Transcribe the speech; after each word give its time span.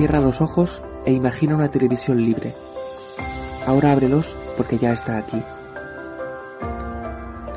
Cierra 0.00 0.18
los 0.18 0.40
ojos 0.40 0.82
e 1.04 1.12
imagina 1.12 1.54
una 1.54 1.68
televisión 1.68 2.24
libre. 2.24 2.54
Ahora 3.66 3.92
ábrelos 3.92 4.34
porque 4.56 4.78
ya 4.78 4.92
está 4.92 5.18
aquí. 5.18 5.42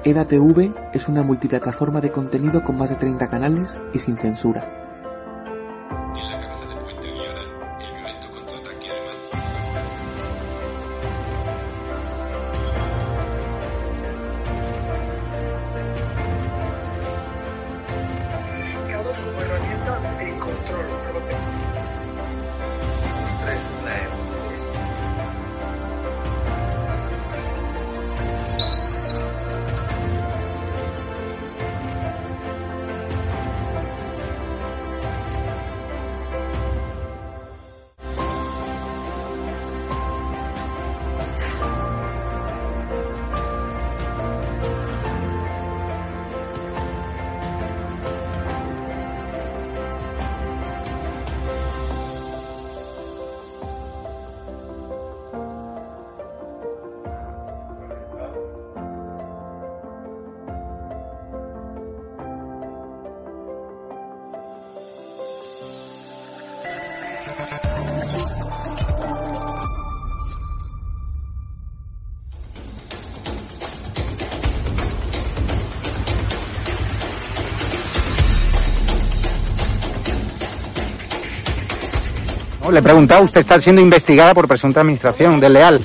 EDATV 0.03 0.75
es 0.91 1.07
una 1.07 1.23
multiplataforma 1.23 2.02
de 2.02 2.11
contenido 2.11 2.61
con 2.61 2.77
más 2.77 2.89
de 2.89 2.97
30 2.97 3.29
canales 3.29 3.77
y 3.93 3.99
sin 3.99 4.17
censura. 4.17 4.83
No, 82.63 82.72
le 82.72 82.79
he 82.79 82.84
preguntado, 82.84 83.24
usted 83.24 83.41
está 83.41 83.59
siendo 83.59 83.81
investigada 83.81 84.34
por 84.34 84.47
presunta 84.47 84.81
administración 84.81 85.40
desleal. 85.40 85.81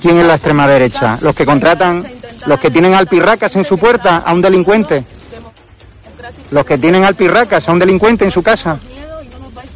¿Quién 0.00 0.18
es 0.18 0.26
la 0.26 0.34
extrema 0.34 0.66
derecha? 0.66 1.18
¿Los 1.20 1.34
que 1.34 1.44
contratan, 1.44 2.04
los 2.46 2.58
que 2.58 2.70
tienen 2.70 2.94
alpirracas 2.94 3.54
en 3.56 3.64
su 3.64 3.78
puerta 3.78 4.18
a 4.24 4.32
un 4.32 4.40
delincuente? 4.42 5.04
¿Los 6.50 6.64
que 6.64 6.78
tienen 6.78 7.04
alpirracas 7.04 7.68
a 7.68 7.72
un 7.72 7.78
delincuente 7.78 8.24
en 8.24 8.30
su 8.30 8.42
casa? 8.42 8.78
nos 9.40 9.54
vais 9.54 9.70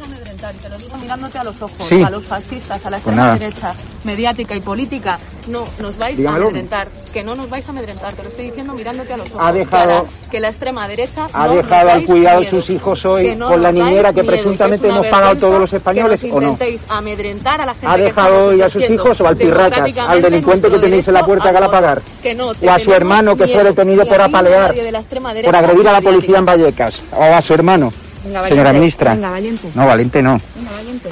a 0.93 0.97
mirándote 0.97 1.43
los 1.43 1.61
ojos, 1.61 1.87
Sí. 1.87 2.01
a 2.03 2.09
los 2.09 2.23
fascistas, 2.25 2.85
a 2.85 2.89
la 2.89 2.97
Pues 2.97 2.99
extrema 2.99 3.21
nada. 3.21 3.33
derecha, 3.37 3.73
mediática 4.03 4.55
y 4.55 4.61
política. 4.61 5.19
No, 5.47 5.63
nos 5.79 5.97
vais 5.97 6.15
Dígamelo. 6.17 6.45
a 6.45 6.49
amedrentar. 6.49 6.87
Que 7.11 7.23
no 7.23 7.35
nos 7.35 7.49
vais 7.49 7.65
a 7.67 7.71
amedrentar. 7.71 8.13
Te 8.13 8.23
lo 8.23 8.29
estoy 8.29 8.45
diciendo 8.45 8.73
mirándote 8.73 9.13
a 9.13 9.17
los 9.17 9.29
ojos. 9.31 9.41
Ha 9.43 9.51
dejado- 9.51 10.07
que 10.29 10.39
la 10.39 10.49
extrema 10.49 10.87
derecha. 10.87 11.27
¿Ha 11.33 11.47
no 11.47 11.55
nos 11.55 11.63
dejado 11.67 11.91
al 11.91 12.05
cuidado 12.05 12.41
de 12.41 12.49
sus 12.49 12.69
hijos 12.69 13.05
hoy 13.05 13.35
no 13.35 13.49
con 13.49 13.61
la 13.61 13.71
niñera 13.71 14.13
que 14.13 14.21
miedo, 14.21 14.33
presuntamente 14.35 14.87
hemos 14.87 15.07
pagado 15.07 15.35
todos 15.37 15.59
los 15.59 15.73
españoles, 15.73 16.19
que 16.19 16.31
¿o 16.31 16.35
no? 16.35 16.41
nos 16.41 16.51
intentéis 16.51 16.81
amedrentar 16.89 17.59
a 17.61 17.65
la 17.65 17.73
gente 17.73 17.87
¿Ha 17.87 17.97
dejado 17.97 18.47
hoy 18.49 18.61
a 18.61 18.69
sus 18.69 18.89
hijos 18.89 19.19
o 19.21 19.27
al 19.27 19.35
pirracas, 19.35 19.97
al 19.97 20.21
delincuente 20.21 20.69
que 20.69 20.77
tenéis 20.79 21.07
en 21.07 21.13
la 21.15 21.25
puerta 21.25 21.49
al 21.49 21.55
que 21.55 21.61
la 21.61 21.71
pagar? 21.71 22.01
Que 22.21 22.35
no, 22.35 22.49
¿O 22.51 22.69
a 22.69 22.79
su 22.79 22.93
hermano 22.93 23.35
que 23.35 23.47
fue 23.47 23.63
detenido 23.63 24.03
Ni 24.03 24.09
por 24.09 24.21
a 24.21 24.23
a 24.23 24.27
apalear, 24.27 24.73
de 24.73 25.43
por 25.43 25.55
agredir 25.55 25.87
a 25.87 25.91
la 25.93 26.01
policía 26.01 26.37
en 26.37 26.45
Vallecas? 26.45 27.01
¿O 27.11 27.23
a 27.23 27.41
su 27.41 27.53
hermano? 27.53 27.91
Venga, 28.23 28.47
Señora 28.47 28.71
ministra. 28.73 29.13
Venga, 29.15 29.31
valiente. 29.31 29.67
No, 29.73 29.87
valiente 29.87 30.21
no. 30.21 30.39
Venga, 30.55 30.71
valiente. 30.75 31.09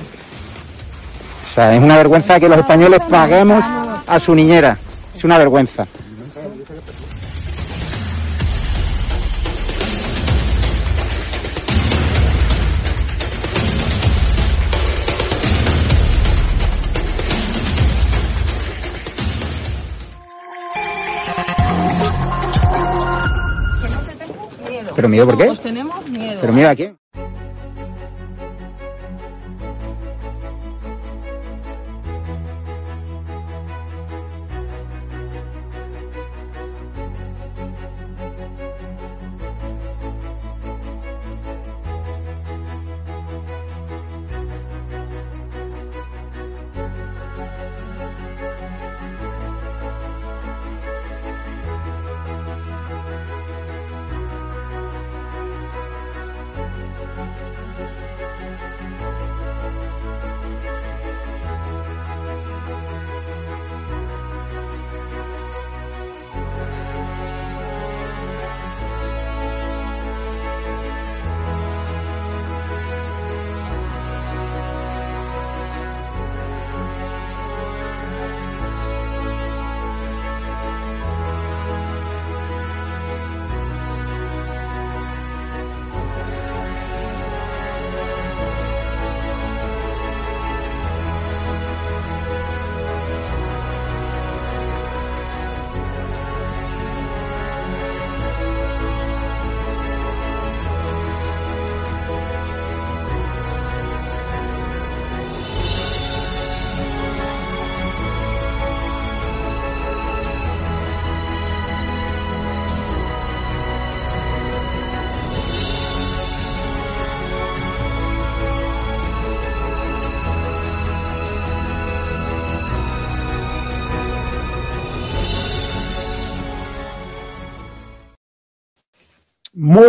O 1.50 1.52
sea, 1.52 1.76
es 1.76 1.82
una 1.82 1.98
vergüenza 1.98 2.40
que 2.40 2.48
los 2.48 2.60
españoles 2.60 3.00
paguemos 3.10 3.64
a 4.10 4.20
su 4.20 4.34
niñera. 4.34 4.78
Es 5.16 5.24
una 5.24 5.38
vergüenza. 5.38 5.86
¿Pero 24.96 25.08
miedo 25.08 25.26
por 25.28 25.38
qué? 25.38 25.56
Tenemos 25.64 26.06
miedo. 26.10 26.38
¿Pero 26.42 26.54
miedo 26.54 26.70
a 26.70 26.76
quién? 26.76 26.98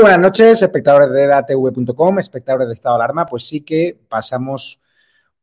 Buenas 0.01 0.19
noches, 0.19 0.63
espectadores 0.63 1.11
de 1.11 1.27
datv.com, 1.27 2.19
espectadores 2.19 2.69
de 2.69 2.75
Estado 2.75 2.97
de 2.97 3.03
Alarma. 3.05 3.27
Pues 3.27 3.47
sí 3.47 3.61
que 3.61 3.99
pasamos 4.09 4.81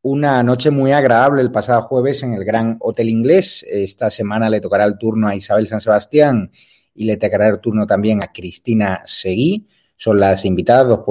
una 0.02 0.42
noche 0.42 0.72
muy 0.72 0.92
agradable 0.92 1.44
el 1.44 1.52
pasado 1.52 1.84
jueves 1.84 2.24
en 2.24 2.34
el 2.34 2.44
Gran 2.44 2.76
Hotel 2.80 3.08
Inglés. 3.08 3.64
Esta 3.70 4.10
semana 4.10 4.50
le 4.50 4.60
tocará 4.60 4.86
el 4.86 4.98
turno 4.98 5.28
a 5.28 5.36
Isabel 5.36 5.68
San 5.68 5.80
Sebastián 5.80 6.52
y 6.96 7.06
le 7.06 7.18
tocará 7.18 7.50
el 7.50 7.60
turno 7.60 7.86
también 7.86 8.24
a 8.24 8.32
Cristina 8.34 9.04
Seguí. 9.06 9.68
Son 9.96 10.20
las 10.20 10.44
invitadas, 10.44 10.88
dos, 10.88 11.06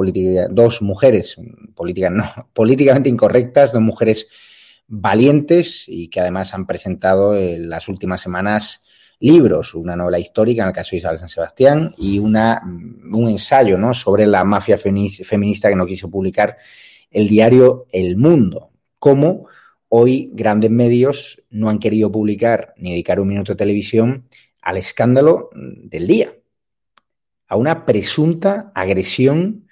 dos 0.50 0.82
mujeres, 0.82 1.37
políticas 1.76 2.10
no, 2.12 2.50
políticamente 2.52 3.08
incorrectas, 3.08 3.72
dos 3.72 3.82
mujeres 3.82 4.26
valientes 4.88 5.84
y 5.87 6.08
que 6.08 6.19
además 6.19 6.52
han 6.52 6.66
presentado 6.66 7.37
en 7.37 7.70
las 7.70 7.88
últimas 7.88 8.20
semanas 8.20 8.82
libros, 9.20 9.74
una 9.74 9.96
novela 9.96 10.18
histórica 10.18 10.62
en 10.62 10.68
el 10.68 10.74
caso 10.74 10.90
de 10.92 10.98
Isabel 10.98 11.18
San 11.18 11.28
Sebastián 11.28 11.94
y 11.96 12.18
una, 12.18 12.62
un 12.64 13.28
ensayo 13.28 13.78
¿no? 13.78 13.94
sobre 13.94 14.26
la 14.26 14.44
mafia 14.44 14.76
feminista 14.76 15.68
que 15.68 15.76
no 15.76 15.86
quiso 15.86 16.10
publicar 16.10 16.56
el 17.10 17.28
diario 17.28 17.86
El 17.90 18.16
Mundo. 18.16 18.70
Cómo 18.98 19.46
hoy 19.88 20.30
grandes 20.34 20.70
medios 20.70 21.42
no 21.50 21.70
han 21.70 21.78
querido 21.78 22.10
publicar 22.10 22.74
ni 22.76 22.90
dedicar 22.90 23.20
un 23.20 23.28
minuto 23.28 23.52
de 23.52 23.56
televisión 23.56 24.28
al 24.60 24.76
escándalo 24.76 25.50
del 25.54 26.06
día, 26.06 26.32
a 27.46 27.56
una 27.56 27.86
presunta 27.86 28.72
agresión 28.74 29.69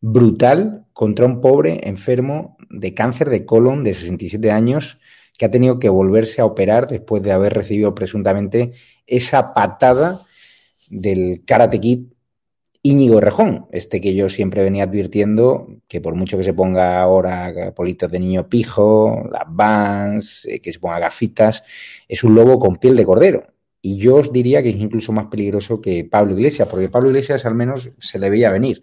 brutal 0.00 0.86
contra 0.94 1.26
un 1.26 1.40
pobre 1.40 1.80
enfermo 1.86 2.56
de 2.70 2.94
cáncer 2.94 3.28
de 3.28 3.44
colon 3.44 3.84
de 3.84 3.92
67 3.92 4.50
años 4.50 4.98
que 5.40 5.46
ha 5.46 5.50
tenido 5.50 5.78
que 5.78 5.88
volverse 5.88 6.42
a 6.42 6.44
operar 6.44 6.86
después 6.86 7.22
de 7.22 7.32
haber 7.32 7.54
recibido 7.54 7.94
presuntamente 7.94 8.72
esa 9.06 9.54
patada 9.54 10.20
del 10.90 11.44
Karate 11.46 11.80
Kid 11.80 12.08
Íñigo 12.82 13.22
Rejón, 13.22 13.66
este 13.72 14.02
que 14.02 14.14
yo 14.14 14.28
siempre 14.28 14.62
venía 14.62 14.84
advirtiendo 14.84 15.66
que 15.88 16.02
por 16.02 16.14
mucho 16.14 16.36
que 16.36 16.44
se 16.44 16.52
ponga 16.52 17.00
ahora 17.00 17.72
politos 17.74 18.10
de 18.10 18.20
niño 18.20 18.50
pijo, 18.50 19.30
las 19.32 19.44
vans, 19.46 20.44
eh, 20.44 20.60
que 20.60 20.74
se 20.74 20.78
ponga 20.78 20.98
gafitas, 20.98 21.64
es 22.06 22.22
un 22.22 22.34
lobo 22.34 22.58
con 22.58 22.76
piel 22.76 22.94
de 22.94 23.06
cordero. 23.06 23.46
Y 23.80 23.96
yo 23.96 24.16
os 24.16 24.30
diría 24.34 24.62
que 24.62 24.68
es 24.68 24.76
incluso 24.76 25.10
más 25.10 25.28
peligroso 25.28 25.80
que 25.80 26.04
Pablo 26.04 26.34
Iglesias, 26.34 26.68
porque 26.68 26.90
Pablo 26.90 27.08
Iglesias 27.08 27.46
al 27.46 27.54
menos 27.54 27.88
se 27.98 28.18
le 28.18 28.28
veía 28.28 28.50
venir. 28.50 28.82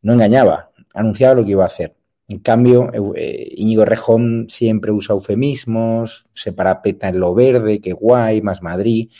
No 0.00 0.12
engañaba, 0.12 0.70
anunciaba 0.94 1.34
lo 1.34 1.44
que 1.44 1.50
iba 1.50 1.64
a 1.64 1.66
hacer. 1.66 1.96
En 2.32 2.38
cambio, 2.38 2.90
eh, 3.14 3.52
Íñigo 3.56 3.84
Rejón 3.84 4.46
siempre 4.48 4.90
usa 4.90 5.12
eufemismos, 5.12 6.24
se 6.32 6.54
parapeta 6.54 7.10
en 7.10 7.20
lo 7.20 7.34
verde, 7.34 7.78
que 7.82 7.92
guay, 7.92 8.40
más 8.40 8.62
Madrid, 8.62 9.10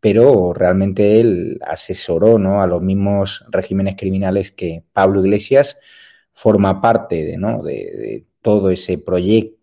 pero 0.00 0.52
realmente 0.52 1.20
él 1.20 1.60
asesoró 1.64 2.40
¿no? 2.40 2.60
a 2.60 2.66
los 2.66 2.82
mismos 2.82 3.44
regímenes 3.50 3.94
criminales 3.94 4.50
que 4.50 4.82
Pablo 4.92 5.24
Iglesias 5.24 5.78
forma 6.32 6.80
parte 6.80 7.24
de, 7.24 7.36
¿no? 7.36 7.62
de, 7.62 7.72
de 7.72 8.26
todo 8.42 8.70
ese 8.70 8.98
proyecto 8.98 9.55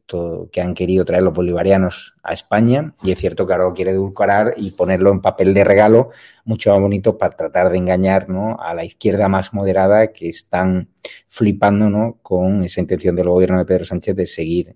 que 0.52 0.62
han 0.62 0.74
querido 0.74 1.06
traer 1.06 1.24
los 1.24 1.34
bolivarianos 1.34 2.16
a 2.24 2.34
España 2.34 2.94
y 3.04 3.12
es 3.12 3.20
cierto 3.20 3.48
que 3.48 3.54
ahora 3.54 3.66
lo 3.66 3.74
quiere 3.74 3.92
edulcorar 3.92 4.54
y 4.58 4.72
ponerlo 4.72 5.12
en 5.12 5.22
papel 5.22 5.54
de 5.54 5.64
regalo 5.64 6.10
mucho 6.46 6.72
más 6.72 6.82
bonito 6.82 7.18
para 7.18 7.36
tratar 7.36 7.72
de 7.72 7.78
engañar 7.78 8.30
¿no? 8.30 8.58
a 8.62 8.74
la 8.74 8.86
izquierda 8.86 9.28
más 9.28 9.54
moderada 9.54 10.12
que 10.12 10.30
están 10.30 10.90
flipando 11.28 11.90
¿no? 11.90 12.20
con 12.22 12.64
esa 12.64 12.82
intención 12.82 13.16
del 13.16 13.30
gobierno 13.30 13.58
de 13.58 13.66
Pedro 13.66 13.86
Sánchez 13.86 14.16
de 14.16 14.28
seguir 14.28 14.76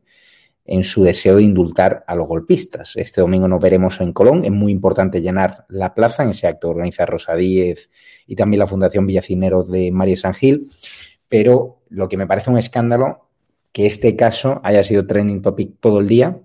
en 0.65 0.83
su 0.83 1.03
deseo 1.03 1.37
de 1.37 1.43
indultar 1.43 2.03
a 2.07 2.15
los 2.15 2.27
golpistas. 2.27 2.93
Este 2.95 3.21
domingo 3.21 3.47
nos 3.47 3.61
veremos 3.61 4.01
en 4.01 4.11
Colón. 4.11 4.43
Es 4.43 4.51
muy 4.51 4.73
importante 4.73 5.21
llenar 5.21 5.65
la 5.69 5.93
plaza. 5.93 6.23
En 6.23 6.29
ese 6.31 6.45
acto 6.45 6.69
organiza 6.69 7.05
Rosa 7.05 7.35
Díez 7.35 7.89
y 8.25 8.35
también 8.35 8.59
la 8.59 8.67
Fundación 8.67 9.07
Villacinero 9.07 9.63
de 9.63 9.91
María 9.91 10.17
San 10.17 10.33
Gil. 10.33 10.69
Pero 11.29 11.79
lo 11.89 12.09
que 12.09 12.17
me 12.17 12.27
parece 12.27 12.49
un 12.49 12.57
escándalo 12.57 13.26
que 13.77 13.85
este 13.85 14.15
caso 14.15 14.59
haya 14.63 14.83
sido 14.83 15.05
trending 15.05 15.43
topic 15.43 15.75
todo 15.79 15.99
el 15.99 16.07
día. 16.07 16.35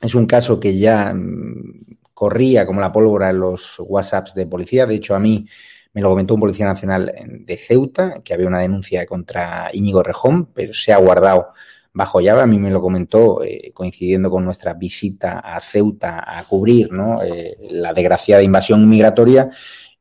Es 0.00 0.14
un 0.14 0.24
caso 0.24 0.58
que 0.58 0.78
ya 0.78 1.12
mm, 1.12 1.98
corría 2.14 2.64
como 2.64 2.80
la 2.80 2.90
pólvora 2.90 3.28
en 3.28 3.40
los 3.40 3.76
WhatsApps 3.80 4.34
de 4.34 4.46
policía. 4.46 4.86
De 4.86 4.94
hecho, 4.94 5.14
a 5.14 5.18
mí 5.18 5.46
me 5.92 6.00
lo 6.00 6.08
comentó 6.08 6.32
un 6.32 6.40
policía 6.40 6.64
nacional 6.64 7.12
de 7.22 7.56
Ceuta, 7.58 8.22
que 8.24 8.32
había 8.32 8.46
una 8.46 8.60
denuncia 8.60 9.04
contra 9.04 9.68
Íñigo 9.74 10.02
Rejón, 10.02 10.54
pero 10.54 10.72
se 10.72 10.94
ha 10.94 10.96
guardado 10.96 11.48
bajo 11.92 12.22
llave. 12.22 12.40
A 12.40 12.46
mí 12.46 12.58
me 12.58 12.70
lo 12.70 12.80
comentó 12.80 13.42
eh, 13.44 13.70
coincidiendo 13.74 14.30
con 14.30 14.42
nuestra 14.42 14.72
visita 14.72 15.40
a 15.40 15.60
Ceuta 15.60 16.24
a 16.26 16.44
cubrir 16.44 16.90
¿no? 16.90 17.22
eh, 17.22 17.58
la 17.72 17.92
desgraciada 17.92 18.42
invasión 18.42 18.88
migratoria 18.88 19.50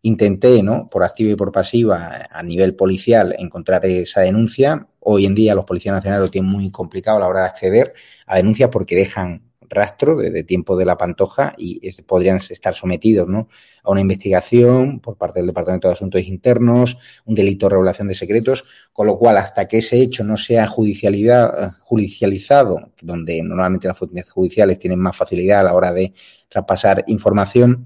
Intenté, 0.03 0.61
¿no? 0.61 0.89
Por 0.89 1.03
activa 1.03 1.31
y 1.31 1.35
por 1.35 1.51
pasiva, 1.51 2.27
a 2.29 2.43
nivel 2.43 2.75
policial, 2.75 3.35
encontrar 3.39 3.85
esa 3.85 4.21
denuncia. 4.21 4.87
Hoy 4.99 5.25
en 5.25 5.33
día 5.33 5.55
los 5.55 5.65
policías 5.65 5.95
nacionales 5.95 6.25
lo 6.25 6.31
tienen 6.31 6.51
muy 6.51 6.69
complicado 6.71 7.17
a 7.17 7.21
la 7.21 7.27
hora 7.27 7.41
de 7.41 7.47
acceder 7.47 7.93
a 8.27 8.37
denuncias 8.37 8.69
porque 8.69 8.95
dejan 8.95 9.53
rastro 9.73 10.15
desde 10.15 10.43
tiempo 10.43 10.77
de 10.77 10.85
la 10.85 10.95
pantoja 10.97 11.53
y 11.57 11.91
podrían 12.03 12.37
estar 12.37 12.75
sometidos 12.75 13.27
¿no? 13.27 13.49
a 13.83 13.91
una 13.91 14.01
investigación 14.01 14.99
por 14.99 15.17
parte 15.17 15.39
del 15.39 15.47
Departamento 15.47 15.87
de 15.87 15.95
Asuntos 15.95 16.21
Internos, 16.21 16.99
un 17.25 17.33
delito 17.35 17.67
de 17.67 17.71
revelación 17.71 18.07
de 18.07 18.15
secretos, 18.15 18.63
con 18.93 19.07
lo 19.07 19.17
cual 19.17 19.37
hasta 19.37 19.67
que 19.67 19.79
ese 19.79 19.99
hecho 19.99 20.23
no 20.23 20.37
sea 20.37 20.67
judicializado, 20.67 22.91
donde 23.01 23.41
normalmente 23.43 23.87
las 23.87 23.97
fuentes 23.97 24.29
judiciales 24.29 24.77
tienen 24.79 24.99
más 24.99 25.17
facilidad 25.17 25.61
a 25.61 25.63
la 25.63 25.73
hora 25.73 25.91
de 25.91 26.13
traspasar 26.47 27.03
información, 27.07 27.85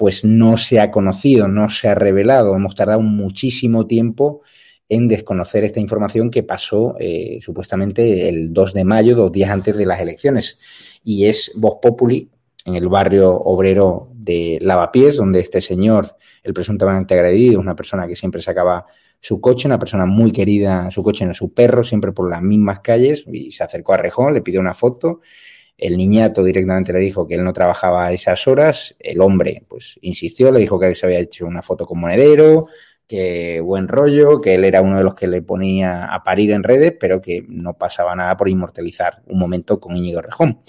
pues 0.00 0.24
no 0.24 0.56
se 0.56 0.80
ha 0.80 0.90
conocido, 0.90 1.46
no 1.46 1.68
se 1.68 1.86
ha 1.86 1.94
revelado. 1.94 2.56
Hemos 2.56 2.74
tardado 2.74 3.02
muchísimo 3.02 3.86
tiempo 3.86 4.40
en 4.88 5.08
desconocer 5.08 5.62
esta 5.62 5.78
información 5.78 6.30
que 6.30 6.42
pasó 6.42 6.96
eh, 6.98 7.38
supuestamente 7.42 8.30
el 8.30 8.54
2 8.54 8.72
de 8.72 8.84
mayo, 8.86 9.14
dos 9.14 9.30
días 9.30 9.50
antes 9.50 9.76
de 9.76 9.84
las 9.84 10.00
elecciones. 10.00 10.58
Y 11.04 11.26
es 11.26 11.52
Vox 11.54 11.80
Populi, 11.82 12.30
en 12.64 12.76
el 12.76 12.88
barrio 12.88 13.30
obrero 13.30 14.08
de 14.14 14.56
Lavapiés, 14.62 15.18
donde 15.18 15.40
este 15.40 15.60
señor, 15.60 16.16
el 16.42 16.54
presuntamente 16.54 17.12
agredido, 17.12 17.60
una 17.60 17.76
persona 17.76 18.06
que 18.06 18.16
siempre 18.16 18.40
sacaba 18.40 18.86
su 19.20 19.38
coche, 19.38 19.68
una 19.68 19.78
persona 19.78 20.06
muy 20.06 20.32
querida, 20.32 20.90
su 20.90 21.02
coche 21.02 21.26
no 21.26 21.34
su 21.34 21.52
perro, 21.52 21.84
siempre 21.84 22.12
por 22.12 22.30
las 22.30 22.40
mismas 22.40 22.80
calles, 22.80 23.26
y 23.30 23.52
se 23.52 23.64
acercó 23.64 23.92
a 23.92 23.98
Rejón, 23.98 24.32
le 24.32 24.40
pidió 24.40 24.60
una 24.60 24.72
foto 24.72 25.20
el 25.80 25.96
niñato 25.96 26.44
directamente 26.44 26.92
le 26.92 26.98
dijo 26.98 27.26
que 27.26 27.36
él 27.36 27.42
no 27.42 27.54
trabajaba 27.54 28.06
a 28.06 28.12
esas 28.12 28.46
horas. 28.46 28.94
El 28.98 29.22
hombre, 29.22 29.64
pues, 29.66 29.98
insistió, 30.02 30.52
le 30.52 30.60
dijo 30.60 30.78
que 30.78 30.94
se 30.94 31.06
había 31.06 31.20
hecho 31.20 31.46
una 31.46 31.62
foto 31.62 31.86
con 31.86 31.98
monedero, 31.98 32.66
que 33.06 33.60
buen 33.60 33.88
rollo, 33.88 34.42
que 34.42 34.56
él 34.56 34.64
era 34.64 34.82
uno 34.82 34.98
de 34.98 35.04
los 35.04 35.14
que 35.14 35.26
le 35.26 35.40
ponía 35.40 36.04
a 36.04 36.22
parir 36.22 36.50
en 36.50 36.64
redes, 36.64 36.94
pero 37.00 37.22
que 37.22 37.44
no 37.48 37.78
pasaba 37.78 38.14
nada 38.14 38.36
por 38.36 38.50
inmortalizar 38.50 39.22
un 39.26 39.38
momento 39.38 39.80
con 39.80 39.96
Íñigo 39.96 40.20
Rejón. 40.20 40.60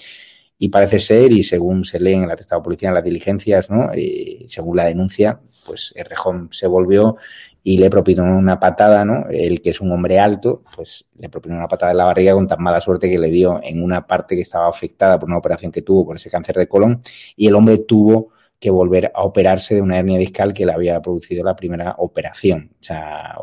Y 0.58 0.68
parece 0.68 1.00
ser, 1.00 1.32
y 1.32 1.42
según 1.42 1.84
se 1.84 1.98
lee 1.98 2.12
en 2.12 2.24
el 2.24 2.30
atestado 2.30 2.62
policial, 2.62 2.90
en 2.90 2.94
las 2.94 3.04
diligencias, 3.04 3.68
¿no? 3.68 3.92
Y 3.94 4.46
según 4.48 4.76
la 4.76 4.84
denuncia, 4.84 5.40
pues 5.66 5.92
Rejón 5.96 6.50
se 6.52 6.68
volvió 6.68 7.16
y 7.64 7.78
le 7.78 7.90
propinó 7.90 8.24
una 8.24 8.58
patada, 8.58 9.04
¿no? 9.04 9.26
El 9.28 9.60
que 9.60 9.70
es 9.70 9.80
un 9.80 9.92
hombre 9.92 10.18
alto, 10.18 10.62
pues 10.74 11.04
le 11.18 11.28
propinó 11.28 11.56
una 11.56 11.68
patada 11.68 11.92
en 11.92 11.98
la 11.98 12.04
barriga 12.04 12.34
con 12.34 12.46
tan 12.46 12.62
mala 12.62 12.80
suerte 12.80 13.08
que 13.08 13.18
le 13.18 13.30
dio 13.30 13.60
en 13.62 13.82
una 13.82 14.06
parte 14.06 14.34
que 14.34 14.42
estaba 14.42 14.68
afectada 14.68 15.18
por 15.18 15.28
una 15.28 15.38
operación 15.38 15.70
que 15.70 15.82
tuvo 15.82 16.06
por 16.06 16.16
ese 16.16 16.30
cáncer 16.30 16.56
de 16.56 16.68
colon 16.68 17.02
y 17.36 17.46
el 17.46 17.54
hombre 17.54 17.78
tuvo 17.78 18.30
que 18.58 18.70
volver 18.70 19.10
a 19.14 19.22
operarse 19.22 19.74
de 19.74 19.82
una 19.82 19.98
hernia 19.98 20.18
discal 20.18 20.52
que 20.54 20.66
le 20.66 20.72
había 20.72 21.00
producido 21.02 21.44
la 21.44 21.56
primera 21.56 21.96
operación. 21.98 22.70
O 22.80 22.82
sea, 22.82 23.36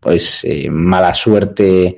pues 0.00 0.44
eh, 0.44 0.70
mala 0.70 1.12
suerte 1.12 1.96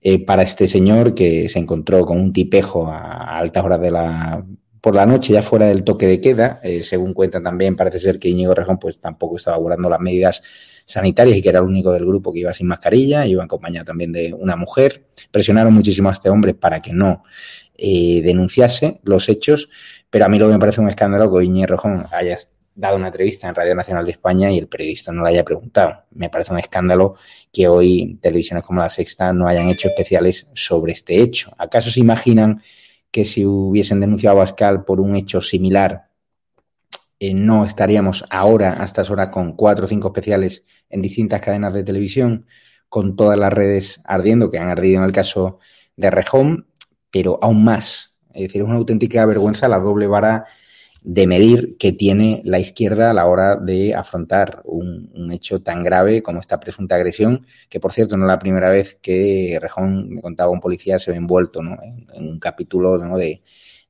eh, 0.00 0.24
para 0.24 0.42
este 0.42 0.68
señor 0.68 1.14
que 1.14 1.48
se 1.48 1.58
encontró 1.58 2.04
con 2.06 2.18
un 2.18 2.32
tipejo 2.32 2.88
a 2.88 3.38
altas 3.38 3.64
horas 3.64 3.80
de 3.80 3.90
la 3.90 4.44
por 4.80 4.94
la 4.94 5.06
noche 5.06 5.32
ya 5.32 5.42
fuera 5.42 5.66
del 5.66 5.84
toque 5.84 6.06
de 6.06 6.20
queda, 6.20 6.60
eh, 6.62 6.82
según 6.82 7.12
cuentan 7.12 7.42
también, 7.42 7.76
parece 7.76 7.98
ser 7.98 8.18
que 8.18 8.28
Íñigo 8.28 8.54
Rejón 8.54 8.78
pues 8.78 9.00
tampoco 9.00 9.36
estaba 9.36 9.56
guardando 9.56 9.90
las 9.90 10.00
medidas 10.00 10.42
sanitarias 10.84 11.36
y 11.36 11.42
que 11.42 11.48
era 11.48 11.58
el 11.58 11.66
único 11.66 11.92
del 11.92 12.06
grupo 12.06 12.32
que 12.32 12.40
iba 12.40 12.54
sin 12.54 12.68
mascarilla, 12.68 13.26
iba 13.26 13.44
acompañado 13.44 13.84
también 13.86 14.12
de 14.12 14.32
una 14.32 14.56
mujer. 14.56 15.04
Presionaron 15.30 15.74
muchísimo 15.74 16.08
a 16.08 16.12
este 16.12 16.30
hombre 16.30 16.54
para 16.54 16.80
que 16.80 16.92
no 16.92 17.24
eh, 17.76 18.22
denunciase 18.22 19.00
los 19.02 19.28
hechos, 19.28 19.68
pero 20.08 20.24
a 20.24 20.28
mí 20.28 20.38
lo 20.38 20.46
que 20.46 20.54
me 20.54 20.58
parece 20.58 20.80
un 20.80 20.88
escándalo 20.88 21.30
que 21.34 21.44
Iñigo 21.44 21.66
Rejón 21.66 22.06
haya 22.12 22.38
dado 22.78 22.96
una 22.96 23.08
entrevista 23.08 23.48
en 23.48 23.56
Radio 23.56 23.74
Nacional 23.74 24.04
de 24.04 24.12
España 24.12 24.52
y 24.52 24.58
el 24.58 24.68
periodista 24.68 25.10
no 25.10 25.22
la 25.22 25.30
haya 25.30 25.44
preguntado. 25.44 26.04
Me 26.12 26.30
parece 26.30 26.52
un 26.52 26.60
escándalo 26.60 27.16
que 27.52 27.66
hoy 27.66 28.18
televisiones 28.22 28.64
como 28.64 28.80
La 28.80 28.88
Sexta 28.88 29.32
no 29.32 29.48
hayan 29.48 29.68
hecho 29.68 29.88
especiales 29.88 30.46
sobre 30.54 30.92
este 30.92 31.20
hecho. 31.20 31.52
¿Acaso 31.58 31.90
se 31.90 31.98
imaginan 31.98 32.62
que 33.10 33.24
si 33.24 33.44
hubiesen 33.44 33.98
denunciado 33.98 34.36
a 34.36 34.44
Bascal 34.44 34.84
por 34.84 35.00
un 35.00 35.16
hecho 35.16 35.40
similar 35.40 36.08
eh, 37.18 37.34
no 37.34 37.64
estaríamos 37.64 38.24
ahora, 38.30 38.80
a 38.80 38.84
estas 38.84 39.10
horas, 39.10 39.30
con 39.30 39.54
cuatro 39.56 39.86
o 39.86 39.88
cinco 39.88 40.08
especiales 40.08 40.64
en 40.88 41.02
distintas 41.02 41.40
cadenas 41.40 41.74
de 41.74 41.82
televisión, 41.82 42.46
con 42.88 43.16
todas 43.16 43.36
las 43.36 43.52
redes 43.52 44.00
ardiendo, 44.04 44.52
que 44.52 44.58
han 44.58 44.68
ardido 44.68 44.98
en 44.98 45.04
el 45.04 45.12
caso 45.12 45.58
de 45.96 46.10
Rejón, 46.12 46.68
pero 47.10 47.40
aún 47.42 47.64
más. 47.64 48.16
Es 48.32 48.42
decir, 48.42 48.62
es 48.62 48.68
una 48.68 48.76
auténtica 48.76 49.26
vergüenza 49.26 49.66
la 49.66 49.80
doble 49.80 50.06
vara 50.06 50.46
de 51.02 51.26
medir 51.26 51.76
que 51.78 51.92
tiene 51.92 52.42
la 52.44 52.58
izquierda 52.58 53.10
a 53.10 53.14
la 53.14 53.26
hora 53.26 53.56
de 53.56 53.94
afrontar 53.94 54.62
un, 54.64 55.08
hecho 55.32 55.60
tan 55.60 55.82
grave 55.82 56.22
como 56.22 56.40
esta 56.40 56.58
presunta 56.58 56.96
agresión, 56.96 57.46
que 57.68 57.80
por 57.80 57.92
cierto 57.92 58.16
no 58.16 58.24
es 58.24 58.28
la 58.28 58.38
primera 58.38 58.70
vez 58.70 58.98
que 59.00 59.58
Rejón, 59.60 60.08
me 60.08 60.22
contaba 60.22 60.50
un 60.50 60.60
policía, 60.60 60.98
se 60.98 61.10
ve 61.10 61.18
envuelto 61.18 61.62
¿no? 61.62 61.76
en, 61.82 62.28
un 62.28 62.38
capítulo 62.38 62.98
de, 62.98 63.42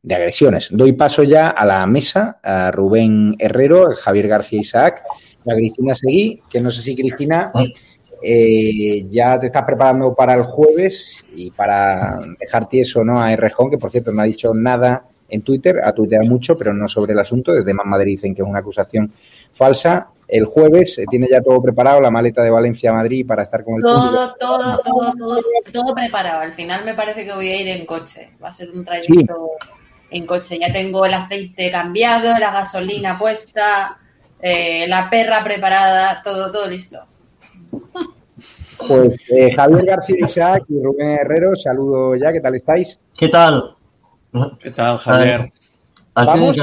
de, 0.02 0.14
agresiones. 0.14 0.68
Doy 0.72 0.92
paso 0.92 1.22
ya 1.22 1.48
a 1.48 1.64
la 1.64 1.86
mesa, 1.86 2.40
a 2.42 2.70
Rubén 2.72 3.36
Herrero, 3.38 3.88
a 3.90 3.94
Javier 3.94 4.28
García 4.28 4.60
Isaac, 4.60 5.04
a 5.46 5.54
Cristina 5.54 5.94
Seguí, 5.94 6.42
que 6.50 6.60
no 6.60 6.70
sé 6.70 6.82
si 6.82 6.96
Cristina 6.96 7.52
eh, 8.22 9.06
ya 9.08 9.38
te 9.38 9.46
estás 9.46 9.64
preparando 9.64 10.14
para 10.14 10.34
el 10.34 10.42
jueves 10.42 11.24
y 11.34 11.52
para 11.52 12.20
dejar 12.38 12.68
tieso 12.68 13.04
¿no? 13.04 13.20
a 13.20 13.34
Rejón, 13.36 13.70
que 13.70 13.78
por 13.78 13.90
cierto 13.90 14.12
no 14.12 14.22
ha 14.22 14.26
dicho 14.26 14.52
nada 14.52 15.07
en 15.28 15.42
Twitter, 15.42 15.80
ha 15.82 15.92
tuiteado 15.92 16.26
mucho, 16.26 16.56
pero 16.56 16.72
no 16.72 16.88
sobre 16.88 17.12
el 17.12 17.18
asunto. 17.18 17.52
Desde 17.52 17.74
Más 17.74 17.86
Madrid 17.86 18.12
dicen 18.12 18.34
que 18.34 18.42
es 18.42 18.48
una 18.48 18.60
acusación 18.60 19.12
falsa. 19.52 20.08
El 20.26 20.44
jueves 20.44 21.00
tiene 21.10 21.26
ya 21.30 21.40
todo 21.40 21.62
preparado, 21.62 22.00
la 22.00 22.10
maleta 22.10 22.42
de 22.42 22.50
Valencia 22.50 22.90
a 22.90 22.94
Madrid 22.94 23.26
para 23.26 23.44
estar 23.44 23.64
con 23.64 23.76
el 23.76 23.82
todo, 23.82 23.94
público. 23.94 24.34
Todo, 24.38 24.78
todo, 24.84 25.14
todo, 25.16 25.40
todo 25.72 25.94
preparado. 25.94 26.40
Al 26.40 26.52
final 26.52 26.84
me 26.84 26.94
parece 26.94 27.24
que 27.24 27.32
voy 27.32 27.48
a 27.48 27.60
ir 27.60 27.68
en 27.68 27.86
coche. 27.86 28.30
Va 28.42 28.48
a 28.48 28.52
ser 28.52 28.70
un 28.70 28.84
trayecto 28.84 29.50
sí. 29.60 29.68
en 30.10 30.26
coche. 30.26 30.58
Ya 30.58 30.72
tengo 30.72 31.06
el 31.06 31.14
aceite 31.14 31.70
cambiado, 31.70 32.38
la 32.38 32.52
gasolina 32.52 33.18
puesta, 33.18 33.98
eh, 34.40 34.86
la 34.86 35.08
perra 35.08 35.42
preparada, 35.42 36.20
todo, 36.22 36.50
todo 36.50 36.68
listo. 36.68 37.00
Pues 38.86 39.30
eh, 39.30 39.52
Javier 39.54 39.84
García 39.84 40.24
Isaac 40.24 40.64
y 40.68 40.80
Rubén 40.80 41.10
Herrero, 41.10 41.56
saludo 41.56 42.14
ya, 42.16 42.32
¿qué 42.32 42.40
tal 42.40 42.54
estáis? 42.54 43.00
¿Qué 43.16 43.28
tal? 43.28 43.77
¿Qué 44.60 44.70
tal, 44.70 44.98
Javier? 44.98 45.52
Vamos, 46.14 46.56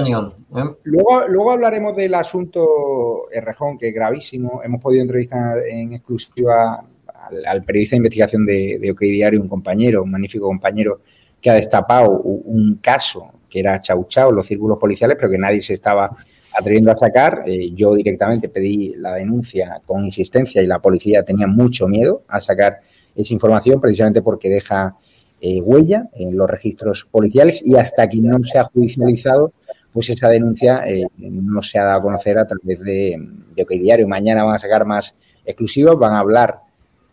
luego, 0.84 1.28
luego 1.30 1.52
hablaremos 1.52 1.96
del 1.96 2.14
asunto 2.14 3.32
Errejón, 3.32 3.78
que 3.78 3.90
es 3.90 3.94
gravísimo. 3.96 4.62
Hemos 4.64 4.82
podido 4.82 5.02
entrevistar 5.02 5.60
en 5.70 5.94
exclusiva 5.94 6.84
al, 7.30 7.46
al 7.46 7.64
periodista 7.64 7.94
de 7.94 7.98
investigación 7.98 8.46
de, 8.46 8.78
de 8.80 8.92
OK 8.92 9.00
Diario, 9.00 9.42
un 9.42 9.48
compañero, 9.48 10.04
un 10.04 10.12
magnífico 10.12 10.48
compañero, 10.48 11.00
que 11.40 11.50
ha 11.50 11.54
destapado 11.54 12.20
un 12.20 12.80
caso 12.82 13.32
que 13.50 13.62
era 13.62 13.80
chau 13.80 14.06
chau, 14.10 14.32
los 14.32 14.46
círculos 14.46 14.78
policiales, 14.78 15.16
pero 15.18 15.32
que 15.32 15.38
nadie 15.38 15.62
se 15.62 15.74
estaba 15.74 16.12
atreviendo 16.58 16.92
a 16.92 16.98
sacar. 16.98 17.44
Eh, 17.46 17.72
yo 17.74 17.96
directamente 17.96 18.50
pedí 18.50 18.94
la 18.98 19.14
denuncia 19.14 19.82
con 19.86 20.04
insistencia 20.04 20.62
y 20.62 20.68
la 20.68 20.80
policía 20.80 21.24
tenía 21.24 21.48
mucho 21.48 21.88
miedo 21.88 22.24
a 22.28 22.42
sacar 22.42 22.82
esa 23.16 23.34
información 23.34 23.80
precisamente 23.80 24.22
porque 24.22 24.50
deja 24.50 24.96
eh, 25.42 25.62
huella 25.62 26.10
en 26.14 26.38
los 26.38 26.50
registros 26.50 27.08
policiales 27.10 27.62
y 27.66 27.76
hasta 27.76 28.10
que 28.10 28.18
no 28.22 28.44
se 28.44 28.58
ha 28.58 28.66
judicializado, 28.66 29.54
pues 29.94 30.10
esa 30.10 30.30
denuncia 30.30 30.84
eh, 30.86 31.08
no 31.18 31.62
se 31.62 31.80
ha 31.80 31.86
dado 31.86 32.00
a 32.00 32.02
conocer 32.02 32.38
a 32.38 32.48
través 32.48 32.80
de, 32.82 33.16
de 33.56 33.64
OK 33.64 33.70
Diario. 33.72 34.08
Mañana 34.08 34.44
van 34.44 34.56
a 34.56 34.60
sacar 34.60 34.86
más 34.86 35.16
exclusivos, 35.46 35.98
van 35.98 36.14
a 36.14 36.20
hablar 36.20 36.60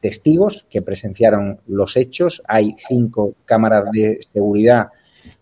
testigos 0.01 0.67
que 0.69 0.83
presenciaron 0.83 1.61
los 1.67 1.97
hechos. 1.97 2.43
Hay 2.47 2.75
cinco 2.89 3.37
cámaras 3.45 3.85
de 3.93 4.19
seguridad, 4.33 4.89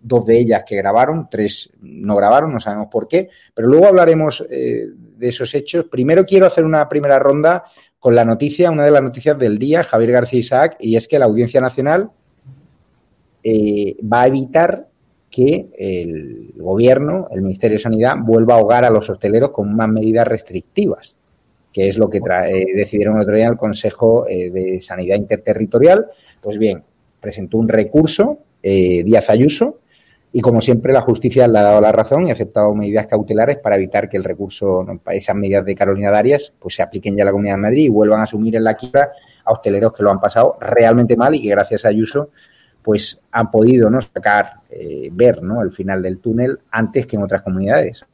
dos 0.01 0.27
de 0.27 0.39
ellas 0.39 0.65
que 0.67 0.77
grabaron, 0.77 1.29
tres 1.31 1.71
no 1.81 2.15
grabaron, 2.15 2.53
no 2.53 2.61
sabemos 2.61 2.89
por 2.91 3.09
qué, 3.09 3.31
pero 3.55 3.69
luego 3.69 3.87
hablaremos 3.87 4.47
eh, 4.51 4.87
de 5.17 5.29
esos 5.29 5.55
hechos. 5.55 5.87
Primero 5.87 6.27
quiero 6.27 6.47
hacer 6.47 6.65
una 6.65 6.89
primera 6.89 7.19
ronda 7.19 7.65
con 7.99 8.15
la 8.15 8.25
noticia, 8.25 8.71
una 8.71 8.85
de 8.85 8.91
las 8.91 9.03
noticias 9.03 9.39
del 9.39 9.59
día, 9.59 9.83
Javier 9.83 10.13
García 10.13 10.41
Isaac, 10.41 10.77
y 10.79 10.97
es 10.97 11.09
que 11.09 11.19
la 11.19 11.27
Audiencia 11.27 11.61
Nacional 11.61 12.11
eh, 13.43 13.97
va 14.03 14.23
a 14.23 14.27
evitar 14.27 14.91
que 15.31 15.69
el 15.79 16.53
gobierno, 16.57 17.29
el 17.31 17.43
Ministerio 17.43 17.77
de 17.77 17.83
Sanidad, 17.83 18.17
vuelva 18.21 18.55
a 18.55 18.59
ahogar 18.59 18.85
a 18.85 18.91
los 18.91 19.09
hosteleros 19.09 19.51
con 19.51 19.75
más 19.75 19.89
medidas 19.89 20.27
restrictivas, 20.27 21.15
que 21.73 21.89
es 21.89 21.97
lo 21.97 22.11
que 22.11 22.19
eh, 22.19 22.67
decidieron 22.75 23.17
el 23.17 23.23
otro 23.23 23.37
día 23.37 23.47
el 23.47 23.57
Consejo 23.57 24.27
eh, 24.29 24.51
de 24.51 24.81
Sanidad 24.81 25.17
Interterritorial. 25.17 26.07
Pues 26.41 26.59
bien, 26.59 26.83
presentó 27.21 27.59
un 27.59 27.69
recurso 27.69 28.39
eh, 28.63 29.05
Díaz 29.05 29.31
Ayuso 29.31 29.79
y, 30.33 30.41
como 30.41 30.61
siempre, 30.61 30.93
la 30.93 31.01
justicia 31.01 31.47
le 31.47 31.59
ha 31.59 31.63
dado 31.63 31.81
la 31.81 31.93
razón 31.93 32.27
y 32.27 32.31
ha 32.31 32.33
aceptado 32.33 32.75
medidas 32.75 33.07
cautelares 33.07 33.59
para 33.59 33.77
evitar 33.77 34.09
que 34.09 34.17
el 34.17 34.25
recurso, 34.25 34.85
esas 35.13 35.37
medidas 35.37 35.65
de 35.65 35.77
Carolina 35.77 36.11
Darias, 36.11 36.53
pues 36.59 36.75
se 36.75 36.83
apliquen 36.83 37.17
ya 37.17 37.23
a 37.23 37.27
la 37.27 37.33
Comunidad 37.33 37.55
de 37.55 37.63
Madrid 37.63 37.85
y 37.85 37.89
vuelvan 37.89 38.21
a 38.21 38.25
asumir 38.25 38.57
en 38.57 38.65
la 38.65 38.75
quiebra 38.75 39.13
a 39.45 39.53
hosteleros 39.53 39.93
que 39.93 40.03
lo 40.03 40.11
han 40.11 40.21
pasado 40.21 40.57
realmente 40.61 41.17
mal 41.17 41.35
y 41.37 41.43
que, 41.43 41.51
gracias 41.51 41.85
a 41.85 41.89
Ayuso, 41.89 42.31
pues 42.83 43.21
han 43.33 43.51
podido 43.51 43.91
¿no? 43.91 44.01
sacar, 44.01 44.61
eh, 44.71 45.09
ver 45.13 45.43
¿no? 45.43 45.63
el 45.63 45.73
final 45.73 46.03
del 46.03 46.19
túnel 46.19 46.59
antes 46.71 47.07
que 47.07 47.17
en 47.17 47.23
otras 47.23 47.43
comunidades. 47.43 48.05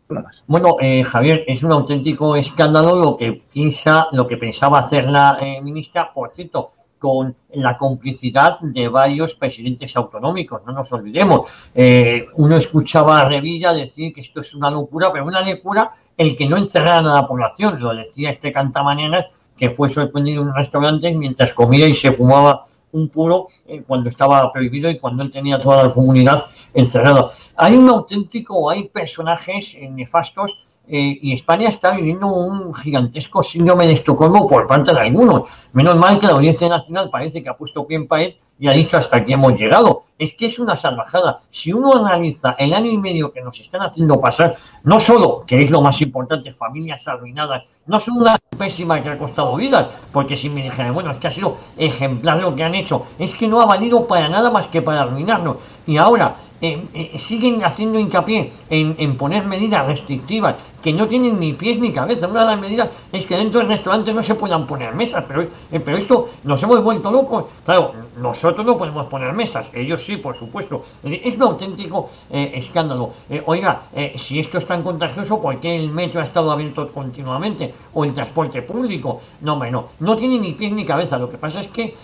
Bueno, 0.46 0.76
eh, 0.80 1.02
Javier, 1.02 1.44
es 1.46 1.62
un 1.62 1.72
auténtico 1.72 2.36
escándalo 2.36 2.96
lo 2.96 3.16
que 3.16 3.42
piensa, 3.52 4.08
lo 4.12 4.26
que 4.26 4.36
pensaba 4.36 4.78
hacer 4.78 5.04
la 5.04 5.38
eh, 5.40 5.60
ministra, 5.60 6.12
por 6.12 6.30
cierto, 6.32 6.72
con 6.98 7.34
la 7.54 7.76
complicidad 7.76 8.58
de 8.60 8.88
varios 8.88 9.34
presidentes 9.34 9.96
autonómicos, 9.96 10.62
no 10.66 10.72
nos 10.72 10.92
olvidemos. 10.92 11.48
Eh, 11.74 12.26
uno 12.36 12.56
escuchaba 12.56 13.20
a 13.20 13.28
Revilla 13.28 13.72
decir 13.72 14.14
que 14.14 14.22
esto 14.22 14.40
es 14.40 14.54
una 14.54 14.70
locura, 14.70 15.12
pero 15.12 15.26
una 15.26 15.42
locura 15.42 15.92
el 16.16 16.36
que 16.36 16.48
no 16.48 16.56
encerraran 16.56 17.06
a 17.06 17.14
la 17.14 17.26
población, 17.26 17.78
lo 17.80 17.94
decía 17.94 18.30
este 18.30 18.50
cantamañanas 18.50 19.26
que 19.56 19.70
fue 19.70 19.90
sorprendido 19.90 20.42
en 20.42 20.48
un 20.48 20.54
restaurante 20.54 21.12
mientras 21.14 21.52
comía 21.52 21.86
y 21.88 21.94
se 21.94 22.12
fumaba 22.12 22.66
un 22.96 23.08
puro 23.08 23.48
eh, 23.66 23.82
cuando 23.86 24.08
estaba 24.08 24.52
prohibido 24.52 24.90
y 24.90 24.98
cuando 24.98 25.22
él 25.22 25.30
tenía 25.30 25.60
toda 25.60 25.84
la 25.84 25.92
comunidad 25.92 26.46
encerrada. 26.74 27.30
Hay 27.56 27.76
un 27.76 27.88
auténtico, 27.88 28.70
hay 28.70 28.88
personajes 28.88 29.74
eh, 29.74 29.88
nefastos 29.90 30.58
eh, 30.88 31.18
y 31.20 31.34
España 31.34 31.68
está 31.68 31.92
viviendo 31.92 32.28
un 32.28 32.74
gigantesco 32.74 33.42
síndrome 33.42 33.86
de 33.86 33.94
Estocolmo 33.94 34.48
por 34.48 34.66
parte 34.66 34.92
de 34.92 35.00
algunos. 35.00 35.44
Menos 35.72 35.96
mal 35.96 36.18
que 36.20 36.26
la 36.26 36.34
Audiencia 36.34 36.68
Nacional 36.68 37.10
parece 37.10 37.42
que 37.42 37.48
ha 37.48 37.56
puesto 37.56 37.86
pie 37.86 37.96
en 37.96 38.06
pared 38.06 38.34
y 38.58 38.68
ha 38.68 38.72
dicho 38.72 38.96
hasta 38.96 39.18
aquí 39.18 39.32
hemos 39.32 39.58
llegado. 39.58 40.04
Es 40.18 40.32
que 40.32 40.46
es 40.46 40.58
una 40.58 40.76
salvajada. 40.76 41.40
Si 41.50 41.72
uno 41.72 41.92
analiza 41.92 42.56
el 42.58 42.72
año 42.72 42.90
y 42.90 42.98
medio 42.98 43.32
que 43.32 43.42
nos 43.42 43.58
están 43.60 43.82
haciendo 43.82 44.20
pasar, 44.20 44.56
no 44.84 44.98
solo, 44.98 45.44
que 45.46 45.62
es 45.62 45.70
lo 45.70 45.80
más 45.80 46.00
importante, 46.00 46.52
familias 46.52 47.06
arruinadas, 47.06 47.64
no 47.86 48.00
son 48.00 48.18
una 48.18 48.38
pésima 48.56 49.02
que 49.02 49.10
ha 49.10 49.18
costado 49.18 49.56
vidas, 49.56 49.88
porque 50.12 50.36
si 50.36 50.48
me 50.48 50.62
dijeran, 50.62 50.94
bueno, 50.94 51.10
es 51.10 51.18
que 51.18 51.28
ha 51.28 51.30
sido 51.30 51.56
ejemplar 51.76 52.38
lo 52.38 52.54
que 52.54 52.64
han 52.64 52.74
hecho, 52.74 53.06
es 53.18 53.34
que 53.34 53.46
no 53.46 53.60
ha 53.60 53.66
valido 53.66 54.06
para 54.06 54.28
nada 54.28 54.50
más 54.50 54.66
que 54.68 54.82
para 54.82 55.02
arruinarnos. 55.02 55.56
Y 55.86 55.98
ahora, 55.98 56.36
eh, 56.58 56.82
eh, 56.94 57.18
siguen 57.18 57.62
haciendo 57.62 57.98
hincapié 57.98 58.50
en, 58.70 58.94
en, 58.96 59.18
poner 59.18 59.44
medidas 59.44 59.86
restrictivas 59.86 60.54
que 60.82 60.90
no 60.90 61.06
tienen 61.06 61.38
ni 61.38 61.52
pies 61.52 61.78
ni 61.78 61.92
cabeza. 61.92 62.28
Una 62.28 62.40
de 62.40 62.46
las 62.46 62.60
medidas 62.60 62.88
es 63.12 63.26
que 63.26 63.36
dentro 63.36 63.60
del 63.60 63.68
restaurante 63.68 64.14
no 64.14 64.22
se 64.22 64.36
puedan 64.36 64.66
poner 64.66 64.94
mesas, 64.94 65.22
pero, 65.28 65.42
eh, 65.42 65.80
pero 65.80 65.98
esto 65.98 66.30
nos 66.44 66.62
hemos 66.62 66.82
vuelto 66.82 67.10
locos. 67.10 67.44
Claro, 67.62 67.92
nosotros 68.18 68.64
no 68.64 68.78
podemos 68.78 69.04
poner 69.06 69.34
mesas, 69.34 69.66
ellos 69.74 70.02
sí, 70.06 70.16
por 70.16 70.36
supuesto. 70.36 70.84
Es 71.02 71.34
un 71.34 71.42
auténtico 71.42 72.10
eh, 72.30 72.52
escándalo. 72.54 73.10
Eh, 73.28 73.42
oiga, 73.44 73.82
si 74.16 74.38
esto 74.38 74.58
es 74.58 74.66
tan 74.66 74.82
contagioso, 74.82 75.40
¿por 75.42 75.58
qué 75.60 75.76
el 75.76 75.90
metro 75.90 76.20
ha 76.20 76.24
estado 76.24 76.50
abierto 76.50 76.90
continuamente? 76.92 77.74
O 77.92 78.04
el 78.04 78.14
transporte 78.14 78.62
público. 78.62 79.20
No, 79.40 79.54
hombre, 79.54 79.70
no. 79.70 80.16
Tiene 80.16 80.38
ni 80.38 80.52
pies 80.52 80.72
ni 80.72 80.84
cabeza. 80.84 81.18
Lo 81.18 81.28
que 81.28 81.38
pasa 81.38 81.60
es 81.60 81.68
que 81.68 81.94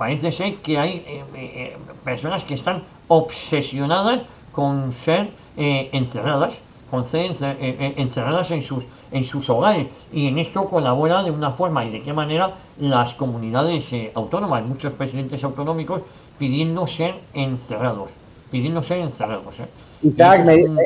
parece 0.00 0.32
ser 0.32 0.56
que 0.62 0.78
hay 0.78 1.04
eh, 1.06 1.24
eh, 1.34 1.76
personas 2.02 2.42
que 2.44 2.54
están 2.54 2.84
obsesionadas 3.08 4.22
con 4.50 4.94
ser 4.94 5.28
eh, 5.58 5.90
encerradas, 5.92 6.54
con 6.90 7.04
ser 7.04 7.26
encer 7.26 7.58
encerradas 7.98 8.50
en 8.50 8.62
sus, 8.62 8.82
en 9.12 9.24
sus 9.24 9.50
hogares. 9.50 9.88
Y 10.10 10.28
en 10.28 10.38
esto 10.38 10.64
colabora 10.70 11.22
de 11.22 11.30
una 11.30 11.50
forma 11.50 11.84
y 11.84 11.90
de 11.90 12.00
qué 12.00 12.14
manera 12.14 12.54
las 12.78 13.12
comunidades 13.12 13.84
autónomas, 14.14 14.64
muchos 14.64 14.94
presidentes 14.94 15.44
autonómicos 15.44 16.00
pidiendo 16.40 16.86
ser 16.86 17.16
encerrados, 17.34 18.08
pidiendo 18.50 18.82
ser 18.82 19.00
encerrados. 19.00 19.54
Isaac, 20.00 20.42
me, 20.46 20.64
un... 20.64 20.78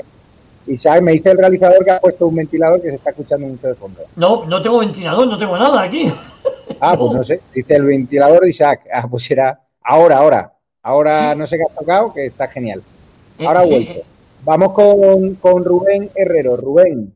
Isaac, 0.67 1.01
me 1.01 1.13
dice 1.13 1.31
el 1.31 1.39
realizador 1.39 1.85
que 1.85 1.93
ha 1.93 2.01
puesto 2.01 2.27
un 2.27 2.35
ventilador 2.35 2.83
que 2.83 2.89
se 2.89 2.97
está 2.97 3.11
escuchando 3.11 3.47
mucho 3.47 3.69
de 3.69 3.75
fondo. 3.77 4.01
No, 4.17 4.45
no 4.47 4.61
tengo 4.61 4.81
ventilador, 4.81 5.29
no 5.29 5.39
tengo 5.39 5.57
nada 5.57 5.83
aquí. 5.83 6.13
Ah, 6.81 6.97
pues 6.99 7.13
no 7.13 7.25
sé. 7.25 7.41
Dice 7.55 7.77
el 7.77 7.85
ventilador 7.85 8.41
de 8.41 8.51
Isaac. 8.51 8.81
Ah, 8.93 9.07
pues 9.09 9.23
será 9.23 9.61
ahora, 9.81 10.17
ahora. 10.17 10.53
Ahora 10.83 11.37
no 11.37 11.47
sé 11.47 11.57
qué 11.57 11.63
ha 11.63 11.79
tocado, 11.79 12.13
que 12.13 12.27
está 12.27 12.49
genial. 12.49 12.83
Ahora 13.39 13.61
ha 13.61 13.65
vuelto. 13.65 14.03
Vamos 14.43 14.73
con, 14.73 15.37
con, 15.37 15.65
Rubén 15.65 16.11
Herrero. 16.17 16.57
Rubén, 16.57 17.15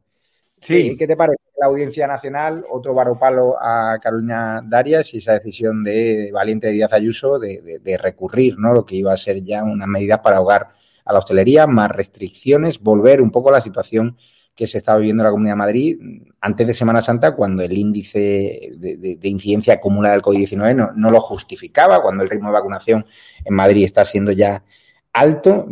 sí. 0.60 0.96
¿qué 0.96 1.08
te 1.08 1.16
parece 1.16 1.42
la 1.58 1.66
Audiencia 1.66 2.06
Nacional? 2.06 2.64
Otro 2.70 2.94
varopalo 2.94 3.56
a 3.60 3.98
Carolina 4.00 4.62
Darias 4.64 5.12
y 5.14 5.18
esa 5.18 5.34
decisión 5.34 5.84
de 5.84 6.30
Valiente 6.32 6.70
Díaz 6.70 6.92
Ayuso 6.92 7.38
de, 7.38 7.98
recurrir, 8.00 8.58
¿no? 8.58 8.72
Lo 8.72 8.84
que 8.84 8.96
iba 8.96 9.12
a 9.12 9.16
ser 9.16 9.42
ya 9.42 9.64
una 9.64 9.86
medida 9.86 10.22
para 10.22 10.36
ahogar 10.36 10.68
a 11.04 11.12
la 11.12 11.18
hostelería, 11.18 11.66
más 11.66 11.90
restricciones, 11.90 12.80
volver 12.80 13.20
un 13.20 13.30
poco 13.30 13.48
a 13.48 13.52
la 13.52 13.60
situación 13.60 14.16
que 14.54 14.66
se 14.66 14.78
estaba 14.78 14.98
viviendo 14.98 15.22
en 15.22 15.26
la 15.26 15.30
Comunidad 15.30 15.54
de 15.54 15.58
Madrid 15.58 15.98
antes 16.40 16.66
de 16.66 16.74
Semana 16.74 17.00
Santa, 17.00 17.34
cuando 17.34 17.62
el 17.62 17.76
índice 17.76 18.72
de, 18.76 18.96
de, 18.96 19.16
de 19.16 19.28
incidencia 19.28 19.74
acumulada 19.74 20.14
del 20.14 20.22
COVID-19 20.22 20.74
no, 20.74 20.90
no, 20.94 21.10
lo 21.10 21.20
justificaba, 21.20 22.02
cuando 22.02 22.24
el 22.24 22.30
ritmo 22.30 22.48
de 22.48 22.54
vacunación 22.54 23.06
en 23.44 23.54
Madrid 23.54 23.84
está 23.84 24.04
siendo 24.04 24.32
ya 24.32 24.64
alto. 25.12 25.66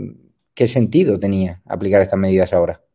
¿qué 0.56 0.66
sentido 0.66 1.20
tenía 1.20 1.62
aplicar 1.66 2.02
estas 2.02 2.18
medidas 2.18 2.52
ahora? 2.52 2.85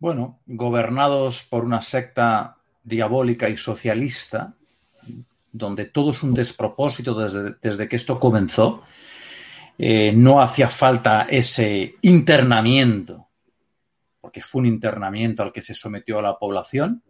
Bueno, 0.00 0.40
gobernados 0.46 1.42
por 1.42 1.62
una 1.62 1.82
secta 1.82 2.56
diabólica 2.82 3.50
y 3.50 3.56
socialista, 3.58 4.54
donde 5.52 5.84
todo 5.84 6.12
es 6.12 6.22
un 6.22 6.32
despropósito 6.32 7.14
desde, 7.14 7.56
desde 7.60 7.86
que 7.86 7.96
esto 7.96 8.18
comenzó, 8.18 8.82
eh, 9.76 10.10
no 10.12 10.40
hacía 10.40 10.68
falta 10.68 11.26
ese 11.28 11.96
internamiento, 12.00 13.28
porque 14.22 14.40
fue 14.40 14.60
un 14.60 14.68
internamiento 14.68 15.42
al 15.42 15.52
que 15.52 15.60
se 15.60 15.74
sometió 15.74 16.18
a 16.18 16.22
la 16.22 16.38
población, 16.38 17.02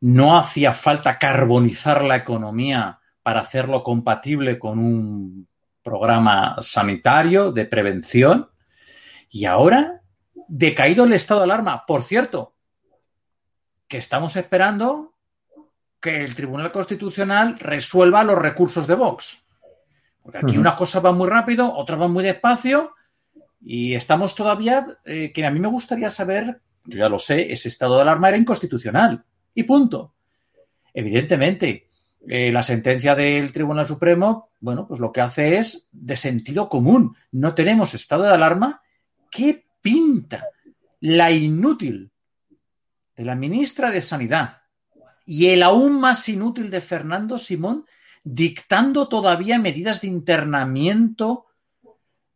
no 0.00 0.36
hacía 0.36 0.72
falta 0.72 1.16
carbonizar 1.16 2.02
la 2.02 2.16
economía 2.16 2.98
para 3.22 3.42
hacerlo 3.42 3.84
compatible 3.84 4.58
con 4.58 4.80
un 4.80 5.46
programa 5.84 6.56
sanitario 6.58 7.52
de 7.52 7.66
prevención, 7.66 8.48
y 9.30 9.44
ahora, 9.44 9.97
decaído 10.48 11.04
el 11.04 11.12
estado 11.12 11.40
de 11.40 11.44
alarma, 11.44 11.84
por 11.86 12.02
cierto, 12.02 12.54
que 13.86 13.98
estamos 13.98 14.36
esperando 14.36 15.14
que 16.00 16.22
el 16.24 16.34
Tribunal 16.34 16.72
Constitucional 16.72 17.58
resuelva 17.58 18.24
los 18.24 18.38
recursos 18.38 18.86
de 18.86 18.94
Vox. 18.94 19.44
Porque 20.22 20.38
aquí 20.38 20.52
Ujú. 20.52 20.60
unas 20.60 20.74
cosas 20.74 21.02
van 21.02 21.16
muy 21.16 21.28
rápido, 21.28 21.72
otras 21.74 21.98
van 21.98 22.12
muy 22.12 22.24
despacio 22.24 22.94
y 23.60 23.94
estamos 23.94 24.34
todavía, 24.34 24.86
eh, 25.04 25.32
que 25.32 25.46
a 25.46 25.50
mí 25.50 25.58
me 25.58 25.68
gustaría 25.68 26.10
saber, 26.10 26.60
yo 26.84 26.98
ya 26.98 27.08
lo 27.08 27.18
sé, 27.18 27.52
ese 27.52 27.68
estado 27.68 27.96
de 27.96 28.02
alarma 28.02 28.28
era 28.28 28.36
inconstitucional 28.36 29.24
y 29.54 29.62
punto. 29.64 30.14
Evidentemente, 30.94 31.88
eh, 32.26 32.52
la 32.52 32.62
sentencia 32.62 33.14
del 33.14 33.52
Tribunal 33.52 33.86
Supremo, 33.86 34.50
bueno, 34.60 34.86
pues 34.86 35.00
lo 35.00 35.12
que 35.12 35.20
hace 35.20 35.58
es 35.58 35.88
de 35.92 36.16
sentido 36.16 36.68
común. 36.68 37.16
No 37.32 37.54
tenemos 37.54 37.94
estado 37.94 38.24
de 38.24 38.34
alarma. 38.34 38.82
¿Qué 39.30 39.67
pinta 39.80 40.46
la 41.00 41.30
inútil 41.30 42.10
de 43.16 43.24
la 43.24 43.34
ministra 43.34 43.90
de 43.90 44.00
Sanidad 44.00 44.62
y 45.26 45.46
el 45.48 45.62
aún 45.62 46.00
más 46.00 46.28
inútil 46.28 46.70
de 46.70 46.80
Fernando 46.80 47.38
Simón 47.38 47.84
dictando 48.24 49.08
todavía 49.08 49.58
medidas 49.58 50.00
de 50.00 50.08
internamiento, 50.08 51.46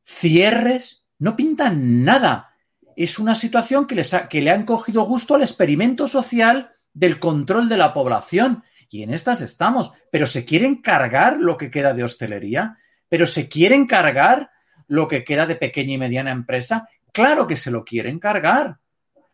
cierres? 0.04 1.08
No 1.18 1.36
pintan 1.36 2.04
nada. 2.04 2.54
Es 2.96 3.18
una 3.18 3.34
situación 3.34 3.86
que, 3.86 3.94
les 3.94 4.12
ha- 4.14 4.28
que 4.28 4.40
le 4.42 4.50
han 4.50 4.64
cogido 4.64 5.04
gusto 5.04 5.34
al 5.34 5.42
experimento 5.42 6.06
social 6.06 6.72
del 6.92 7.18
control 7.18 7.68
de 7.68 7.76
la 7.76 7.94
población. 7.94 8.62
Y 8.88 9.02
en 9.02 9.12
estas 9.14 9.40
estamos. 9.40 9.92
Pero 10.10 10.26
se 10.26 10.44
quieren 10.44 10.82
cargar 10.82 11.38
lo 11.38 11.56
que 11.56 11.70
queda 11.70 11.94
de 11.94 12.04
hostelería, 12.04 12.76
pero 13.08 13.26
se 13.26 13.48
quieren 13.48 13.86
cargar 13.86 14.50
lo 14.88 15.08
que 15.08 15.24
queda 15.24 15.46
de 15.46 15.56
pequeña 15.56 15.94
y 15.94 15.98
mediana 15.98 16.30
empresa. 16.30 16.88
Claro 17.12 17.46
que 17.46 17.56
se 17.56 17.70
lo 17.70 17.84
quieren 17.84 18.18
cargar. 18.18 18.78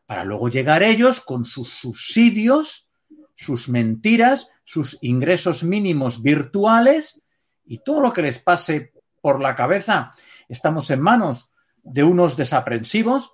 Para 0.05 0.25
luego 0.25 0.49
llegar 0.49 0.83
ellos 0.83 1.21
con 1.21 1.45
sus 1.45 1.69
subsidios, 1.71 2.91
sus 3.35 3.69
mentiras, 3.69 4.51
sus 4.65 4.99
ingresos 5.03 5.63
mínimos 5.63 6.23
virtuales 6.23 7.23
y 7.65 7.79
todo 7.79 8.01
lo 8.01 8.13
que 8.13 8.23
les 8.23 8.39
pase 8.39 8.93
por 9.21 9.41
la 9.41 9.55
cabeza. 9.55 10.13
Estamos 10.49 10.91
en 10.91 11.01
manos 11.01 11.55
de 11.83 12.03
unos 12.03 12.37
desaprensivos. 12.37 13.31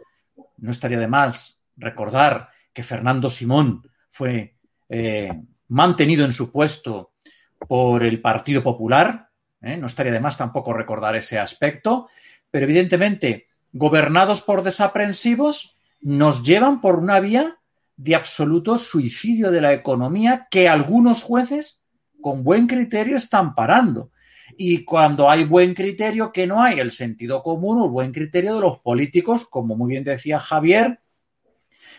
No 0.58 0.70
estaría 0.70 0.98
de 0.98 1.08
más 1.08 1.60
recordar 1.76 2.50
que 2.72 2.82
Fernando 2.82 3.30
Simón 3.30 3.88
fue 4.10 4.56
eh, 4.88 5.32
mantenido 5.68 6.24
en 6.24 6.32
su 6.32 6.52
puesto 6.52 7.12
por 7.66 8.02
el 8.02 8.20
Partido 8.20 8.62
Popular. 8.62 9.30
¿eh? 9.62 9.76
No 9.76 9.86
estaría 9.86 10.12
de 10.12 10.20
más 10.20 10.36
tampoco 10.36 10.72
recordar 10.72 11.16
ese 11.16 11.38
aspecto. 11.38 12.08
Pero 12.50 12.64
evidentemente, 12.64 13.48
gobernados 13.74 14.40
por 14.40 14.62
desaprensivos, 14.62 15.76
nos 16.00 16.44
llevan 16.44 16.80
por 16.80 16.96
una 16.96 17.18
vía 17.18 17.58
de 17.96 18.14
absoluto 18.14 18.78
suicidio 18.78 19.50
de 19.50 19.60
la 19.60 19.72
economía 19.72 20.46
que 20.50 20.68
algunos 20.68 21.22
jueces 21.22 21.82
con 22.20 22.44
buen 22.44 22.66
criterio 22.68 23.16
están 23.16 23.54
parando. 23.54 24.12
Y 24.56 24.84
cuando 24.84 25.28
hay 25.28 25.44
buen 25.44 25.74
criterio, 25.74 26.30
que 26.30 26.46
no 26.46 26.62
hay 26.62 26.78
el 26.78 26.92
sentido 26.92 27.42
común 27.42 27.80
o 27.80 27.88
buen 27.88 28.12
criterio 28.12 28.54
de 28.54 28.60
los 28.60 28.78
políticos, 28.78 29.44
como 29.44 29.74
muy 29.74 29.90
bien 29.90 30.04
decía 30.04 30.38
Javier, 30.38 31.00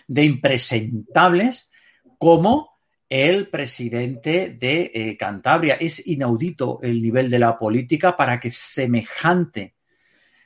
de 0.08 0.24
impresentables 0.24 1.70
como 2.18 2.78
el 3.10 3.50
presidente 3.50 4.56
de 4.58 4.92
eh, 4.94 5.18
Cantabria. 5.18 5.76
Es 5.76 6.08
inaudito 6.08 6.80
el 6.82 7.02
nivel 7.02 7.30
de 7.30 7.40
la 7.40 7.60
política 7.60 8.16
para 8.16 8.40
que 8.40 8.50
semejante 8.50 9.76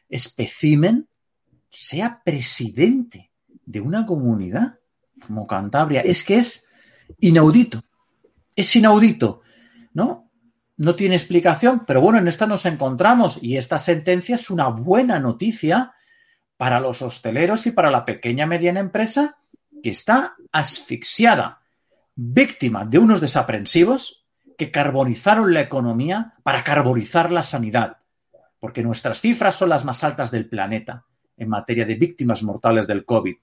especimen 0.10 1.09
sea 1.70 2.22
presidente 2.24 3.32
de 3.66 3.82
una 3.82 4.06
comunidad 4.06 4.80
como 5.26 5.48
Cantabria. 5.48 6.02
Es 6.02 6.24
que 6.24 6.38
es 6.38 6.70
inaudito. 7.20 7.84
Es 8.56 8.76
inaudito, 8.76 9.42
¿no? 9.94 10.32
No 10.78 10.96
tiene 10.96 11.16
explicación, 11.16 11.84
pero 11.86 12.02
bueno, 12.02 12.20
en 12.20 12.28
esta 12.28 12.48
nos 12.48 12.66
encontramos 12.66 13.40
y 13.42 13.58
esta 13.58 13.78
sentencia 13.78 14.36
es 14.36 14.50
una 14.50 14.70
buena 14.70 15.20
noticia 15.20 15.94
para 16.58 16.80
los 16.80 17.02
hosteleros 17.02 17.68
y 17.68 17.72
para 17.72 17.92
la 17.92 18.06
pequeña 18.06 18.46
y 18.46 18.48
mediana 18.48 18.80
empresa 18.80 19.38
que 19.84 19.90
está 19.90 20.36
asfixiada, 20.52 21.62
víctima 22.16 22.86
de 22.86 22.98
unos 22.98 23.22
desaprensivos 23.22 24.26
que 24.58 24.72
carbonizaron 24.72 25.54
la 25.54 25.62
economía 25.62 26.34
para 26.44 26.64
carbonizar 26.64 27.32
la 27.32 27.44
sanidad, 27.44 27.98
porque 28.60 28.84
nuestras 28.84 29.22
cifras 29.22 29.56
son 29.56 29.70
las 29.70 29.86
más 29.86 30.04
altas 30.04 30.32
del 30.32 30.50
planeta 30.50 31.06
en 31.40 31.50
materia 31.50 31.86
de 31.86 31.96
víctimas 31.96 32.44
mortales 32.44 32.86
del 32.86 33.06
COVID. 33.06 33.36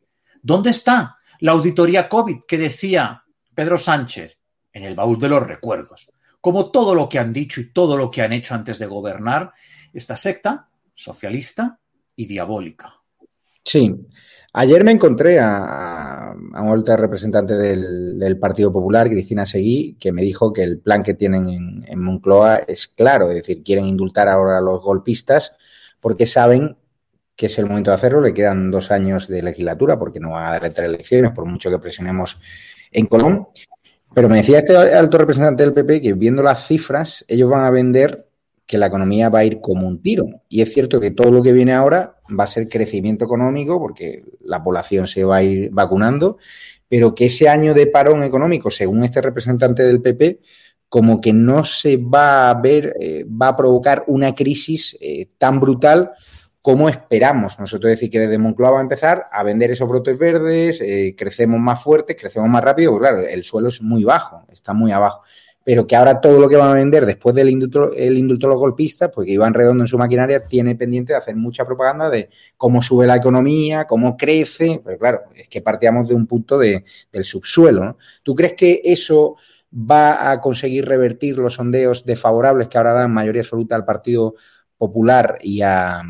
¿Dónde 0.42 0.70
está 0.70 1.16
la 1.40 1.52
auditoría 1.52 2.08
COVID 2.08 2.42
que 2.46 2.58
decía 2.58 3.24
Pedro 3.54 3.78
Sánchez? 3.78 4.38
En 4.72 4.84
el 4.84 4.94
baúl 4.94 5.18
de 5.18 5.30
los 5.30 5.44
recuerdos. 5.44 6.10
Como 6.40 6.70
todo 6.70 6.94
lo 6.94 7.08
que 7.08 7.18
han 7.18 7.32
dicho 7.32 7.60
y 7.60 7.72
todo 7.72 7.96
lo 7.96 8.10
que 8.10 8.20
han 8.20 8.32
hecho 8.32 8.54
antes 8.54 8.78
de 8.78 8.86
gobernar 8.86 9.52
esta 9.92 10.14
secta 10.14 10.68
socialista 10.94 11.78
y 12.14 12.26
diabólica. 12.26 12.94
Sí. 13.64 13.94
Ayer 14.52 14.84
me 14.84 14.92
encontré 14.92 15.38
a, 15.38 16.34
una 16.34 16.72
alta 16.72 16.96
representante 16.96 17.54
del, 17.54 18.18
del, 18.18 18.38
Partido 18.38 18.72
Popular, 18.72 19.08
Cristina 19.08 19.44
Seguí, 19.44 19.96
que 20.00 20.12
me 20.12 20.22
dijo 20.22 20.52
que 20.52 20.62
el 20.62 20.78
plan 20.78 21.02
que 21.02 21.14
tienen 21.14 21.46
en, 21.48 21.84
en, 21.86 21.98
Moncloa 22.00 22.58
es 22.66 22.86
claro, 22.86 23.28
es 23.28 23.36
decir, 23.36 23.62
quieren 23.62 23.84
indultar 23.84 24.28
ahora 24.28 24.58
a 24.58 24.62
los 24.62 24.82
golpistas 24.82 25.52
porque 26.00 26.26
saben 26.26 26.76
que 27.36 27.46
es 27.46 27.58
el 27.58 27.66
momento 27.66 27.90
de 27.90 27.96
hacerlo, 27.96 28.22
le 28.22 28.32
quedan 28.32 28.70
dos 28.70 28.90
años 28.90 29.28
de 29.28 29.42
legislatura 29.42 29.98
porque 29.98 30.18
no 30.18 30.30
van 30.30 30.46
a 30.46 30.50
dar 30.52 30.64
entre 30.64 30.86
elecciones, 30.86 31.32
por 31.32 31.44
mucho 31.44 31.70
que 31.70 31.78
presionemos 31.78 32.40
en 32.90 33.06
Colón. 33.06 33.48
Pero 34.14 34.30
me 34.30 34.38
decía 34.38 34.60
este 34.60 34.74
alto 34.74 35.18
representante 35.18 35.62
del 35.62 35.74
PP 35.74 36.00
que 36.00 36.12
viendo 36.14 36.42
las 36.42 36.66
cifras, 36.66 37.24
ellos 37.28 37.50
van 37.50 37.64
a 37.64 37.70
vender 37.70 38.26
que 38.66 38.78
la 38.78 38.86
economía 38.86 39.28
va 39.28 39.40
a 39.40 39.44
ir 39.44 39.60
como 39.60 39.86
un 39.86 40.02
tiro. 40.02 40.26
Y 40.48 40.62
es 40.62 40.72
cierto 40.72 40.98
que 40.98 41.10
todo 41.10 41.30
lo 41.30 41.42
que 41.42 41.52
viene 41.52 41.74
ahora 41.74 42.16
va 42.28 42.44
a 42.44 42.48
ser 42.48 42.68
crecimiento 42.68 43.26
económico 43.26 43.78
porque 43.78 44.24
la 44.40 44.64
población 44.64 45.06
se 45.06 45.24
va 45.24 45.36
a 45.36 45.42
ir 45.42 45.70
vacunando, 45.70 46.38
pero 46.88 47.14
que 47.14 47.26
ese 47.26 47.48
año 47.48 47.74
de 47.74 47.86
parón 47.86 48.22
económico, 48.22 48.70
según 48.70 49.04
este 49.04 49.20
representante 49.20 49.82
del 49.82 50.00
PP, 50.00 50.40
como 50.88 51.20
que 51.20 51.32
no 51.32 51.64
se 51.64 51.96
va 51.96 52.48
a 52.48 52.54
ver, 52.54 52.94
eh, 53.00 53.24
va 53.24 53.48
a 53.48 53.56
provocar 53.56 54.04
una 54.06 54.34
crisis 54.34 54.96
eh, 55.00 55.28
tan 55.38 55.60
brutal 55.60 56.12
como 56.66 56.88
esperamos. 56.88 57.60
Nosotros 57.60 57.90
decir 57.90 58.10
que 58.10 58.18
desde 58.18 58.38
Moncloa 58.38 58.72
va 58.72 58.78
a 58.80 58.82
empezar 58.82 59.26
a 59.30 59.44
vender 59.44 59.70
esos 59.70 59.88
brotes 59.88 60.18
verdes, 60.18 60.80
eh, 60.80 61.14
crecemos 61.16 61.60
más 61.60 61.80
fuertes, 61.80 62.16
crecemos 62.18 62.48
más 62.48 62.64
rápido, 62.64 62.90
porque 62.90 63.06
claro, 63.06 63.22
el 63.24 63.44
suelo 63.44 63.68
es 63.68 63.80
muy 63.80 64.02
bajo, 64.02 64.44
está 64.50 64.72
muy 64.72 64.90
abajo. 64.90 65.22
Pero 65.62 65.86
que 65.86 65.94
ahora 65.94 66.20
todo 66.20 66.40
lo 66.40 66.48
que 66.48 66.56
van 66.56 66.70
a 66.70 66.74
vender 66.74 67.06
después 67.06 67.36
del 67.36 67.50
indulto, 67.50 67.92
el 67.94 68.18
indulto 68.18 68.48
a 68.48 68.50
los 68.50 68.58
golpistas, 68.58 69.12
porque 69.14 69.30
Iván 69.30 69.54
Redondo 69.54 69.84
en 69.84 69.86
su 69.86 69.96
maquinaria 69.96 70.42
tiene 70.42 70.74
pendiente 70.74 71.12
de 71.12 71.20
hacer 71.20 71.36
mucha 71.36 71.64
propaganda 71.64 72.10
de 72.10 72.30
cómo 72.56 72.82
sube 72.82 73.06
la 73.06 73.14
economía, 73.14 73.84
cómo 73.84 74.16
crece. 74.16 74.80
Pero 74.84 74.98
claro, 74.98 75.20
es 75.36 75.46
que 75.46 75.62
partíamos 75.62 76.08
de 76.08 76.16
un 76.16 76.26
punto 76.26 76.58
de, 76.58 76.84
del 77.12 77.24
subsuelo. 77.24 77.84
¿no? 77.84 77.98
¿Tú 78.24 78.34
crees 78.34 78.54
que 78.54 78.82
eso 78.84 79.36
va 79.72 80.32
a 80.32 80.40
conseguir 80.40 80.84
revertir 80.84 81.38
los 81.38 81.54
sondeos 81.54 82.04
desfavorables 82.04 82.66
que 82.66 82.76
ahora 82.76 82.92
dan 82.92 83.14
mayoría 83.14 83.42
absoluta 83.42 83.76
al 83.76 83.84
Partido 83.84 84.34
Popular 84.76 85.38
y 85.40 85.62
a, 85.62 86.02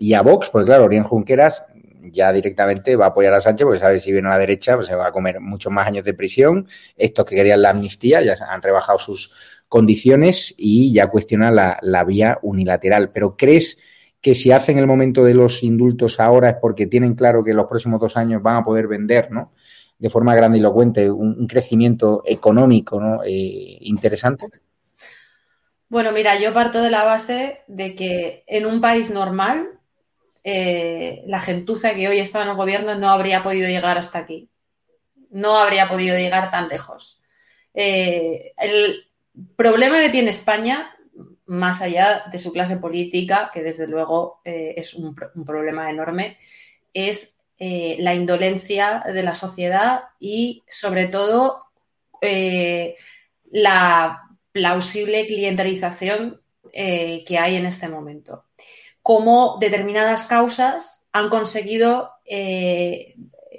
y 0.00 0.14
a 0.14 0.22
Vox, 0.22 0.48
porque 0.48 0.64
claro, 0.64 0.84
Orián 0.84 1.04
Junqueras 1.04 1.62
ya 2.10 2.32
directamente 2.32 2.96
va 2.96 3.04
a 3.04 3.08
apoyar 3.08 3.34
a 3.34 3.40
Sánchez 3.42 3.66
porque 3.66 3.78
sabe 3.78 4.00
si 4.00 4.10
viene 4.10 4.28
a 4.28 4.30
la 4.30 4.38
derecha 4.38 4.74
pues 4.74 4.86
se 4.86 4.94
va 4.94 5.08
a 5.08 5.12
comer 5.12 5.40
muchos 5.40 5.70
más 5.70 5.86
años 5.86 6.06
de 6.06 6.14
prisión. 6.14 6.66
Estos 6.96 7.26
que 7.26 7.36
querían 7.36 7.60
la 7.60 7.68
amnistía 7.68 8.22
ya 8.22 8.34
han 8.48 8.62
rebajado 8.62 8.98
sus 8.98 9.30
condiciones 9.68 10.54
y 10.56 10.90
ya 10.94 11.08
cuestionan 11.08 11.54
la, 11.54 11.78
la 11.82 12.02
vía 12.04 12.38
unilateral. 12.40 13.10
Pero 13.10 13.36
¿crees 13.36 13.76
que 14.22 14.34
si 14.34 14.50
hacen 14.50 14.78
el 14.78 14.86
momento 14.86 15.22
de 15.22 15.34
los 15.34 15.62
indultos 15.62 16.18
ahora 16.18 16.48
es 16.48 16.56
porque 16.62 16.86
tienen 16.86 17.14
claro 17.14 17.44
que 17.44 17.52
los 17.52 17.66
próximos 17.66 18.00
dos 18.00 18.16
años 18.16 18.42
van 18.42 18.56
a 18.56 18.64
poder 18.64 18.88
vender, 18.88 19.30
¿no? 19.30 19.52
De 19.98 20.08
forma 20.08 20.34
grandilocuente, 20.34 21.10
un, 21.10 21.36
un 21.38 21.46
crecimiento 21.46 22.22
económico, 22.24 22.98
¿no? 22.98 23.22
Eh, 23.22 23.76
interesante. 23.82 24.46
Bueno, 25.90 26.10
mira, 26.12 26.40
yo 26.40 26.54
parto 26.54 26.80
de 26.80 26.88
la 26.88 27.04
base 27.04 27.58
de 27.66 27.94
que 27.94 28.44
en 28.46 28.64
un 28.64 28.80
país 28.80 29.10
normal 29.10 29.79
eh, 30.42 31.22
la 31.26 31.40
gentuza 31.40 31.94
que 31.94 32.08
hoy 32.08 32.18
está 32.18 32.42
en 32.42 32.48
el 32.48 32.56
gobierno 32.56 32.94
no 32.94 33.10
habría 33.10 33.42
podido 33.42 33.68
llegar 33.68 33.98
hasta 33.98 34.18
aquí. 34.18 34.48
No 35.30 35.58
habría 35.58 35.88
podido 35.88 36.16
llegar 36.16 36.50
tan 36.50 36.68
lejos. 36.68 37.22
Eh, 37.74 38.52
el 38.56 39.04
problema 39.56 40.00
que 40.00 40.08
tiene 40.08 40.30
España, 40.30 40.96
más 41.46 41.82
allá 41.82 42.24
de 42.30 42.38
su 42.38 42.52
clase 42.52 42.76
política, 42.76 43.50
que 43.52 43.62
desde 43.62 43.86
luego 43.86 44.40
eh, 44.44 44.74
es 44.76 44.94
un, 44.94 45.14
un, 45.34 45.44
problema 45.44 45.90
enorme, 45.90 46.38
es 46.92 47.36
la 47.58 48.14
indolencia 48.14 49.02
de 49.04 49.22
la 49.22 49.34
sociedad 49.34 50.04
y 50.18 50.62
sobre 50.66 51.08
todo 51.08 51.66
la 53.50 54.22
plausible 54.50 55.26
clientelización 55.26 56.40
que 56.72 57.38
hay 57.38 57.56
en 57.56 57.66
este 57.66 57.88
momento 57.88 58.46
cómo 59.10 59.56
determinadas 59.58 60.26
causas 60.26 61.04
han 61.10 61.30
conseguido 61.30 62.12
eh, 62.24 63.16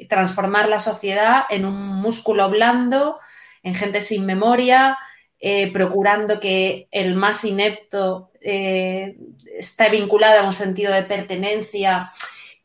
transformar 0.08 0.70
la 0.70 0.80
sociedad 0.80 1.44
en 1.50 1.66
un 1.66 1.76
músculo 1.76 2.50
blando, 2.50 3.20
en 3.62 3.76
gente 3.76 4.00
sin 4.00 4.26
memoria, 4.26 4.98
eh, 5.42 5.70
procurando 5.74 6.40
que 6.40 6.88
el 6.90 7.16
más 7.16 7.44
inepto 7.44 8.32
eh, 8.40 9.18
esté 9.58 9.90
vinculado 9.90 10.40
a 10.40 10.48
un 10.48 10.54
sentido 10.54 10.94
de 10.94 11.04
pertenencia 11.04 12.10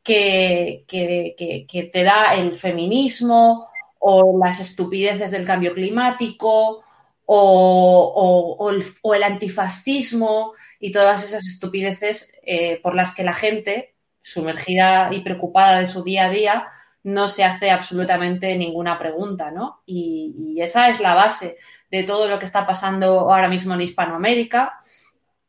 que, 0.04 0.84
te 0.86 2.02
da 2.04 2.36
el 2.36 2.54
feminismo 2.54 3.66
o 3.98 4.38
las 4.38 4.60
estupideces 4.60 5.32
del 5.32 5.44
cambio 5.44 5.74
climático 5.74 6.84
o 7.24 8.70
el, 9.12 9.22
antifascismo 9.24 10.52
y 10.86 10.92
todas 10.92 11.24
esas 11.24 11.44
estupideces 11.44 12.32
eh, 12.44 12.78
por 12.80 12.94
las 12.94 13.12
que 13.12 13.24
la 13.24 13.32
gente, 13.32 13.96
sumergida 14.22 15.08
y 15.10 15.18
preocupada 15.18 15.80
de 15.80 15.86
su 15.86 16.04
día 16.04 16.26
a 16.26 16.30
día, 16.30 16.68
no 17.02 17.26
se 17.26 17.42
hace 17.42 17.72
absolutamente 17.72 18.54
ninguna 18.54 18.96
pregunta, 18.96 19.50
¿no? 19.50 19.82
Y, 19.84 20.60
esa 20.60 20.88
es 20.88 21.00
la 21.00 21.14
base 21.14 21.56
de 21.90 22.04
todo 22.04 22.28
lo 22.28 22.38
que 22.38 22.44
está 22.44 22.64
pasando 22.68 23.32
ahora 23.32 23.48
mismo 23.48 23.74
en 23.74 23.80
Hispanoamérica. 23.80 24.80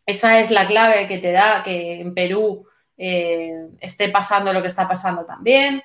Esa 0.07 0.39
es 0.39 0.49
la 0.49 0.65
clave 0.65 1.07
que 1.07 1.19
te 1.19 1.31
da 1.31 1.61
que 1.61 2.01
en 2.01 2.15
Perú 2.15 2.65
eh, 2.97 3.67
esté 3.79 4.09
pasando 4.09 4.51
lo 4.51 4.63
que 4.63 4.69
está 4.69 4.87
pasando 4.87 5.23
también 5.23 5.83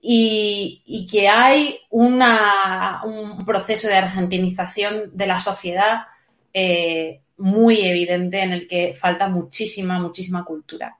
y, 0.00 0.82
y 0.86 1.06
que 1.06 1.28
hay 1.28 1.78
una, 1.90 3.02
un 3.04 3.44
proceso 3.44 3.86
de 3.88 3.96
argentinización 3.96 5.10
de 5.12 5.26
la 5.26 5.40
sociedad 5.40 6.06
eh, 6.54 7.20
muy 7.38 7.86
evidente 7.86 8.40
en 8.40 8.52
el 8.52 8.68
que 8.68 8.94
falta 8.94 9.28
muchísima, 9.28 9.98
muchísima 9.98 10.44
cultura. 10.44 10.96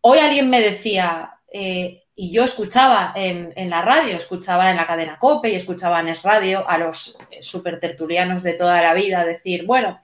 Hoy 0.00 0.18
alguien 0.18 0.48
me 0.48 0.60
decía, 0.60 1.32
eh, 1.52 2.04
y 2.14 2.30
yo 2.30 2.44
escuchaba 2.44 3.12
en, 3.16 3.70
la 3.70 3.82
radio, 3.82 4.16
escuchaba 4.16 4.70
en 4.70 4.76
la 4.76 4.86
cadena 4.86 5.18
COPE 5.18 5.50
y 5.50 5.54
escuchaba 5.54 6.00
en 6.00 6.08
Es 6.08 6.22
Radio 6.22 6.68
a 6.68 6.78
los 6.78 7.18
super 7.40 7.80
tertulianos 7.80 8.42
de 8.42 8.54
toda 8.54 8.80
la 8.82 8.94
vida 8.94 9.24
decir, 9.24 9.66
bueno, 9.66 10.00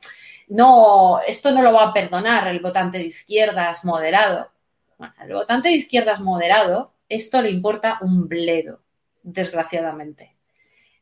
no, 0.49 1.21
esto 1.27 1.51
no 1.53 1.63
lo 1.63 1.73
va 1.73 1.85
a 1.85 1.93
perdonar 1.93 2.49
el 2.49 2.61
votante 2.61 2.99
de 2.99 3.05
izquierdas 3.05 3.85
moderado. 3.85 4.51
Bueno, 4.99 5.15
el 5.21 5.33
votante 5.33 5.69
de 5.69 5.77
izquierdas 5.77 6.21
moderado 6.21 6.93
esto 7.09 7.41
le 7.41 7.51
importa 7.51 7.99
un 8.01 8.29
bledo, 8.29 8.81
desgraciadamente. 9.23 10.36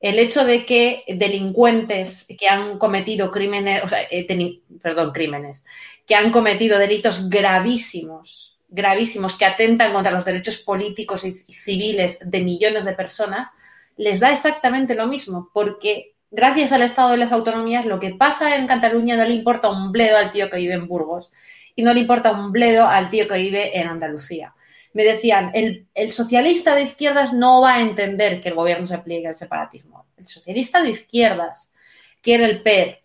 El 0.04 0.18
hecho 0.18 0.44
de 0.44 0.66
que 0.66 1.02
delincuentes 1.08 2.26
que 2.38 2.46
han 2.46 2.76
cometido 2.78 3.30
crímenes, 3.30 3.82
o 3.84 3.88
sea, 3.88 4.00
eh, 4.10 4.60
perdón, 4.82 5.12
crímenes, 5.12 5.64
que 6.06 6.14
han 6.14 6.30
cometido 6.30 6.78
delitos 6.78 7.30
gravísimos, 7.30 8.60
gravísimos, 8.68 9.38
que 9.38 9.46
atentan 9.46 9.94
contra 9.94 10.12
los 10.12 10.26
derechos 10.26 10.58
políticos 10.58 11.24
y 11.24 11.32
civiles 11.32 12.30
de 12.30 12.42
millones 12.42 12.84
de 12.84 12.92
personas, 12.92 13.48
les 13.96 14.20
da 14.20 14.30
exactamente 14.30 14.94
lo 14.94 15.06
mismo, 15.06 15.48
porque 15.54 16.12
gracias 16.30 16.72
al 16.72 16.82
Estado 16.82 17.12
de 17.12 17.16
las 17.16 17.32
Autonomías, 17.32 17.86
lo 17.86 17.98
que 17.98 18.10
pasa 18.10 18.56
en 18.56 18.66
Cataluña 18.66 19.16
no 19.16 19.24
le 19.24 19.32
importa 19.32 19.70
un 19.70 19.90
bledo 19.90 20.18
al 20.18 20.32
tío 20.32 20.50
que 20.50 20.58
vive 20.58 20.74
en 20.74 20.86
Burgos 20.86 21.32
y 21.74 21.82
no 21.82 21.94
le 21.94 22.00
importa 22.00 22.32
un 22.32 22.52
bledo 22.52 22.86
al 22.86 23.08
tío 23.08 23.26
que 23.26 23.38
vive 23.38 23.80
en 23.80 23.88
Andalucía 23.88 24.54
me 24.94 25.04
decían, 25.04 25.50
el, 25.54 25.86
el, 25.92 26.12
socialista 26.12 26.74
de 26.74 26.82
izquierdas 26.82 27.32
no 27.32 27.60
va 27.60 27.74
a 27.74 27.80
entender 27.80 28.40
que 28.40 28.48
el 28.48 28.54
gobierno 28.54 28.86
se 28.86 28.98
pliegue 28.98 29.26
al 29.26 29.36
separatismo. 29.36 30.06
El 30.16 30.28
socialista 30.28 30.82
de 30.82 30.90
izquierdas 30.90 31.72
quiere 32.22 32.44
el 32.46 32.62
PER, 32.62 33.02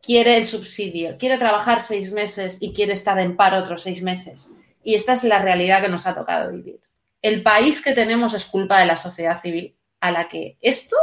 quiere 0.00 0.38
el 0.38 0.46
subsidio, 0.46 1.18
quiere 1.18 1.38
trabajar 1.38 1.82
seis 1.82 2.12
meses 2.12 2.58
y 2.60 2.72
quiere 2.72 2.92
estar 2.92 3.18
en 3.18 3.36
paro 3.36 3.58
otros 3.58 3.82
seis 3.82 4.02
meses. 4.02 4.50
Y 4.84 4.94
esta 4.94 5.12
es 5.12 5.24
la 5.24 5.40
realidad 5.40 5.82
que 5.82 5.88
nos 5.88 6.06
ha 6.06 6.14
tocado 6.14 6.50
vivir. 6.52 6.80
El 7.20 7.42
país 7.42 7.82
que 7.82 7.92
tenemos 7.92 8.34
es 8.34 8.44
culpa 8.46 8.80
de 8.80 8.86
la 8.86 8.96
sociedad 8.96 9.40
civil, 9.40 9.76
a 10.00 10.10
la 10.10 10.28
que 10.28 10.58
esto 10.60 10.96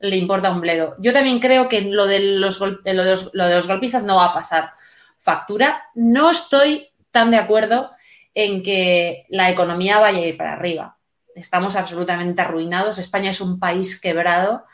le 0.00 0.16
importa 0.16 0.50
un 0.50 0.60
bledo. 0.60 0.96
Yo 0.98 1.12
también 1.12 1.38
creo 1.40 1.68
que 1.68 1.80
lo 1.80 2.06
de 2.06 2.20
los, 2.20 2.60
lo 2.60 2.76
de 2.82 2.94
los, 2.94 3.30
lo 3.34 3.46
de 3.46 3.54
los 3.54 3.66
golpistas 3.68 4.02
no 4.02 4.16
va 4.16 4.26
a 4.26 4.34
pasar 4.34 4.72
factura. 5.18 5.84
No 5.94 6.30
estoy 6.30 6.88
tan 7.10 7.30
de 7.30 7.38
acuerdo 7.38 7.90
en 8.36 8.62
que 8.62 9.24
la 9.30 9.50
economía 9.50 9.98
vaya 9.98 10.18
a 10.18 10.26
ir 10.26 10.36
para 10.36 10.52
arriba. 10.52 10.98
Estamos 11.34 11.74
absolutamente 11.74 12.42
arruinados. 12.42 12.98
España 12.98 13.30
es 13.30 13.40
un 13.40 13.58
país 13.58 13.98
quebrado. 13.98 14.64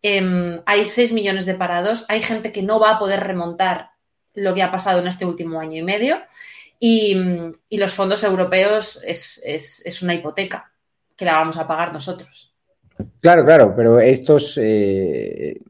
Eh, 0.00 0.60
hay 0.64 0.84
6 0.84 1.12
millones 1.12 1.44
de 1.44 1.54
parados. 1.54 2.06
Hay 2.08 2.22
gente 2.22 2.52
que 2.52 2.62
no 2.62 2.78
va 2.78 2.92
a 2.92 2.98
poder 3.00 3.18
remontar 3.18 3.90
lo 4.34 4.54
que 4.54 4.62
ha 4.62 4.70
pasado 4.70 5.00
en 5.00 5.08
este 5.08 5.26
último 5.26 5.60
año 5.60 5.76
y 5.76 5.82
medio. 5.82 6.18
Y, 6.78 7.16
los 7.70 7.92
fondos 7.92 8.22
europeos 8.22 9.02
es, 9.04 9.42
es, 9.44 9.82
es, 9.84 10.02
una 10.02 10.14
hipoteca 10.14 10.72
que 11.16 11.24
la 11.24 11.34
vamos 11.34 11.58
a 11.58 11.66
pagar 11.66 11.92
nosotros. 11.92 12.54
Claro, 13.20 13.44
claro, 13.44 13.74
pero 13.74 13.98
estos. 13.98 14.56
Eh, 14.56 15.60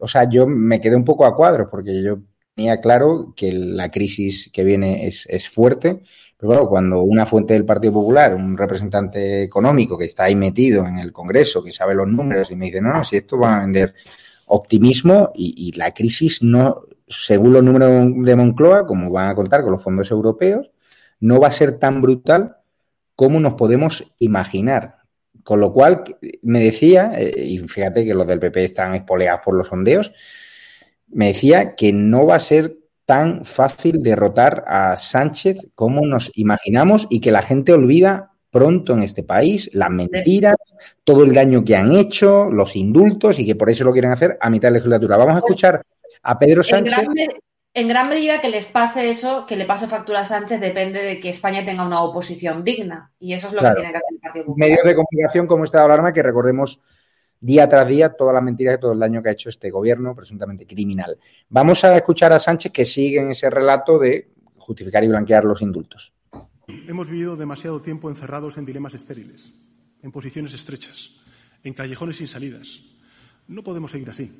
o 0.00 0.08
sea, 0.08 0.26
yo 0.28 0.46
me 0.46 0.80
quedé 0.80 0.96
un 0.96 1.04
poco 1.04 1.26
a 1.26 1.36
cuadros 1.36 1.68
porque 1.70 2.02
yo 2.02 2.18
tenía 2.54 2.80
claro 2.80 3.32
que 3.36 3.52
la 3.52 3.90
crisis 3.90 4.50
que 4.52 4.64
viene 4.64 5.06
es, 5.06 5.26
es 5.28 5.48
fuerte, 5.48 6.02
pero 6.36 6.48
bueno, 6.48 6.68
cuando 6.68 7.02
una 7.02 7.26
fuente 7.26 7.54
del 7.54 7.64
Partido 7.64 7.94
Popular, 7.94 8.34
un 8.34 8.56
representante 8.56 9.42
económico 9.42 9.98
que 9.98 10.04
está 10.04 10.24
ahí 10.24 10.36
metido 10.36 10.86
en 10.86 10.98
el 10.98 11.12
Congreso, 11.12 11.62
que 11.62 11.72
sabe 11.72 11.94
los 11.94 12.08
números 12.08 12.50
y 12.50 12.56
me 12.56 12.66
dice, 12.66 12.80
no, 12.80 12.92
no, 12.92 13.04
si 13.04 13.16
esto 13.16 13.38
va 13.38 13.56
a 13.56 13.60
vender 13.60 13.94
optimismo 14.46 15.32
y, 15.34 15.54
y 15.68 15.72
la 15.72 15.92
crisis 15.92 16.42
no, 16.42 16.82
según 17.08 17.52
los 17.52 17.62
números 17.62 18.12
de 18.24 18.36
Moncloa, 18.36 18.86
como 18.86 19.10
van 19.10 19.28
a 19.28 19.34
contar 19.34 19.62
con 19.62 19.72
los 19.72 19.82
fondos 19.82 20.10
europeos, 20.10 20.70
no 21.20 21.40
va 21.40 21.48
a 21.48 21.52
ser 21.52 21.78
tan 21.78 22.02
brutal 22.02 22.56
como 23.16 23.40
nos 23.40 23.54
podemos 23.54 24.12
imaginar. 24.18 24.96
Con 25.42 25.60
lo 25.60 25.72
cual, 25.72 26.04
me 26.42 26.60
decía, 26.60 27.12
eh, 27.16 27.44
y 27.44 27.58
fíjate 27.58 28.04
que 28.04 28.14
los 28.14 28.26
del 28.26 28.38
PP 28.38 28.64
están 28.64 28.94
espoleados 28.94 29.42
por 29.44 29.54
los 29.54 29.68
sondeos, 29.68 30.12
me 31.14 31.28
decía 31.28 31.74
que 31.74 31.92
no 31.92 32.26
va 32.26 32.36
a 32.36 32.40
ser 32.40 32.76
tan 33.06 33.44
fácil 33.44 34.02
derrotar 34.02 34.64
a 34.66 34.96
Sánchez 34.96 35.58
como 35.74 36.06
nos 36.06 36.30
imaginamos 36.34 37.06
y 37.10 37.20
que 37.20 37.30
la 37.30 37.42
gente 37.42 37.72
olvida 37.72 38.32
pronto 38.50 38.92
en 38.92 39.02
este 39.02 39.24
país 39.24 39.68
las 39.72 39.90
mentiras, 39.90 40.56
todo 41.02 41.24
el 41.24 41.34
daño 41.34 41.64
que 41.64 41.76
han 41.76 41.92
hecho, 41.92 42.50
los 42.50 42.76
indultos 42.76 43.38
y 43.38 43.46
que 43.46 43.56
por 43.56 43.68
eso 43.68 43.84
lo 43.84 43.92
quieren 43.92 44.12
hacer 44.12 44.38
a 44.40 44.48
mitad 44.48 44.68
de 44.68 44.74
legislatura. 44.74 45.16
Vamos 45.16 45.36
a 45.36 45.40
pues 45.40 45.50
escuchar 45.50 45.82
a 46.22 46.38
Pedro 46.38 46.62
Sánchez. 46.62 46.98
En 46.98 47.14
gran, 47.14 47.28
en 47.74 47.88
gran 47.88 48.08
medida 48.08 48.40
que 48.40 48.48
les 48.48 48.66
pase 48.66 49.10
eso, 49.10 49.44
que 49.46 49.56
le 49.56 49.64
pase 49.64 49.88
factura 49.88 50.20
a 50.20 50.24
Sánchez, 50.24 50.60
depende 50.60 51.02
de 51.02 51.18
que 51.18 51.30
España 51.30 51.64
tenga 51.64 51.84
una 51.84 52.02
oposición 52.02 52.62
digna. 52.62 53.12
Y 53.18 53.32
eso 53.34 53.48
es 53.48 53.54
lo 53.54 53.60
claro. 53.60 53.74
que 53.74 53.80
tiene 53.80 53.92
que 53.92 53.98
hacer 53.98 54.14
el 54.14 54.20
Partido 54.20 54.44
Popular. 54.46 54.68
Medios 54.68 54.84
de 54.84 54.94
comunicación 54.94 55.46
como 55.48 55.64
Estado 55.64 55.88
de 55.88 55.92
Alarma, 55.92 56.12
que 56.12 56.22
recordemos 56.22 56.80
día 57.44 57.68
tras 57.68 57.86
día 57.86 58.08
todas 58.08 58.32
las 58.32 58.42
mentiras 58.42 58.78
y 58.78 58.80
todo 58.80 58.92
el 58.92 58.98
daño 58.98 59.22
que 59.22 59.28
ha 59.28 59.32
hecho 59.32 59.50
este 59.50 59.70
gobierno 59.70 60.14
presuntamente 60.14 60.66
criminal. 60.66 61.18
Vamos 61.50 61.84
a 61.84 61.94
escuchar 61.94 62.32
a 62.32 62.40
Sánchez 62.40 62.72
que 62.72 62.86
sigue 62.86 63.20
en 63.20 63.30
ese 63.30 63.50
relato 63.50 63.98
de 63.98 64.32
justificar 64.56 65.04
y 65.04 65.08
blanquear 65.08 65.44
los 65.44 65.60
indultos. 65.60 66.14
Hemos 66.66 67.10
vivido 67.10 67.36
demasiado 67.36 67.82
tiempo 67.82 68.08
encerrados 68.08 68.56
en 68.56 68.64
dilemas 68.64 68.94
estériles, 68.94 69.52
en 70.02 70.10
posiciones 70.10 70.54
estrechas, 70.54 71.10
en 71.62 71.74
callejones 71.74 72.16
sin 72.16 72.28
salidas. 72.28 72.80
No 73.46 73.62
podemos 73.62 73.90
seguir 73.90 74.08
así. 74.08 74.32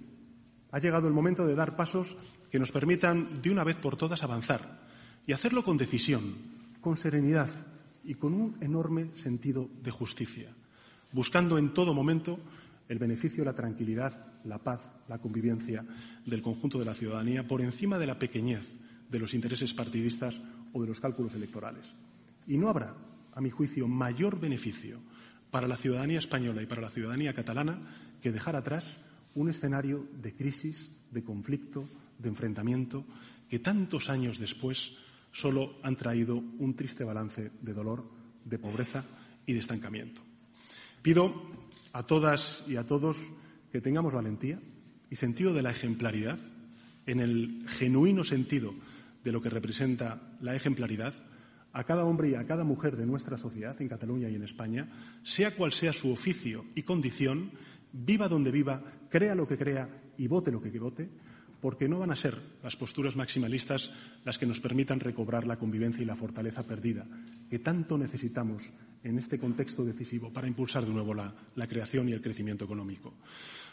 Ha 0.71 0.79
llegado 0.79 1.07
el 1.07 1.12
momento 1.12 1.47
de 1.47 1.55
dar 1.55 1.77
pasos 1.77 2.17
que 2.51 2.59
nos 2.59 2.73
permitan 2.73 3.43
de 3.43 3.51
una 3.51 3.64
vez 3.64 3.77
por 3.77 3.99
todas 3.99 4.23
avanzar 4.23 4.81
y 5.27 5.35
hacerlo 5.35 5.62
con 5.62 5.77
decisión, 5.77 6.37
con 6.81 6.97
serenidad 6.97 7.51
y 8.03 8.14
con 8.14 8.33
un 8.33 8.57
enorme 8.62 9.14
sentido 9.14 9.69
de 9.83 9.90
justicia, 9.90 10.49
buscando 11.12 11.59
en 11.59 11.75
todo 11.75 11.93
momento 11.93 12.38
el 12.88 12.99
beneficio, 12.99 13.44
la 13.44 13.55
tranquilidad, 13.55 14.12
la 14.44 14.59
paz, 14.59 14.94
la 15.09 15.18
convivencia 15.18 15.85
del 16.27 16.42
conjunto 16.42 16.79
de 16.79 16.85
la 16.85 16.94
ciudadanía 16.94 17.47
por 17.47 17.61
encima 17.61 17.99
de 17.99 18.07
la 18.07 18.18
pequeñez 18.18 18.70
de 19.09 19.18
los 19.18 19.35
intereses 19.35 19.73
partidistas 19.75 20.40
o 20.73 20.83
de 20.83 20.88
los 20.88 21.01
cálculos 21.01 21.35
electorales. 21.35 21.94
Y 22.47 22.59
no 22.59 22.68
habrá, 22.68 22.94
a 23.33 23.40
mi 23.40 23.51
juicio, 23.51 23.88
mayor 23.88 24.38
beneficio 24.38 25.01
para 25.51 25.68
la 25.68 25.77
ciudadanía 25.77 26.18
española 26.18 26.62
y 26.62 26.66
para 26.66 26.83
la 26.83 26.90
ciudadanía 26.90 27.35
catalana 27.35 27.79
que 28.20 28.33
dejar 28.33 28.57
atrás 28.57 28.99
un 29.35 29.49
escenario 29.49 30.07
de 30.20 30.35
crisis, 30.35 30.90
de 31.11 31.25
conflicto, 31.25 31.88
de 32.18 32.29
enfrentamiento 32.29 33.05
que 33.49 33.59
tantos 33.59 34.09
años 34.11 34.38
después 34.38 34.92
solo 35.33 35.77
han 35.83 35.97
traído 35.97 36.37
un 36.37 36.75
triste 36.75 37.05
balance 37.05 37.51
de 37.61 37.73
dolor, 37.73 38.05
de 38.44 38.59
pobreza 38.59 39.05
y 39.47 39.53
de 39.53 39.61
estancamiento. 39.61 40.23
Pido 41.03 41.63
a 41.94 42.02
todas 42.02 42.62
y 42.66 42.76
a 42.76 42.85
todos 42.85 43.33
que 43.72 43.80
tengamos 43.80 44.12
valentía 44.12 44.61
y 45.09 45.16
sentido 45.16 45.54
de 45.54 45.62
la 45.62 45.70
ejemplaridad, 45.70 46.38
en 47.07 47.20
el 47.20 47.64
genuino 47.68 48.24
sentido 48.24 48.74
de 49.22 49.33
lo 49.33 49.40
que 49.40 49.48
representa 49.48 50.37
la 50.40 50.57
ejemplaridad, 50.57 51.14
a 51.72 51.85
cada 51.85 52.04
hombre 52.04 52.30
y 52.30 52.35
a 52.35 52.46
cada 52.46 52.64
mujer 52.64 52.96
de 52.96 53.07
nuestra 53.07 53.38
sociedad, 53.38 53.80
en 53.80 53.88
Cataluña 53.88 54.28
y 54.28 54.35
en 54.35 54.42
España, 54.42 54.90
sea 55.22 55.57
cual 55.57 55.72
sea 55.72 55.92
su 55.92 56.11
oficio 56.11 56.64
y 56.74 56.83
condición, 56.83 57.52
viva 57.92 58.28
donde 58.28 58.50
viva, 58.50 58.83
crea 59.09 59.35
lo 59.37 59.46
que 59.46 59.57
crea 59.57 59.88
y 60.18 60.26
vote 60.26 60.50
lo 60.50 60.61
que 60.61 60.76
vote, 60.78 61.09
porque 61.61 61.88
no 61.88 62.00
van 62.00 62.11
a 62.11 62.16
ser 62.16 62.40
las 62.62 62.76
posturas 62.76 63.16
maximalistas 63.16 63.92
las 64.24 64.37
que 64.37 64.46
nos 64.46 64.61
permitan 64.61 65.00
recobrar 65.00 65.46
la 65.46 65.57
convivencia 65.57 66.02
y 66.02 66.07
la 66.07 66.16
fortaleza 66.16 66.64
perdida 66.64 67.07
que 67.48 67.59
tanto 67.59 67.96
necesitamos 67.96 68.72
en 69.05 69.19
este 69.19 69.38
contexto 69.38 69.85
decisivo 69.85 70.33
para 70.33 70.49
impulsar 70.49 70.85
de 70.85 70.93
nuevo 70.93 71.14
la, 71.14 71.35
creación 71.69 72.09
y 72.09 72.12
el 72.12 72.23
crecimiento 72.23 72.64
económico. 72.64 73.12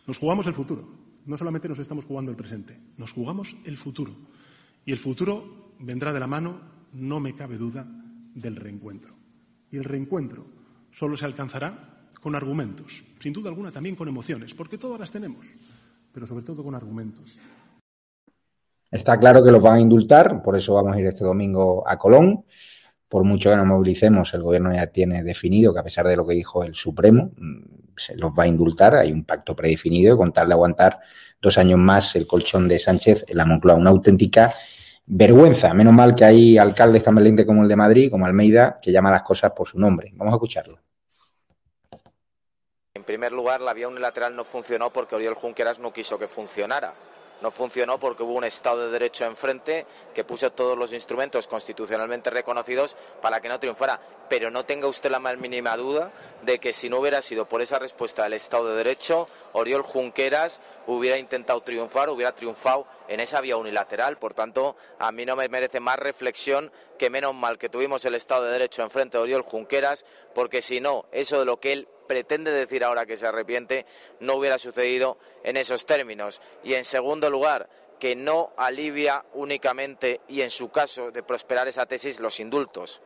Nos 0.06 0.18
jugamos 0.18 0.46
el 0.46 0.54
futuro. 0.54 0.88
No 1.26 1.38
solamente 1.38 1.70
nos 1.70 1.80
estamos 1.80 2.06
jugando 2.06 2.32
el 2.32 2.38
presente, 2.38 2.78
nos 2.98 3.12
jugamos 3.12 3.56
el 3.66 3.78
futuro. 3.78 4.14
Y 4.86 4.92
el 4.92 4.98
futuro 4.98 5.74
vendrá 5.80 6.12
de 6.12 6.20
la 6.20 6.28
mano, 6.28 6.60
no 6.94 7.20
me 7.20 7.36
cabe 7.36 7.58
duda, 7.58 7.88
del 8.36 8.56
reencuentro. 8.56 9.14
Y 9.72 9.78
el 9.78 9.84
reencuentro 9.84 10.46
solo 10.92 11.16
se 11.16 11.26
alcanzará 11.26 12.08
con 12.22 12.36
argumentos, 12.36 13.04
sin 13.20 13.34
duda 13.34 13.50
alguna 13.50 13.72
también 13.72 13.96
con 13.96 14.08
emociones, 14.08 14.54
porque 14.54 14.78
todas 14.78 15.00
las 15.00 15.12
tenemos, 15.12 15.48
pero 16.12 16.28
sobre 16.28 16.44
todo 16.44 16.64
con 16.64 16.76
argumentos. 16.76 17.40
Está 18.90 19.18
claro 19.18 19.44
que 19.44 19.52
los 19.52 19.62
van 19.62 19.78
a 19.78 19.82
indultar, 19.82 20.44
por 20.44 20.56
eso 20.58 20.74
vamos 20.74 20.96
a 20.96 21.00
ir 21.00 21.06
este 21.06 21.24
domingo 21.24 21.88
a 21.88 21.98
Colón. 21.98 22.44
Por 23.12 23.26
mucho 23.26 23.50
que 23.50 23.58
nos 23.58 23.68
movilicemos, 23.68 24.34
el 24.34 24.42
gobierno 24.42 24.74
ya 24.74 24.88
tiene 24.88 25.22
definido 25.22 25.74
que 25.74 25.82
a 25.82 25.84
pesar 25.84 26.08
de 26.08 26.16
lo 26.16 26.26
que 26.26 26.34
dijo 26.34 26.64
el 26.64 26.76
Supremo, 26.76 27.32
mm, 27.36 27.98
se 27.98 28.16
los 28.16 28.32
va 28.32 28.44
a 28.44 28.48
indultar. 28.48 28.96
Hay 28.96 29.12
un 29.12 29.26
pacto 29.26 29.54
predefinido 29.54 30.16
con 30.16 30.32
tal 30.32 30.48
de 30.48 30.54
aguantar 30.54 30.98
dos 31.42 31.58
años 31.58 31.78
más 31.78 32.16
el 32.16 32.26
colchón 32.26 32.70
de 32.70 32.80
Sánchez 32.80 33.26
en 33.28 33.36
la 33.36 33.44
Moncloa. 33.44 33.76
Una 33.76 33.90
auténtica 33.90 34.50
vergüenza. 35.06 35.74
Menos 35.74 35.94
mal 35.94 36.16
que 36.16 36.24
hay 36.24 36.58
alcaldes 36.58 37.04
tan 37.04 37.16
valientes 37.16 37.46
como 37.46 37.64
el 37.64 37.68
de 37.68 37.76
Madrid, 37.76 38.10
como 38.10 38.26
Almeida, 38.26 38.80
que 38.82 38.94
llama 38.94 39.12
las 39.12 39.24
cosas 39.24 39.52
por 39.52 39.68
su 39.68 39.78
nombre. 39.78 40.14
Vamos 40.16 40.32
a 40.32 40.36
escucharlo. 40.38 40.80
En 42.94 43.04
primer 43.04 43.34
lugar, 43.34 43.60
la 43.60 43.74
vía 43.74 43.90
unilateral 43.90 44.34
no 44.34 44.46
funcionó 44.46 44.90
porque 44.90 45.16
Oriol 45.16 45.34
Junqueras 45.34 45.80
no 45.80 45.92
quiso 45.92 46.18
que 46.18 46.30
funcionara 46.30 46.94
no 47.42 47.52
funcionó 47.52 48.00
porque 48.00 48.24
hubo 48.24 48.34
un 48.34 48.44
Estado 48.44 48.86
de 48.86 48.92
Derecho 48.92 49.26
enfrente 49.26 49.86
que 50.14 50.24
puso 50.24 50.52
todos 50.52 50.78
los 50.78 50.94
instrumentos 50.94 51.48
constitucionalmente 51.48 52.30
reconocidos 52.30 52.96
para 53.22 53.42
que 53.42 53.50
no 53.50 53.60
triunfara. 53.60 54.00
Pero 54.30 54.50
no 54.50 54.66
tenga 54.66 54.88
usted 54.88 55.12
la 55.12 55.20
más 55.20 55.38
mínima 55.38 55.76
duda 55.76 56.12
de 56.44 56.60
que 56.60 56.72
si 56.72 56.90
no 56.90 57.00
hubiera 57.00 57.22
sido 57.22 57.48
por 57.48 57.62
esa 57.62 57.80
respuesta 57.80 58.24
del 58.24 58.34
Estado 58.34 58.70
de 58.70 58.78
Derecho, 58.78 59.28
Oriol 59.54 59.82
Junqueras 59.82 60.62
hubiera 60.88 61.18
intentado 61.18 61.62
triunfar, 61.62 62.10
hubiera 62.10 62.34
triunfado 62.34 62.88
en 63.08 63.20
esa 63.20 63.42
vía 63.42 63.58
unilateral. 63.58 64.18
Por 64.18 64.34
tanto, 64.34 64.76
a 65.00 65.12
mí 65.12 65.26
no 65.26 65.36
me 65.36 65.50
merece 65.50 65.80
más 65.80 66.00
reflexión 66.00 66.72
que 66.98 67.10
menos 67.10 67.34
mal 67.34 67.58
que 67.58 67.70
tuvimos 67.70 68.06
el 68.06 68.16
Estado 68.16 68.46
de 68.46 68.54
Derecho 68.54 68.84
enfrente 68.84 69.18
de 69.18 69.24
Oriol 69.24 69.42
Junqueras, 69.42 70.06
porque 70.34 70.62
si 70.62 70.80
no, 70.80 71.06
eso 71.12 71.40
de 71.40 71.46
lo 71.46 71.60
que 71.60 71.74
él 71.74 71.88
pretende 72.12 72.52
decir 72.52 72.84
ahora 72.84 73.06
que 73.06 73.16
se 73.16 73.26
arrepiente 73.26 73.86
no 74.20 74.34
hubiera 74.34 74.58
sucedido 74.58 75.18
en 75.46 75.56
esos 75.56 75.86
términos. 75.86 76.42
Y 76.62 76.74
en 76.74 76.84
segundo 76.84 77.30
lugar, 77.30 77.70
que 78.02 78.18
no 78.18 78.52
alivia 78.58 79.24
únicamente, 79.32 80.20
y 80.28 80.42
en 80.42 80.50
su 80.50 80.70
caso 80.72 81.10
de 81.14 81.24
prosperar 81.24 81.70
esa 81.70 81.86
tesis, 81.86 82.20
los 82.20 82.42
indultos. 82.42 83.02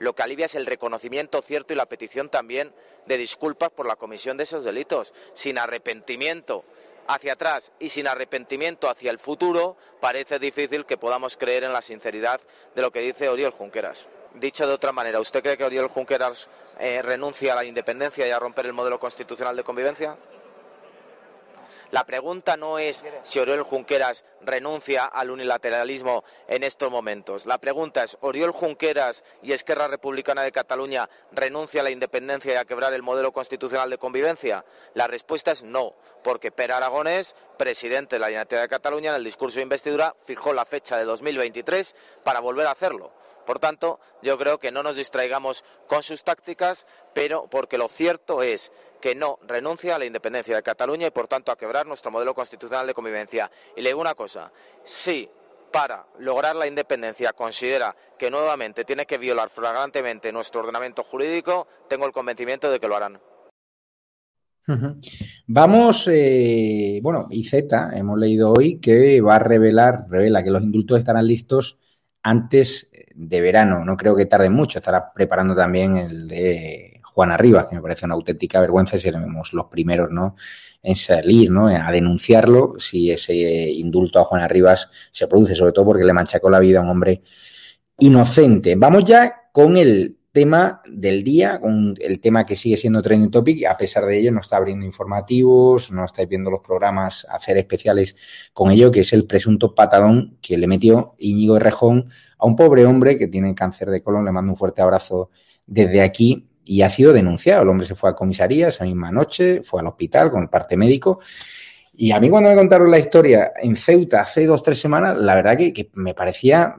Lo 0.00 0.12
que 0.12 0.24
alivia 0.24 0.46
es 0.46 0.56
el 0.56 0.66
reconocimiento 0.66 1.40
cierto 1.40 1.72
y 1.72 1.76
la 1.76 1.86
petición 1.86 2.30
también 2.30 2.74
de 3.06 3.16
disculpas 3.16 3.70
por 3.70 3.86
la 3.86 3.94
comisión 3.94 4.36
de 4.36 4.42
esos 4.42 4.64
delitos. 4.64 5.14
Sin 5.34 5.56
arrepentimiento 5.56 6.64
hacia 7.06 7.34
atrás 7.34 7.70
y 7.78 7.90
sin 7.90 8.08
arrepentimiento 8.08 8.90
hacia 8.90 9.12
el 9.12 9.20
futuro, 9.20 9.76
parece 10.00 10.40
difícil 10.40 10.84
que 10.84 10.98
podamos 10.98 11.36
creer 11.36 11.62
en 11.62 11.72
la 11.72 11.80
sinceridad 11.80 12.40
de 12.74 12.82
lo 12.82 12.90
que 12.90 13.02
dice 13.02 13.28
Oriol 13.28 13.52
Junqueras. 13.52 14.08
Dicho 14.34 14.66
de 14.66 14.74
otra 14.74 14.90
manera, 14.90 15.20
¿usted 15.20 15.42
cree 15.42 15.56
que 15.56 15.64
Oriol 15.64 15.86
Junqueras 15.86 16.48
eh, 16.78 17.02
renuncia 17.02 17.52
a 17.52 17.56
la 17.56 17.64
independencia 17.64 18.26
y 18.26 18.30
a 18.30 18.38
romper 18.38 18.66
el 18.66 18.72
modelo 18.72 18.98
constitucional 18.98 19.56
de 19.56 19.64
convivencia? 19.64 20.16
La 21.90 22.04
pregunta 22.04 22.58
no 22.58 22.78
es 22.78 23.02
si 23.22 23.38
Oriol 23.38 23.62
Junqueras 23.62 24.24
renuncia 24.42 25.06
al 25.06 25.30
unilateralismo 25.30 26.22
en 26.46 26.62
estos 26.62 26.90
momentos. 26.90 27.46
La 27.46 27.56
pregunta 27.56 28.04
es, 28.04 28.18
¿Oriol 28.20 28.52
Junqueras 28.52 29.24
y 29.42 29.52
Esquerra 29.52 29.88
Republicana 29.88 30.42
de 30.42 30.52
Cataluña 30.52 31.08
renuncia 31.32 31.80
a 31.80 31.84
la 31.84 31.90
independencia 31.90 32.52
y 32.52 32.56
a 32.56 32.66
quebrar 32.66 32.92
el 32.92 33.02
modelo 33.02 33.32
constitucional 33.32 33.88
de 33.88 33.96
convivencia? 33.96 34.66
La 34.92 35.06
respuesta 35.06 35.50
es 35.50 35.62
no, 35.62 35.94
porque 36.22 36.52
Per 36.52 36.72
Aragonés, 36.72 37.34
presidente 37.56 38.16
de 38.16 38.20
la 38.20 38.26
Generalitat 38.26 38.60
de 38.60 38.68
Cataluña, 38.68 39.10
en 39.10 39.16
el 39.16 39.24
discurso 39.24 39.56
de 39.56 39.62
investidura 39.62 40.14
fijó 40.26 40.52
la 40.52 40.66
fecha 40.66 40.98
de 40.98 41.04
2023 41.04 41.94
para 42.22 42.40
volver 42.40 42.66
a 42.66 42.72
hacerlo. 42.72 43.17
Por 43.48 43.60
tanto, 43.60 43.98
yo 44.22 44.36
creo 44.36 44.58
que 44.58 44.70
no 44.70 44.82
nos 44.82 44.96
distraigamos 44.96 45.64
con 45.86 46.02
sus 46.02 46.22
tácticas, 46.22 46.84
pero 47.14 47.48
porque 47.50 47.78
lo 47.78 47.88
cierto 47.88 48.42
es 48.42 48.70
que 49.00 49.14
no 49.14 49.38
renuncia 49.48 49.96
a 49.96 49.98
la 49.98 50.04
independencia 50.04 50.54
de 50.54 50.62
Cataluña 50.62 51.06
y, 51.06 51.10
por 51.12 51.28
tanto, 51.28 51.50
a 51.50 51.56
quebrar 51.56 51.86
nuestro 51.86 52.10
modelo 52.10 52.34
constitucional 52.34 52.86
de 52.86 52.92
convivencia. 52.92 53.50
Y 53.74 53.80
le 53.80 53.88
digo 53.88 54.02
una 54.02 54.14
cosa, 54.14 54.52
si 54.82 55.30
para 55.72 56.04
lograr 56.18 56.56
la 56.56 56.66
independencia 56.66 57.32
considera 57.32 57.96
que 58.18 58.30
nuevamente 58.30 58.84
tiene 58.84 59.06
que 59.06 59.16
violar 59.16 59.48
flagrantemente 59.48 60.30
nuestro 60.30 60.60
ordenamiento 60.60 61.02
jurídico, 61.02 61.66
tengo 61.88 62.04
el 62.04 62.12
convencimiento 62.12 62.70
de 62.70 62.78
que 62.78 62.86
lo 62.86 62.96
harán. 62.96 63.18
Vamos, 65.46 66.06
eh, 66.12 67.00
bueno, 67.02 67.28
y 67.30 67.44
Z, 67.44 67.92
hemos 67.96 68.18
leído 68.18 68.52
hoy 68.52 68.78
que 68.78 69.22
va 69.22 69.36
a 69.36 69.38
revelar, 69.38 70.04
revela 70.10 70.44
que 70.44 70.50
los 70.50 70.62
indultos 70.62 70.98
estarán 70.98 71.26
listos 71.26 71.78
antes 72.28 72.90
de 73.14 73.40
verano. 73.40 73.84
No 73.84 73.96
creo 73.96 74.14
que 74.14 74.26
tarde 74.26 74.50
mucho. 74.50 74.78
Estará 74.78 75.12
preparando 75.12 75.56
también 75.56 75.96
el 75.96 76.28
de 76.28 77.00
Juana 77.02 77.38
Rivas, 77.38 77.66
que 77.66 77.76
me 77.76 77.82
parece 77.82 78.04
una 78.04 78.14
auténtica 78.14 78.60
vergüenza 78.60 78.96
y 78.96 79.00
seremos 79.00 79.52
los 79.54 79.66
primeros 79.66 80.10
¿no? 80.10 80.36
en 80.82 80.94
salir, 80.94 81.50
¿no? 81.50 81.68
a 81.68 81.90
denunciarlo 81.90 82.74
si 82.78 83.10
ese 83.10 83.34
indulto 83.34 84.20
a 84.20 84.24
Juana 84.24 84.46
Rivas 84.46 84.90
se 85.10 85.26
produce, 85.26 85.54
sobre 85.54 85.72
todo 85.72 85.86
porque 85.86 86.04
le 86.04 86.12
manchacó 86.12 86.50
la 86.50 86.60
vida 86.60 86.80
a 86.80 86.82
un 86.82 86.90
hombre 86.90 87.22
inocente. 87.98 88.74
Vamos 88.76 89.04
ya 89.04 89.48
con 89.50 89.76
el 89.76 90.17
tema 90.38 90.80
del 90.86 91.24
día, 91.24 91.58
con 91.58 91.96
el 91.98 92.20
tema 92.20 92.46
que 92.46 92.54
sigue 92.54 92.76
siendo 92.76 93.02
trending 93.02 93.32
topic, 93.32 93.66
a 93.66 93.76
pesar 93.76 94.06
de 94.06 94.16
ello 94.16 94.30
no 94.30 94.40
está 94.40 94.56
abriendo 94.56 94.86
informativos, 94.86 95.90
no 95.90 96.04
estáis 96.04 96.28
viendo 96.28 96.48
los 96.48 96.60
programas 96.60 97.26
hacer 97.28 97.58
especiales 97.58 98.14
con 98.52 98.70
ello, 98.70 98.92
que 98.92 99.00
es 99.00 99.12
el 99.12 99.26
presunto 99.26 99.74
patadón 99.74 100.38
que 100.40 100.56
le 100.56 100.68
metió 100.68 101.16
Íñigo 101.18 101.58
Rejón 101.58 102.08
a 102.38 102.46
un 102.46 102.54
pobre 102.54 102.86
hombre 102.86 103.18
que 103.18 103.26
tiene 103.26 103.52
cáncer 103.52 103.90
de 103.90 104.00
colon. 104.00 104.24
Le 104.24 104.30
mando 104.30 104.52
un 104.52 104.56
fuerte 104.56 104.80
abrazo 104.80 105.30
desde 105.66 106.02
aquí 106.02 106.48
y 106.64 106.82
ha 106.82 106.88
sido 106.88 107.12
denunciado. 107.12 107.64
El 107.64 107.70
hombre 107.70 107.88
se 107.88 107.96
fue 107.96 108.10
a 108.10 108.14
comisaría 108.14 108.68
esa 108.68 108.84
misma 108.84 109.10
noche, 109.10 109.62
fue 109.64 109.80
al 109.80 109.88
hospital 109.88 110.30
con 110.30 110.42
el 110.42 110.48
parte 110.48 110.76
médico. 110.76 111.18
Y 111.94 112.12
a 112.12 112.20
mí 112.20 112.30
cuando 112.30 112.50
me 112.50 112.54
contaron 112.54 112.92
la 112.92 113.00
historia 113.00 113.54
en 113.60 113.74
Ceuta 113.74 114.20
hace 114.20 114.46
dos, 114.46 114.62
tres 114.62 114.78
semanas, 114.78 115.16
la 115.18 115.34
verdad 115.34 115.56
que, 115.56 115.90
me 115.94 116.14
parecía 116.14 116.76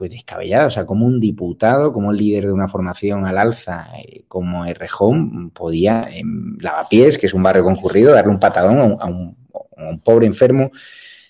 pues 0.00 0.12
descabellado, 0.12 0.68
o 0.68 0.70
sea, 0.70 0.86
como 0.86 1.04
un 1.04 1.20
diputado, 1.20 1.92
como 1.92 2.10
el 2.10 2.16
líder 2.16 2.46
de 2.46 2.52
una 2.52 2.68
formación 2.68 3.26
al 3.26 3.36
alza, 3.36 3.88
eh, 3.98 4.24
como 4.28 4.64
Errejón, 4.64 5.50
podía 5.50 6.08
en 6.10 6.56
Lavapiés, 6.58 7.18
que 7.18 7.26
es 7.26 7.34
un 7.34 7.42
barrio 7.42 7.64
concurrido, 7.64 8.14
darle 8.14 8.30
un 8.30 8.40
patadón 8.40 8.96
a 8.98 9.04
un, 9.04 10.00
pobre 10.02 10.26
enfermo 10.26 10.70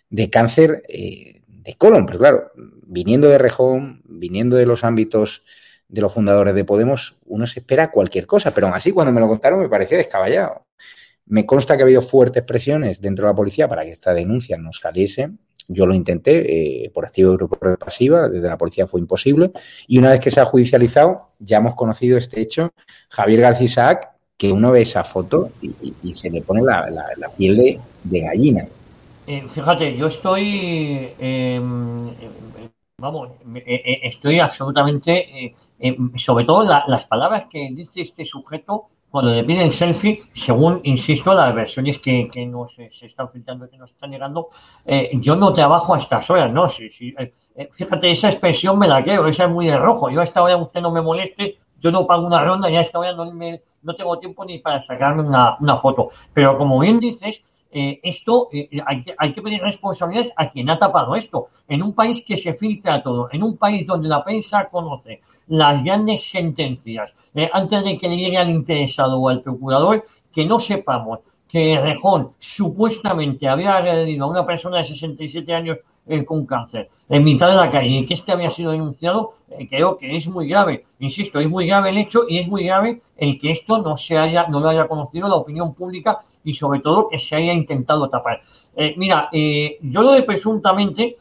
de 0.08 0.30
cáncer 0.30 0.84
eh, 0.88 1.42
de 1.48 1.74
colon. 1.74 2.06
Pero 2.06 2.20
claro, 2.20 2.52
viniendo 2.86 3.28
de 3.28 3.38
Rejón, 3.38 4.02
viniendo 4.04 4.54
de 4.54 4.66
los 4.66 4.84
ámbitos 4.84 5.42
de 5.88 6.00
los 6.00 6.14
fundadores 6.14 6.54
de 6.54 6.64
Podemos, 6.64 7.18
uno 7.26 7.48
se 7.48 7.58
espera 7.58 7.90
cualquier 7.90 8.28
cosa, 8.28 8.54
pero 8.54 8.68
aún 8.68 8.76
así 8.76 8.92
cuando 8.92 9.10
me 9.10 9.20
lo 9.20 9.26
contaron 9.26 9.58
me 9.58 9.68
parecía 9.68 9.98
descabellado. 9.98 10.64
Me 11.26 11.44
consta 11.44 11.76
que 11.76 11.82
ha 11.82 11.86
habido 11.86 12.02
fuertes 12.02 12.44
presiones 12.44 13.00
dentro 13.00 13.26
de 13.26 13.32
la 13.32 13.36
policía 13.36 13.66
para 13.66 13.82
que 13.82 13.90
esta 13.90 14.14
denuncia 14.14 14.56
no 14.58 14.72
saliese. 14.72 15.32
Yo 15.72 15.86
lo 15.86 15.94
intenté 15.94 16.84
eh, 16.84 16.90
por 16.90 17.06
activa 17.06 17.34
y 17.34 17.36
por 17.36 17.78
pasiva, 17.78 18.28
desde 18.28 18.48
la 18.48 18.58
policía 18.58 18.86
fue 18.86 19.00
imposible. 19.00 19.52
Y 19.86 19.98
una 19.98 20.10
vez 20.10 20.20
que 20.20 20.30
se 20.30 20.40
ha 20.40 20.44
judicializado, 20.44 21.28
ya 21.38 21.58
hemos 21.58 21.74
conocido 21.74 22.18
este 22.18 22.40
hecho. 22.40 22.72
Javier 23.08 23.40
García 23.40 23.66
Isaac, 23.66 24.10
que 24.36 24.52
uno 24.52 24.72
ve 24.72 24.82
esa 24.82 25.04
foto 25.04 25.50
y, 25.60 26.14
se 26.14 26.30
le 26.30 26.42
pone 26.42 26.62
la, 26.62 27.30
piel 27.36 27.78
de, 28.04 28.20
gallina. 28.20 28.66
Eh, 29.26 29.44
fíjate, 29.48 29.96
yo 29.96 30.06
estoy 30.06 31.10
em, 31.18 32.10
vamos, 33.00 33.30
eh, 33.54 33.62
eh, 33.66 34.00
estoy 34.04 34.38
absolutamente, 34.38 35.54
eh, 35.78 35.96
sobre 36.16 36.44
todo 36.44 36.62
las 36.64 37.06
palabras 37.06 37.46
que 37.50 37.70
dice 37.72 38.02
este 38.02 38.24
sujeto 38.24 38.88
cuando 39.10 39.32
le 39.32 39.44
piden 39.44 39.72
selfie, 39.72 40.22
según, 40.34 40.80
insisto, 40.84 41.34
las 41.34 41.54
versiones 41.54 41.98
que, 42.00 42.28
que 42.32 42.46
nos 42.46 42.78
eh, 42.78 42.90
se 42.92 43.06
están 43.06 43.30
filtrando, 43.30 43.68
que 43.68 43.76
nos 43.76 43.90
están 43.90 44.10
llegando, 44.10 44.48
eh, 44.86 45.10
yo 45.14 45.34
no 45.34 45.52
trabajo 45.52 45.94
a 45.94 45.98
estas 45.98 46.30
horas, 46.30 46.52
¿no? 46.52 46.68
Si, 46.68 46.90
si, 46.90 47.08
eh, 47.18 47.32
eh, 47.56 47.68
fíjate, 47.72 48.10
esa 48.10 48.28
expresión 48.30 48.78
me 48.78 48.88
la 48.88 49.02
creo, 49.02 49.26
esa 49.26 49.44
es 49.44 49.50
muy 49.50 49.66
de 49.66 49.76
rojo. 49.76 50.08
Yo 50.10 50.20
a 50.20 50.24
esta 50.24 50.42
hora 50.42 50.56
usted 50.56 50.80
no 50.80 50.90
me 50.90 51.02
moleste, 51.02 51.58
yo 51.78 51.90
no 51.90 52.06
pago 52.06 52.26
una 52.26 52.44
ronda 52.44 52.70
y 52.70 52.76
a 52.76 52.80
esta 52.80 52.98
hora 52.98 53.12
no, 53.12 53.30
me, 53.32 53.62
no 53.82 53.94
tengo 53.94 54.18
tiempo 54.18 54.44
ni 54.44 54.58
para 54.58 54.80
sacarme 54.80 55.22
una, 55.22 55.56
una 55.60 55.76
foto. 55.76 56.10
Pero 56.32 56.56
como 56.56 56.78
bien 56.78 57.00
dices, 57.00 57.42
eh, 57.72 58.00
esto 58.02 58.48
hay, 58.86 59.02
que, 59.02 59.14
hay 59.16 59.32
que 59.32 59.42
pedir 59.42 59.60
responsabilidades 59.62 60.32
a 60.36 60.50
quien 60.50 60.70
ha 60.70 60.78
tapado 60.78 61.14
esto. 61.16 61.48
En 61.68 61.82
un 61.82 61.94
país 61.94 62.24
que 62.24 62.36
se 62.36 62.54
filtra 62.54 63.02
todo, 63.02 63.28
en 63.32 63.42
un 63.42 63.56
país 63.56 63.86
donde 63.86 64.08
la 64.08 64.24
prensa 64.24 64.68
conoce 64.68 65.20
las 65.50 65.82
grandes 65.82 66.30
sentencias, 66.30 67.12
eh, 67.34 67.50
antes 67.52 67.84
de 67.84 67.98
que 67.98 68.08
le 68.08 68.16
llegue 68.16 68.38
al 68.38 68.50
interesado 68.50 69.18
o 69.18 69.28
al 69.28 69.42
procurador, 69.42 70.06
que 70.32 70.46
no 70.46 70.60
sepamos 70.60 71.20
que 71.48 71.78
Rejón 71.80 72.30
supuestamente 72.38 73.48
había 73.48 73.76
agredido 73.76 74.24
a 74.24 74.28
una 74.28 74.46
persona 74.46 74.78
de 74.78 74.84
67 74.84 75.52
años 75.52 75.78
eh, 76.06 76.24
con 76.24 76.46
cáncer 76.46 76.88
en 77.08 77.24
mitad 77.24 77.48
de 77.48 77.56
la 77.56 77.68
calle 77.68 77.88
y 77.88 78.06
que 78.06 78.14
este 78.14 78.30
había 78.30 78.50
sido 78.50 78.70
denunciado, 78.70 79.34
eh, 79.48 79.66
creo 79.68 79.96
que 79.96 80.16
es 80.16 80.28
muy 80.28 80.48
grave. 80.48 80.86
Insisto, 81.00 81.40
es 81.40 81.48
muy 81.48 81.66
grave 81.66 81.90
el 81.90 81.98
hecho 81.98 82.22
y 82.28 82.38
es 82.38 82.46
muy 82.46 82.64
grave 82.64 83.02
el 83.16 83.40
que 83.40 83.50
esto 83.50 83.78
no 83.78 83.96
se 83.96 84.16
haya, 84.16 84.46
no 84.46 84.60
lo 84.60 84.68
haya 84.68 84.86
conocido 84.86 85.26
la 85.26 85.34
opinión 85.34 85.74
pública 85.74 86.20
y 86.44 86.54
sobre 86.54 86.78
todo 86.78 87.08
que 87.08 87.18
se 87.18 87.34
haya 87.34 87.52
intentado 87.52 88.08
tapar. 88.08 88.40
Mira, 88.96 89.28
yo 89.32 90.02
lo 90.02 90.12
de 90.12 90.22
presuntamente 90.22 91.18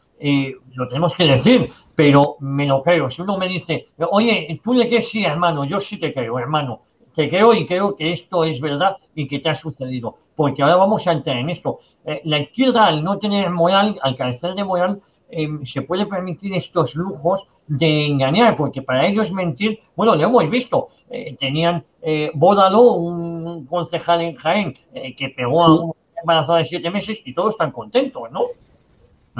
lo 0.74 0.88
tenemos 0.88 1.14
que 1.14 1.24
decir, 1.24 1.70
pero 2.00 2.36
me 2.40 2.64
lo 2.66 2.82
creo. 2.82 3.10
Si 3.10 3.20
uno 3.20 3.36
me 3.36 3.46
dice, 3.46 3.88
oye, 4.10 4.58
tú 4.64 4.72
le 4.72 4.88
crees 4.88 5.10
sí, 5.10 5.22
hermano, 5.22 5.66
yo 5.66 5.78
sí 5.78 6.00
te 6.00 6.14
creo, 6.14 6.38
hermano. 6.38 6.80
Te 7.14 7.28
creo 7.28 7.52
y 7.52 7.66
creo 7.66 7.94
que 7.94 8.14
esto 8.14 8.42
es 8.44 8.58
verdad 8.58 8.96
y 9.14 9.28
que 9.28 9.38
te 9.38 9.50
ha 9.50 9.54
sucedido. 9.54 10.16
Porque 10.34 10.62
ahora 10.62 10.76
vamos 10.76 11.06
a 11.06 11.12
entrar 11.12 11.36
en 11.36 11.50
esto. 11.50 11.80
Eh, 12.06 12.22
la 12.24 12.38
izquierda, 12.38 12.86
al 12.86 13.04
no 13.04 13.18
tener 13.18 13.50
moral, 13.50 13.98
al 14.00 14.16
carecer 14.16 14.54
de 14.54 14.64
moral, 14.64 15.02
eh, 15.28 15.46
se 15.64 15.82
puede 15.82 16.06
permitir 16.06 16.54
estos 16.54 16.94
lujos 16.94 17.46
de 17.66 18.06
engañar, 18.06 18.56
porque 18.56 18.80
para 18.80 19.06
ellos 19.06 19.30
mentir, 19.30 19.80
bueno, 19.94 20.16
lo 20.16 20.24
hemos 20.24 20.48
visto. 20.48 20.88
Eh, 21.10 21.36
tenían 21.38 21.84
eh, 22.00 22.30
Bódalo, 22.32 22.92
un 22.94 23.66
concejal 23.66 24.22
en 24.22 24.36
Jaén, 24.36 24.74
eh, 24.94 25.14
que 25.14 25.28
pegó 25.28 25.62
a 25.62 25.82
una 25.82 25.92
embarazada 26.18 26.60
de 26.60 26.64
siete 26.64 26.90
meses 26.90 27.20
y 27.26 27.34
todos 27.34 27.50
están 27.56 27.72
contentos, 27.72 28.22
¿no? 28.32 28.44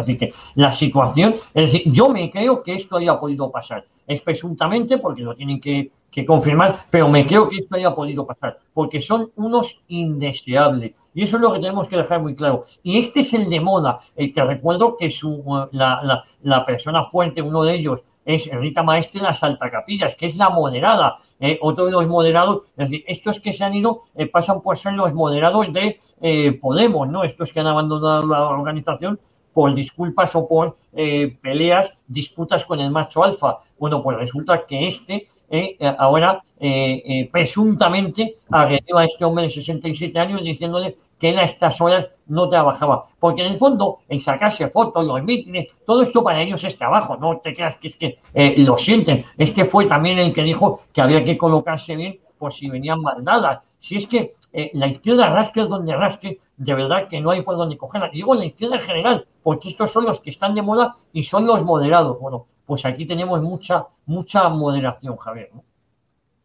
Así 0.00 0.16
que 0.16 0.32
la 0.54 0.72
situación, 0.72 1.36
es 1.54 1.72
decir, 1.72 1.92
yo 1.92 2.08
me 2.08 2.30
creo 2.30 2.62
que 2.62 2.74
esto 2.74 2.96
haya 2.96 3.18
podido 3.18 3.50
pasar. 3.50 3.84
Es 4.06 4.20
presuntamente 4.20 4.98
porque 4.98 5.22
lo 5.22 5.34
tienen 5.34 5.60
que, 5.60 5.90
confirmar, 6.26 6.80
pero 6.90 7.08
me 7.08 7.24
creo 7.24 7.48
que 7.48 7.58
esto 7.58 7.76
haya 7.76 7.94
podido 7.94 8.26
pasar, 8.26 8.58
porque 8.74 9.00
son 9.00 9.30
unos 9.36 9.80
indeseables. 9.88 10.92
Y 11.14 11.22
eso 11.22 11.36
es 11.36 11.42
lo 11.42 11.52
que 11.52 11.60
tenemos 11.60 11.88
que 11.88 11.96
dejar 11.96 12.20
muy 12.20 12.34
claro. 12.34 12.64
Y 12.82 12.98
este 12.98 13.20
es 13.20 13.32
el 13.32 13.48
de 13.48 13.60
moda. 13.60 14.00
El 14.16 14.32
que 14.32 14.44
recuerdo 14.44 14.96
que 14.96 15.10
su, 15.10 15.42
la, 15.72 16.00
la, 16.02 16.24
la 16.42 16.66
persona 16.66 17.04
fuerte, 17.04 17.42
uno 17.42 17.62
de 17.62 17.74
ellos, 17.74 18.00
es 18.24 18.48
Rita 18.52 18.82
Maestre 18.82 19.20
la 19.20 19.34
Saltacapillas, 19.34 20.14
que 20.14 20.26
es 20.26 20.36
la 20.36 20.50
moderada. 20.50 21.18
Eh, 21.38 21.58
otro 21.62 21.86
de 21.86 21.92
los 21.92 22.06
moderados, 22.06 22.64
es 22.76 22.90
decir, 22.90 23.04
estos 23.06 23.40
que 23.40 23.52
se 23.52 23.64
han 23.64 23.74
ido 23.74 24.02
eh, 24.14 24.26
pasan 24.26 24.60
por 24.60 24.76
ser 24.76 24.92
los 24.92 25.14
moderados 25.14 25.72
de 25.72 25.98
eh, 26.20 26.52
Podemos, 26.60 27.08
¿no? 27.08 27.24
Estos 27.24 27.52
que 27.52 27.60
han 27.60 27.66
abandonado 27.66 28.26
la 28.26 28.50
organización 28.50 29.18
por 29.52 29.74
disculpas 29.74 30.34
o 30.34 30.48
por 30.48 30.76
eh, 30.92 31.36
peleas, 31.42 31.96
disputas 32.06 32.64
con 32.64 32.80
el 32.80 32.90
macho 32.90 33.24
alfa. 33.24 33.58
Bueno, 33.78 34.02
pues 34.02 34.18
resulta 34.18 34.66
que 34.66 34.88
este 34.88 35.28
eh, 35.50 35.76
ahora 35.98 36.42
eh, 36.60 37.02
eh, 37.04 37.28
presuntamente 37.32 38.36
agredió 38.50 38.98
a 38.98 39.04
este 39.04 39.24
hombre 39.24 39.44
de 39.44 39.50
67 39.50 40.18
años 40.18 40.44
diciéndole 40.44 40.96
que 41.20 41.30
él 41.30 41.38
a 41.38 41.44
estas 41.44 41.80
horas 41.80 42.08
no 42.26 42.48
trabajaba. 42.48 43.06
Porque 43.20 43.42
en 43.42 43.52
el 43.52 43.58
fondo, 43.58 43.98
el 44.08 44.20
sacarse 44.20 44.68
fotos, 44.68 45.06
los 45.06 45.22
mítines, 45.22 45.68
todo 45.84 46.02
esto 46.02 46.24
para 46.24 46.42
ellos 46.42 46.64
es 46.64 46.76
trabajo. 46.76 47.16
No 47.16 47.38
te 47.38 47.54
creas 47.54 47.76
que 47.76 47.88
es 47.88 47.96
que 47.96 48.18
eh, 48.34 48.54
lo 48.58 48.78
sienten. 48.78 49.24
Este 49.36 49.64
fue 49.66 49.86
también 49.86 50.18
el 50.18 50.32
que 50.32 50.42
dijo 50.42 50.80
que 50.92 51.02
había 51.02 51.22
que 51.22 51.36
colocarse 51.36 51.94
bien 51.94 52.18
por 52.38 52.52
si 52.52 52.70
venían 52.70 53.02
maldadas. 53.02 53.66
Si 53.80 53.96
es 53.96 54.06
que 54.06 54.32
eh, 54.52 54.70
la 54.74 54.88
izquierda 54.88 55.28
rasque 55.28 55.60
donde 55.60 55.94
rasque, 55.94 56.40
de 56.60 56.74
verdad 56.74 57.08
que 57.08 57.20
no 57.20 57.30
hay 57.30 57.40
por 57.40 57.56
donde 57.56 57.78
cogerla. 57.78 58.10
Y 58.12 58.16
digo 58.16 58.34
la 58.34 58.44
izquierda 58.44 58.76
en 58.76 58.82
general, 58.82 59.26
porque 59.42 59.70
estos 59.70 59.90
son 59.90 60.04
los 60.04 60.20
que 60.20 60.28
están 60.28 60.54
de 60.54 60.60
moda 60.60 60.94
y 61.10 61.22
son 61.22 61.46
los 61.46 61.64
moderados. 61.64 62.20
Bueno, 62.20 62.46
pues 62.66 62.84
aquí 62.84 63.06
tenemos 63.06 63.40
mucha, 63.40 63.86
mucha 64.04 64.46
moderación, 64.50 65.16
Javier. 65.16 65.48
¿no? 65.54 65.64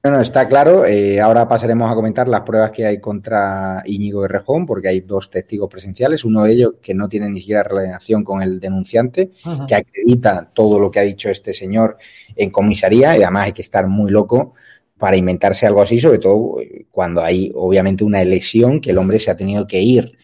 Bueno, 0.01 0.21
está 0.21 0.47
claro. 0.47 0.85
Eh, 0.85 1.19
ahora 1.19 1.49
pasaremos 1.49 1.91
a 1.91 1.95
comentar 1.95 2.29
las 2.29 2.41
pruebas 2.41 2.71
que 2.71 2.85
hay 2.85 3.01
contra 3.01 3.83
Íñigo 3.85 4.21
de 4.21 4.29
Rejón, 4.29 4.65
porque 4.65 4.87
hay 4.87 5.01
dos 5.01 5.29
testigos 5.29 5.69
presenciales. 5.69 6.23
Uno 6.23 6.45
de 6.45 6.53
ellos 6.53 6.73
que 6.81 6.93
no 6.93 7.09
tiene 7.09 7.29
ni 7.29 7.39
siquiera 7.39 7.63
relación 7.63 8.23
con 8.23 8.41
el 8.41 8.61
denunciante, 8.61 9.31
que 9.67 9.75
acredita 9.75 10.49
todo 10.53 10.79
lo 10.79 10.89
que 10.89 10.99
ha 10.99 11.03
dicho 11.03 11.29
este 11.29 11.51
señor 11.51 11.97
en 12.37 12.51
comisaría, 12.51 13.17
y 13.17 13.23
además 13.23 13.47
hay 13.47 13.53
que 13.53 13.63
estar 13.63 13.85
muy 13.87 14.11
loco 14.11 14.53
para 14.97 15.17
inventarse 15.17 15.65
algo 15.65 15.81
así, 15.81 15.99
sobre 15.99 16.19
todo 16.19 16.61
eh, 16.61 16.87
cuando 16.91 17.21
hay 17.23 17.51
obviamente 17.55 18.03
una 18.03 18.23
lesión 18.23 18.79
que 18.81 18.91
el 18.91 18.97
hombre 18.97 19.19
se 19.19 19.31
ha 19.31 19.37
tenido 19.37 19.67
que 19.67 19.81
ir 19.81 20.17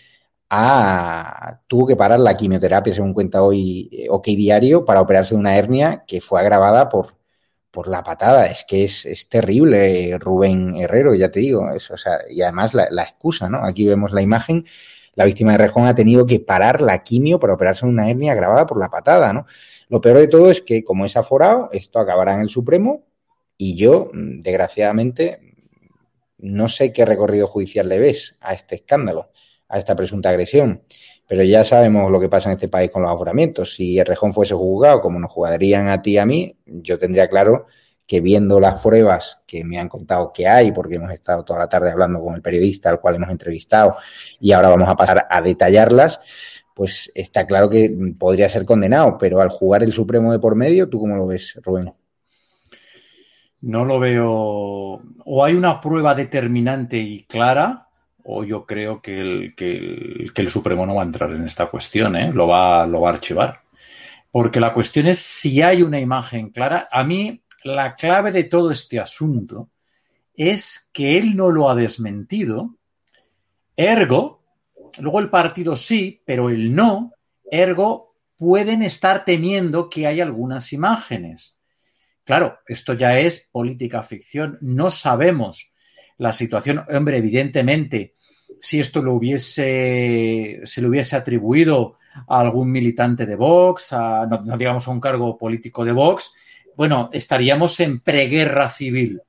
a 0.49 1.61
tuvo 1.67 1.87
que 1.87 1.95
parar 1.95 2.19
la 2.19 2.35
quimioterapia, 2.37 2.93
según 2.93 3.13
cuenta 3.13 3.41
hoy 3.43 3.89
eh, 3.91 4.07
OK 4.09 4.25
Diario, 4.27 4.85
para 4.85 5.01
operarse 5.01 5.33
de 5.35 5.39
una 5.39 5.57
hernia 5.57 6.03
que 6.07 6.21
fue 6.21 6.41
agravada 6.41 6.89
por, 6.89 7.15
por 7.71 7.87
la 7.87 8.03
patada. 8.03 8.47
Es 8.47 8.65
que 8.67 8.83
es, 8.83 9.05
es 9.05 9.29
terrible, 9.29 10.17
Rubén 10.19 10.75
Herrero, 10.75 11.15
ya 11.15 11.31
te 11.31 11.39
digo. 11.39 11.71
Es, 11.71 11.89
o 11.91 11.97
sea, 11.97 12.19
y 12.29 12.41
además 12.41 12.73
la, 12.73 12.87
la, 12.91 13.03
excusa, 13.03 13.49
¿no? 13.49 13.65
Aquí 13.65 13.87
vemos 13.87 14.11
la 14.11 14.21
imagen. 14.21 14.65
La 15.15 15.25
víctima 15.25 15.53
de 15.53 15.59
Rejón 15.59 15.87
ha 15.87 15.95
tenido 15.95 16.25
que 16.25 16.39
parar 16.39 16.81
la 16.81 17.03
quimio 17.03 17.39
para 17.39 17.53
operarse 17.53 17.85
de 17.85 17.91
una 17.91 18.09
hernia 18.09 18.33
agravada 18.33 18.65
por 18.67 18.79
la 18.79 18.89
patada, 18.89 19.33
¿no? 19.33 19.45
Lo 19.89 20.01
peor 20.01 20.17
de 20.17 20.27
todo 20.27 20.51
es 20.51 20.61
que, 20.61 20.83
como 20.83 21.05
es 21.05 21.17
aforado, 21.17 21.69
esto 21.73 21.99
acabará 21.99 22.35
en 22.35 22.41
el 22.41 22.49
Supremo 22.49 23.05
y 23.63 23.75
yo, 23.75 24.09
desgraciadamente, 24.11 25.39
no 26.39 26.67
sé 26.67 26.91
qué 26.91 27.05
recorrido 27.05 27.45
judicial 27.45 27.87
le 27.89 27.99
ves 27.99 28.35
a 28.41 28.55
este 28.55 28.73
escándalo 28.73 29.29
a 29.69 29.77
esta 29.77 29.95
presunta 29.95 30.29
agresión. 30.31 30.81
Pero 31.27 31.43
ya 31.43 31.63
sabemos 31.63 32.09
lo 32.09 32.19
que 32.19 32.27
pasa 32.27 32.49
en 32.49 32.53
este 32.53 32.69
país 32.69 32.89
con 32.89 33.03
los 33.03 33.11
aforamientos. 33.11 33.75
Si 33.75 33.99
el 33.99 34.07
Rejón 34.07 34.33
fuese 34.33 34.55
juzgado 34.55 34.99
como 34.99 35.19
nos 35.19 35.29
jugarían 35.29 35.89
a 35.89 36.01
ti 36.01 36.13
y 36.13 36.17
a 36.17 36.25
mí, 36.25 36.57
yo 36.65 36.97
tendría 36.97 37.29
claro 37.29 37.67
que 38.07 38.19
viendo 38.19 38.59
las 38.59 38.81
pruebas 38.81 39.41
que 39.45 39.63
me 39.63 39.77
han 39.77 39.87
contado 39.87 40.33
que 40.33 40.47
hay, 40.47 40.71
porque 40.71 40.95
hemos 40.95 41.11
estado 41.11 41.45
toda 41.45 41.59
la 41.59 41.69
tarde 41.69 41.91
hablando 41.91 42.19
con 42.19 42.33
el 42.33 42.41
periodista 42.41 42.89
al 42.89 42.99
cual 42.99 43.17
hemos 43.17 43.29
entrevistado 43.29 43.95
y 44.39 44.53
ahora 44.53 44.69
vamos 44.69 44.89
a 44.89 44.95
pasar 44.95 45.27
a 45.29 45.39
detallarlas, 45.39 46.19
pues 46.73 47.11
está 47.13 47.45
claro 47.45 47.69
que 47.69 47.95
podría 48.17 48.49
ser 48.49 48.65
condenado. 48.65 49.19
Pero 49.19 49.39
al 49.39 49.49
jugar 49.49 49.83
el 49.83 49.93
Supremo 49.93 50.31
de 50.31 50.39
por 50.39 50.55
medio, 50.55 50.89
¿tú 50.89 50.99
cómo 50.99 51.15
lo 51.15 51.27
ves, 51.27 51.59
Rubén? 51.61 51.93
No 53.61 53.85
lo 53.85 53.99
veo. 53.99 54.27
O 54.27 55.45
hay 55.45 55.53
una 55.53 55.79
prueba 55.79 56.15
determinante 56.15 56.97
y 56.97 57.23
clara, 57.23 57.87
o 58.23 58.43
yo 58.43 58.65
creo 58.65 59.01
que 59.01 59.19
el, 59.19 59.55
que 59.55 60.31
el, 60.35 60.49
Supremo 60.49 60.85
no 60.85 60.95
va 60.95 61.01
a 61.01 61.05
entrar 61.05 61.31
en 61.31 61.43
esta 61.43 61.67
cuestión, 61.67 62.15
¿eh? 62.15 62.31
lo, 62.33 62.47
va, 62.47 62.85
lo 62.87 63.01
va 63.01 63.09
a 63.09 63.13
archivar. 63.13 63.61
Porque 64.31 64.59
la 64.59 64.73
cuestión 64.73 65.07
es 65.07 65.19
si 65.19 65.61
hay 65.61 65.81
una 65.81 65.99
imagen 65.99 66.49
clara. 66.49 66.87
A 66.91 67.03
mí, 67.03 67.43
la 67.63 67.95
clave 67.95 68.31
de 68.31 68.45
todo 68.45 68.71
este 68.71 68.99
asunto 68.99 69.69
es 70.35 70.89
que 70.93 71.17
él 71.17 71.35
no 71.35 71.51
lo 71.51 71.69
ha 71.69 71.75
desmentido. 71.75 72.75
Ergo, 73.75 74.43
luego 74.99 75.19
el 75.19 75.29
partido 75.29 75.75
sí, 75.75 76.21
pero 76.25 76.49
el 76.49 76.73
no. 76.73 77.13
Ergo, 77.49 78.15
pueden 78.37 78.81
estar 78.81 79.25
temiendo 79.25 79.89
que 79.89 80.07
hay 80.07 80.21
algunas 80.21 80.73
imágenes. 80.73 81.57
Claro, 82.31 82.59
esto 82.65 82.93
ya 82.93 83.19
es 83.19 83.49
política 83.51 84.03
ficción. 84.03 84.57
No 84.61 84.89
sabemos 84.89 85.73
la 86.17 86.31
situación. 86.31 86.81
Hombre, 86.89 87.17
evidentemente, 87.17 88.15
si 88.61 88.79
esto 88.79 89.01
lo 89.01 89.15
hubiese, 89.15 90.61
se 90.63 90.81
le 90.81 90.87
hubiese 90.87 91.17
atribuido 91.17 91.97
a 92.29 92.39
algún 92.39 92.71
militante 92.71 93.25
de 93.25 93.35
Vox, 93.35 93.91
a, 93.91 94.25
no, 94.27 94.37
no, 94.45 94.57
digamos 94.57 94.87
a 94.87 94.91
un 94.91 95.01
cargo 95.01 95.37
político 95.37 95.83
de 95.83 95.91
Vox, 95.91 96.33
bueno, 96.77 97.09
estaríamos 97.11 97.77
en 97.81 97.99
preguerra 97.99 98.69
civil. 98.69 99.21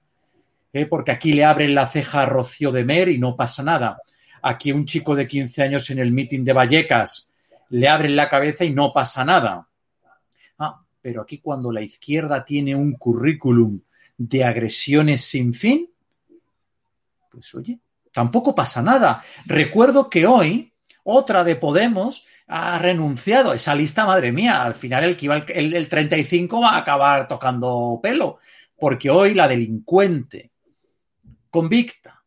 ¿eh? 0.72 0.86
Porque 0.86 1.10
aquí 1.10 1.32
le 1.32 1.44
abren 1.44 1.74
la 1.74 1.88
ceja 1.88 2.22
a 2.22 2.26
Rocío 2.26 2.70
de 2.70 2.84
Mer 2.84 3.08
y 3.08 3.18
no 3.18 3.34
pasa 3.34 3.64
nada. 3.64 4.00
Aquí 4.42 4.70
un 4.70 4.84
chico 4.84 5.16
de 5.16 5.26
15 5.26 5.60
años 5.60 5.90
en 5.90 5.98
el 5.98 6.12
mitin 6.12 6.44
de 6.44 6.52
Vallecas 6.52 7.32
le 7.70 7.88
abren 7.88 8.14
la 8.14 8.28
cabeza 8.28 8.64
y 8.64 8.70
no 8.70 8.92
pasa 8.92 9.24
nada. 9.24 9.66
Pero 11.02 11.20
aquí 11.20 11.38
cuando 11.38 11.70
la 11.72 11.82
izquierda 11.82 12.44
tiene 12.44 12.74
un 12.74 12.92
currículum 12.92 13.80
de 14.16 14.44
agresiones 14.44 15.22
sin 15.22 15.52
fin, 15.52 15.90
pues 17.30 17.54
oye, 17.54 17.80
tampoco 18.12 18.54
pasa 18.54 18.80
nada. 18.80 19.22
Recuerdo 19.44 20.08
que 20.08 20.26
hoy 20.26 20.72
otra 21.04 21.42
de 21.42 21.56
Podemos 21.56 22.26
ha 22.46 22.78
renunciado. 22.78 23.52
Esa 23.52 23.74
lista, 23.74 24.06
madre 24.06 24.30
mía, 24.32 24.62
al 24.62 24.74
final 24.74 25.04
el, 25.04 25.74
el 25.74 25.88
35 25.88 26.60
va 26.60 26.70
a 26.70 26.78
acabar 26.78 27.26
tocando 27.26 27.98
pelo, 28.02 28.38
porque 28.78 29.10
hoy 29.10 29.34
la 29.34 29.48
delincuente 29.48 30.52
convicta 31.50 32.22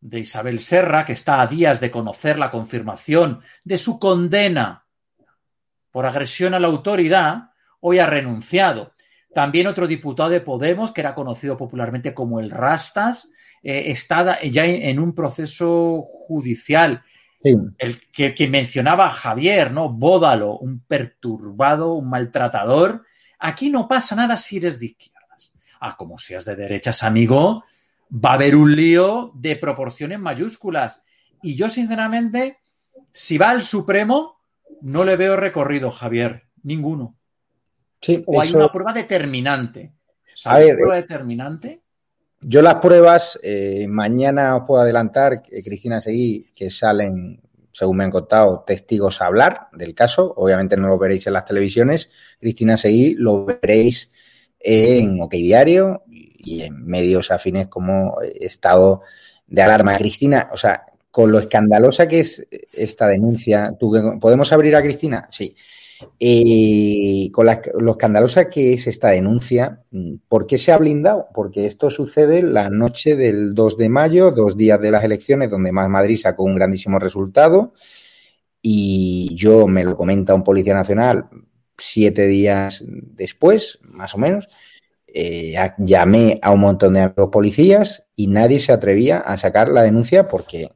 de 0.00 0.20
Isabel 0.20 0.60
Serra, 0.60 1.04
que 1.04 1.12
está 1.12 1.40
a 1.40 1.46
días 1.46 1.80
de 1.80 1.90
conocer 1.90 2.38
la 2.38 2.50
confirmación 2.50 3.40
de 3.64 3.78
su 3.78 3.98
condena 3.98 4.84
por 5.90 6.06
agresión 6.06 6.54
a 6.54 6.60
la 6.60 6.68
autoridad, 6.68 7.50
hoy 7.88 8.00
ha 8.00 8.06
renunciado. 8.06 8.94
También 9.32 9.68
otro 9.68 9.86
diputado 9.86 10.30
de 10.30 10.40
Podemos, 10.40 10.90
que 10.90 11.02
era 11.02 11.14
conocido 11.14 11.56
popularmente 11.56 12.14
como 12.14 12.40
el 12.40 12.50
Rastas, 12.50 13.28
eh, 13.62 13.84
está 13.92 14.42
ya 14.42 14.64
en, 14.64 14.98
un 14.98 15.14
proceso 15.14 16.02
judicial. 16.02 17.04
El 17.44 18.00
que, 18.10 18.34
que, 18.34 18.48
mencionaba 18.48 19.08
Javier, 19.08 19.70
¿no? 19.70 19.88
Bódalo, 19.88 20.58
un 20.58 20.80
perturbado, 20.80 21.92
un 21.92 22.10
maltratador. 22.10 23.04
Aquí 23.38 23.70
no 23.70 23.86
pasa 23.86 24.16
nada 24.16 24.36
si 24.36 24.56
eres 24.56 24.80
de 24.80 24.86
izquierdas. 24.86 25.52
Ah, 25.78 25.96
como 25.96 26.18
seas 26.18 26.44
de 26.44 26.56
derechas, 26.56 27.04
amigo, 27.04 27.62
va 28.12 28.30
a 28.30 28.34
haber 28.34 28.56
un 28.56 28.74
lío 28.74 29.30
de 29.36 29.54
proporciones 29.54 30.18
mayúsculas. 30.18 31.04
Y 31.40 31.54
yo, 31.54 31.68
sinceramente, 31.68 32.58
si 33.12 33.38
va 33.38 33.50
al 33.50 33.62
Supremo, 33.62 34.40
no 34.80 35.04
le 35.04 35.16
veo 35.16 35.36
recorrido, 35.36 35.92
Javier. 35.92 36.48
Ninguno. 36.64 37.16
Sí, 38.00 38.22
o 38.26 38.40
hay 38.40 38.52
una 38.52 38.70
prueba 38.70 38.92
determinante. 38.92 39.92
A 40.44 40.58
ver, 40.58 40.76
prueba 40.76 40.96
determinante? 40.96 41.80
Yo 42.40 42.62
las 42.62 42.76
pruebas, 42.76 43.40
eh, 43.42 43.86
mañana 43.88 44.56
os 44.56 44.64
puedo 44.66 44.82
adelantar, 44.82 45.42
eh, 45.50 45.62
Cristina 45.64 46.00
Seguí, 46.00 46.52
que 46.54 46.70
salen, 46.70 47.40
según 47.72 47.96
me 47.96 48.04
han 48.04 48.10
contado, 48.10 48.62
testigos 48.66 49.20
a 49.20 49.26
hablar 49.26 49.68
del 49.72 49.94
caso. 49.94 50.32
Obviamente 50.36 50.76
no 50.76 50.88
lo 50.88 50.98
veréis 50.98 51.26
en 51.26 51.32
las 51.32 51.44
televisiones. 51.44 52.10
Cristina 52.38 52.76
Seguí 52.76 53.14
lo 53.14 53.44
veréis 53.44 54.12
en 54.60 55.20
OK 55.20 55.32
Diario 55.32 56.04
y 56.08 56.62
en 56.62 56.84
medios 56.84 57.30
afines 57.30 57.68
como 57.68 58.16
Estado 58.22 59.02
de 59.46 59.62
Alarma. 59.62 59.94
Cristina, 59.94 60.50
o 60.52 60.56
sea, 60.56 60.84
con 61.10 61.32
lo 61.32 61.38
escandalosa 61.38 62.06
que 62.06 62.20
es 62.20 62.46
esta 62.72 63.08
denuncia, 63.08 63.74
¿podemos 64.20 64.52
abrir 64.52 64.76
a 64.76 64.82
Cristina? 64.82 65.28
Sí. 65.30 65.56
Eh, 66.18 67.30
con 67.32 67.46
lo 67.46 67.90
escandalosa 67.92 68.50
que 68.50 68.74
es 68.74 68.86
esta 68.86 69.10
denuncia, 69.10 69.82
¿por 70.28 70.46
qué 70.46 70.58
se 70.58 70.72
ha 70.72 70.78
blindado? 70.78 71.28
Porque 71.34 71.66
esto 71.66 71.90
sucede 71.90 72.42
la 72.42 72.68
noche 72.70 73.16
del 73.16 73.54
2 73.54 73.76
de 73.78 73.88
mayo, 73.88 74.30
dos 74.30 74.56
días 74.56 74.80
de 74.80 74.90
las 74.90 75.04
elecciones, 75.04 75.50
donde 75.50 75.72
Más 75.72 75.88
Madrid 75.88 76.18
sacó 76.18 76.44
un 76.44 76.56
grandísimo 76.56 76.98
resultado. 76.98 77.72
Y 78.60 79.34
yo 79.34 79.66
me 79.66 79.84
lo 79.84 79.96
comenta 79.96 80.34
un 80.34 80.42
policía 80.42 80.74
nacional 80.74 81.28
siete 81.78 82.26
días 82.26 82.84
después, 82.86 83.78
más 83.82 84.14
o 84.14 84.18
menos. 84.18 84.46
Eh, 85.06 85.54
llamé 85.78 86.38
a 86.42 86.50
un 86.50 86.60
montón 86.60 86.94
de 86.94 87.08
policías 87.08 88.06
y 88.16 88.26
nadie 88.26 88.58
se 88.58 88.72
atrevía 88.72 89.18
a 89.18 89.38
sacar 89.38 89.68
la 89.68 89.82
denuncia 89.82 90.28
porque 90.28 90.72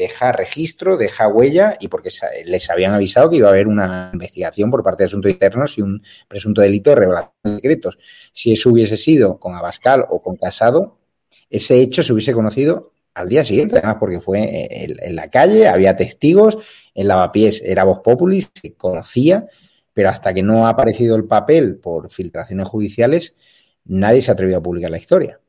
deja 0.00 0.32
registro, 0.32 0.96
deja 0.96 1.28
huella 1.28 1.76
y 1.78 1.88
porque 1.88 2.08
les 2.46 2.70
habían 2.70 2.94
avisado 2.94 3.28
que 3.28 3.36
iba 3.36 3.48
a 3.48 3.50
haber 3.50 3.68
una 3.68 4.10
investigación 4.14 4.70
por 4.70 4.82
parte 4.82 5.02
de 5.02 5.08
Asuntos 5.08 5.30
Internos 5.30 5.76
y 5.76 5.82
un 5.82 6.02
presunto 6.26 6.62
delito 6.62 6.90
de 6.90 6.96
revelación 6.96 7.32
de 7.44 7.54
secretos. 7.56 7.98
Si 8.32 8.50
eso 8.50 8.70
hubiese 8.70 8.96
sido 8.96 9.38
con 9.38 9.54
Abascal 9.54 10.06
o 10.08 10.22
con 10.22 10.36
Casado, 10.36 10.98
ese 11.50 11.80
hecho 11.80 12.02
se 12.02 12.14
hubiese 12.14 12.32
conocido 12.32 12.86
al 13.12 13.28
día 13.28 13.44
siguiente, 13.44 13.76
además 13.76 13.96
porque 14.00 14.20
fue 14.20 14.68
en, 14.70 15.16
la 15.16 15.28
calle, 15.28 15.68
había 15.68 15.96
testigos, 15.96 16.56
en 16.94 17.06
Lavapiés 17.06 17.60
era 17.62 17.84
Voz 17.84 18.00
Populis, 18.02 18.50
se 18.54 18.72
conocía, 18.74 19.48
pero 19.92 20.08
hasta 20.08 20.32
que 20.32 20.42
no 20.42 20.66
ha 20.66 20.70
aparecido 20.70 21.14
el 21.14 21.24
papel 21.24 21.76
por 21.76 22.10
filtraciones 22.10 22.66
judiciales, 22.68 23.34
nadie 23.84 24.22
se 24.22 24.30
atrevió 24.30 24.58
a 24.58 24.62
publicar 24.62 24.90
la 24.90 24.98
historia. 24.98 25.40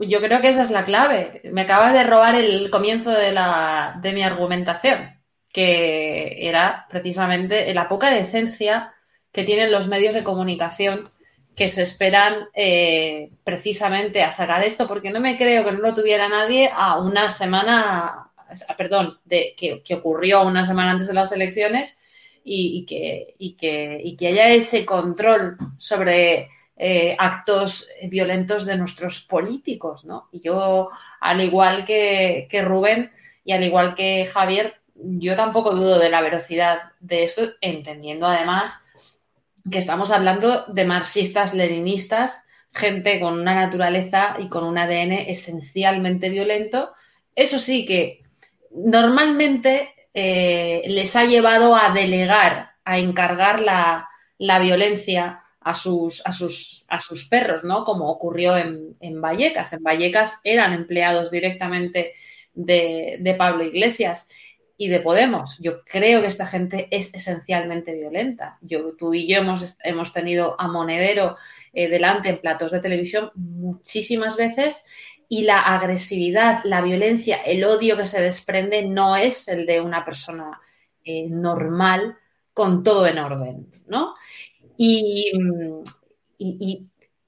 Yo 0.00 0.20
creo 0.20 0.40
que 0.40 0.48
esa 0.48 0.62
es 0.62 0.70
la 0.70 0.84
clave. 0.84 1.40
Me 1.52 1.62
acabas 1.62 1.92
de 1.92 2.04
robar 2.04 2.34
el 2.34 2.70
comienzo 2.70 3.10
de, 3.10 3.32
la, 3.32 3.98
de 4.02 4.12
mi 4.12 4.22
argumentación, 4.22 5.20
que 5.52 6.48
era 6.48 6.86
precisamente 6.90 7.72
la 7.74 7.88
poca 7.88 8.10
decencia 8.10 8.92
que 9.30 9.44
tienen 9.44 9.70
los 9.72 9.88
medios 9.88 10.14
de 10.14 10.24
comunicación 10.24 11.10
que 11.54 11.68
se 11.68 11.82
esperan 11.82 12.48
eh, 12.54 13.30
precisamente 13.44 14.22
a 14.22 14.32
sacar 14.32 14.64
esto, 14.64 14.88
porque 14.88 15.10
no 15.10 15.20
me 15.20 15.36
creo 15.36 15.64
que 15.64 15.72
no 15.72 15.78
lo 15.78 15.94
tuviera 15.94 16.28
nadie 16.28 16.68
a 16.72 16.98
una 16.98 17.30
semana, 17.30 18.32
perdón, 18.76 19.20
de, 19.24 19.54
que, 19.56 19.94
ocurrió 19.94 20.42
una 20.42 20.64
semana 20.64 20.92
antes 20.92 21.06
de 21.06 21.14
las 21.14 21.30
elecciones 21.30 21.96
y, 22.42 22.84
que, 22.86 23.36
y, 23.38 23.56
que, 23.56 24.00
y 24.04 24.16
que 24.16 24.26
haya 24.28 24.48
ese 24.48 24.84
control 24.84 25.56
sobre 25.78 26.48
eh, 26.76 27.14
actos 27.20 27.86
violentos 28.08 28.66
de 28.66 28.76
nuestros 28.76 29.20
políticos, 29.20 30.04
¿no? 30.04 30.28
Y 30.32 30.40
yo, 30.40 30.90
al 31.20 31.40
igual 31.40 31.84
que, 31.84 32.48
Rubén 32.64 33.12
y 33.44 33.52
al 33.52 33.62
igual 33.62 33.94
que 33.94 34.26
Javier, 34.26 34.74
yo 34.96 35.36
tampoco 35.36 35.70
dudo 35.70 36.00
de 36.00 36.10
la 36.10 36.20
velocidad 36.20 36.78
de 36.98 37.24
esto, 37.24 37.42
entendiendo 37.60 38.26
además 38.26 38.84
que 39.70 39.78
estamos 39.78 40.10
hablando 40.10 40.66
de 40.66 40.84
marxistas, 40.84 41.54
leninistas, 41.54 42.44
gente 42.72 43.20
con 43.20 43.38
una 43.38 43.54
naturaleza 43.54 44.36
y 44.40 44.48
con 44.48 44.64
un 44.64 44.76
ADN 44.76 45.12
esencialmente 45.12 46.28
violento. 46.28 46.92
Eso 47.36 47.60
sí 47.60 47.86
que 47.86 48.24
normalmente 48.72 49.94
eh, 50.12 50.82
les 50.86 51.14
ha 51.14 51.24
llevado 51.24 51.76
a 51.76 51.90
delegar, 51.90 52.72
a 52.84 52.98
encargar 52.98 53.60
la, 53.60 54.08
la 54.38 54.58
violencia 54.58 55.43
a 55.64 55.74
sus, 55.74 56.24
a 56.26 56.32
sus, 56.32 56.84
a 56.88 56.98
sus 56.98 57.26
perros, 57.26 57.64
¿no? 57.64 57.84
Como 57.84 58.10
ocurrió 58.10 58.56
en, 58.56 58.96
en 59.00 59.20
Vallecas. 59.20 59.72
En 59.72 59.82
Vallecas 59.82 60.40
eran 60.44 60.72
empleados 60.72 61.30
directamente 61.30 62.12
de, 62.54 63.34
Pablo 63.36 63.64
Iglesias 63.64 64.28
y 64.76 64.88
de 64.88 65.00
Podemos. 65.00 65.58
Yo 65.60 65.84
creo 65.84 66.20
que 66.20 66.26
esta 66.26 66.46
gente 66.46 66.88
es 66.90 67.14
esencialmente 67.14 67.94
violenta. 67.94 68.58
Yo, 68.60 68.94
tú 68.96 69.14
y 69.14 69.26
yo 69.26 69.38
hemos, 69.38 69.76
hemos 69.82 70.12
tenido 70.12 70.56
a 70.58 70.68
Monedero 70.68 71.36
eh, 71.72 71.88
delante 71.88 72.28
en 72.28 72.40
platos 72.40 72.72
de 72.72 72.80
televisión 72.80 73.30
muchísimas 73.34 74.36
veces 74.36 74.84
y 75.28 75.42
la 75.42 75.60
agresividad, 75.60 76.62
la 76.64 76.82
violencia, 76.82 77.36
el 77.36 77.64
odio 77.64 77.96
que 77.96 78.06
se 78.06 78.20
desprende 78.20 78.82
no 78.82 79.16
es 79.16 79.48
el 79.48 79.66
de 79.66 79.80
una 79.80 80.04
persona 80.04 80.60
eh, 81.02 81.26
normal 81.28 82.18
con 82.52 82.84
todo 82.84 83.06
en 83.06 83.18
orden, 83.18 83.66
¿no? 83.88 84.14
Y, 84.76 85.32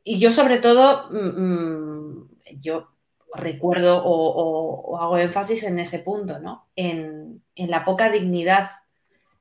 yo 0.05 0.33
sobre 0.33 0.59
todo, 0.59 1.09
mm, 1.11 1.43
mm, 1.43 2.29
yo 2.59 2.89
recuerdo 3.35 4.03
o, 4.05 4.99
hago 4.99 5.19
énfasis 5.19 5.65
en 5.65 5.79
ese 5.79 5.99
punto, 6.01 6.39
¿no? 6.39 6.69
En, 6.77 7.43
la 7.57 7.85
poca 7.85 8.11
dignidad 8.11 8.71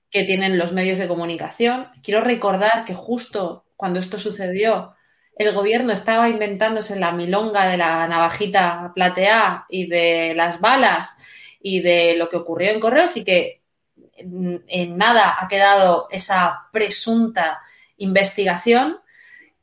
que 0.10 0.24
tienen 0.24 0.58
los 0.58 0.72
medios 0.72 0.98
de 1.00 1.08
comunicación. 1.08 1.88
Quiero 2.02 2.22
recordar 2.22 2.86
que 2.86 2.94
justo 2.94 3.66
cuando 3.76 4.00
esto 4.00 4.18
sucedió, 4.18 4.96
el 5.36 5.54
gobierno 5.54 5.92
estaba 5.92 6.30
inventándose 6.30 6.98
la 6.98 7.12
milonga 7.12 7.68
de 7.68 7.78
la 7.78 8.08
navajita 8.08 8.94
plateada 8.96 9.66
y 9.68 9.88
de 9.88 10.34
las 10.34 10.62
balas 10.62 11.18
y 11.60 11.82
de 11.82 12.16
lo 12.16 12.30
que 12.30 12.38
ocurrió 12.38 12.72
en 12.72 12.80
Correos 12.80 13.18
y 13.18 13.26
que 13.26 13.62
en 14.18 14.98
nada 14.98 15.36
ha 15.38 15.48
quedado 15.50 16.08
esa 16.10 16.70
presunta 16.72 17.60
investigación, 17.98 18.98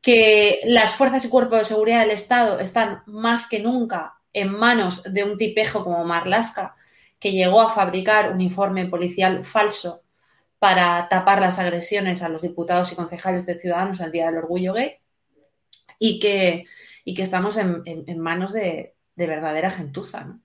que 0.01 0.61
las 0.65 0.95
fuerzas 0.95 1.25
y 1.25 1.29
cuerpos 1.29 1.61
de 1.61 1.65
seguridad 1.65 2.01
del 2.01 2.11
Estado 2.11 2.59
están 2.59 3.03
más 3.07 3.49
que 3.49 3.61
nunca 3.61 4.15
en 4.33 4.53
manos 4.53 5.05
de 5.05 5.25
un 5.25 5.39
tipejo 5.39 5.85
como 5.85 6.05
Marlaska, 6.05 6.75
que 7.19 7.33
llegó 7.33 7.61
a 7.61 7.71
fabricar 7.71 8.33
un 8.33 8.41
informe 8.41 8.87
policial 8.87 9.45
falso 9.45 10.03
para 10.59 11.09
tapar 11.09 11.41
las 11.41 11.59
agresiones 11.59 12.23
a 12.23 12.29
los 12.29 12.43
diputados 12.43 12.91
y 12.93 12.97
concejales 12.97 13.47
de 13.47 13.61
Ciudadanos 13.61 14.01
el 14.01 14.13
Día 14.13 14.27
del 14.27 14.39
Orgullo 14.39 14.73
Gay, 14.73 14.97
y 15.99 16.19
que, 16.19 16.67
y 17.05 17.15
que 17.15 17.23
estamos 17.23 17.57
en, 17.57 18.19
manos 18.19 18.53
de, 18.53 18.95
verdadera 19.17 19.71
gentuza. 19.71 20.39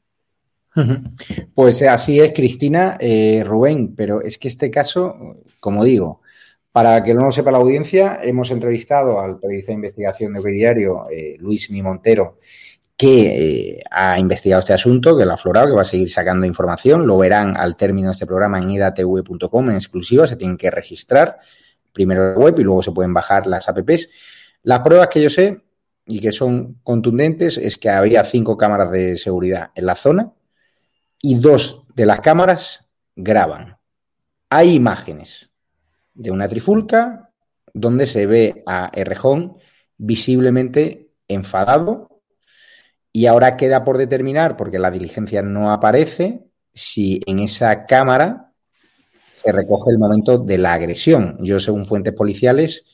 Pues 1.56 1.82
así 1.82 2.20
es, 2.20 2.34
Cristina, 2.34 2.98
eh, 3.00 3.44
Rubén, 3.44 3.96
pero 3.96 4.22
es 4.22 4.38
que 4.38 4.48
este 4.48 4.70
caso, 4.70 5.38
como 5.60 5.84
digo, 5.84 6.22
para 6.78 7.04
que 7.04 7.16
no 7.16 7.26
lo 7.26 7.32
sepa 7.32 7.50
la 7.50 7.58
audiencia, 7.58 8.20
hemos 8.22 8.52
entrevistado 8.52 9.20
al 9.20 9.40
periodista 9.40 9.72
de 9.72 9.78
investigación 9.78 10.34
de 10.34 10.52
Diario, 10.52 11.06
eh, 11.10 11.36
Luis 11.40 11.72
Mi 11.72 11.82
Montero, 11.82 12.38
que 12.96 13.80
eh, 13.80 13.84
ha 13.90 14.20
investigado 14.20 14.60
este 14.60 14.74
asunto, 14.74 15.18
que 15.18 15.26
lo 15.26 15.32
ha 15.32 15.34
aflorado, 15.34 15.70
que 15.70 15.74
va 15.74 15.82
a 15.82 15.86
seguir 15.86 16.12
sacando 16.12 16.46
información. 16.46 17.08
Lo 17.08 17.18
verán 17.18 17.58
al 17.58 17.78
término 17.78 18.10
de 18.10 18.14
este 18.14 18.28
programa 18.28 18.60
en 18.60 18.70
idatv.com 18.70 19.72
en 19.72 19.76
exclusiva. 19.76 20.28
Se 20.28 20.36
tienen 20.36 20.56
que 20.56 20.70
registrar 20.70 21.40
primero 21.94 22.34
la 22.34 22.38
web 22.38 22.60
y 22.60 22.64
luego 22.64 22.84
se 22.84 22.92
pueden 22.92 23.12
bajar 23.12 23.48
las 23.48 23.68
apps. 23.68 24.08
Las 24.62 24.82
pruebas 24.82 25.08
que 25.08 25.24
yo 25.24 25.32
sé 25.32 25.64
y 26.06 26.20
que 26.20 26.32
son 26.32 26.76
contundentes 26.84 27.58
es 27.58 27.80
que 27.80 27.90
había 27.90 28.24
cinco 28.24 28.56
cámaras 28.56 28.92
de 28.92 29.18
seguridad 29.18 29.72
en 29.74 29.88
la 29.88 29.96
zona 29.96 30.32
y 31.24 31.40
dos 31.40 31.88
de 31.96 32.06
las 32.06 32.22
cámaras 32.22 32.86
graban. 33.16 33.80
Hay 34.52 34.76
imágenes 34.76 35.50
de 36.18 36.32
una 36.32 36.48
trifulca 36.48 37.32
donde 37.74 38.08
se 38.08 38.26
ve 38.26 38.64
a 38.66 38.90
Errejón 38.94 39.58
visiblemente 39.98 41.12
enfadado 41.28 42.22
Y 43.14 43.26
ahora 43.26 43.58
queda 43.58 43.84
por 43.84 43.98
determinar, 43.98 44.58
porque 44.58 44.80
la 44.80 44.92
diligencia 44.92 45.42
no 45.42 45.72
aparece, 45.72 46.46
si 46.74 47.22
en 47.26 47.40
esa 47.40 47.86
cámara 47.86 48.52
se 49.38 49.52
recoge 49.52 49.92
el 49.92 49.98
momento 49.98 50.38
de 50.38 50.58
la 50.58 50.74
agresión. 50.74 51.38
Yo, 51.42 51.60
según 51.60 51.86
fuentes 51.88 52.14
policiales, 52.14 52.86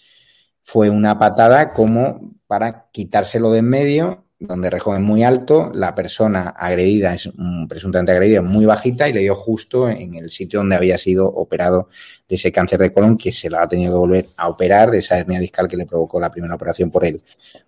fue 0.64 0.90
una 0.90 1.20
patada 1.20 1.74
como 1.74 2.36
para 2.48 2.90
quitárselo 2.92 3.52
de 3.52 3.60
en 3.60 3.70
medio, 3.70 4.26
donde 4.48 4.70
Rejón 4.70 4.98
es 4.98 5.02
muy 5.02 5.24
alto, 5.24 5.72
la 5.74 5.96
persona 5.96 6.50
agredida 6.50 7.14
es 7.14 7.30
presuntamente 7.68 8.12
agredida 8.12 8.42
muy 8.42 8.66
bajita 8.66 9.08
y 9.08 9.14
le 9.14 9.22
dio 9.22 9.36
justo 9.36 9.90
en 9.90 10.16
el 10.16 10.32
sitio 10.32 10.60
donde 10.60 10.76
había 10.76 10.98
sido 10.98 11.28
operado 11.28 11.88
de 12.28 12.36
ese 12.36 12.52
cáncer 12.52 12.80
de 12.80 12.92
colon 12.92 13.18
que 13.18 13.32
se 13.32 13.50
la 13.50 13.64
ha 13.64 13.68
tenido 13.68 13.94
que 13.94 13.98
volver 13.98 14.26
a 14.38 14.50
operar 14.50 14.92
de 14.92 15.00
esa 15.00 15.18
hernia 15.18 15.40
discal 15.40 15.68
que 15.68 15.78
le 15.78 15.86
provocó 15.86 16.20
la 16.20 16.30
primera 16.30 16.56
operación 16.56 16.92
por 16.92 17.06
el, 17.06 17.22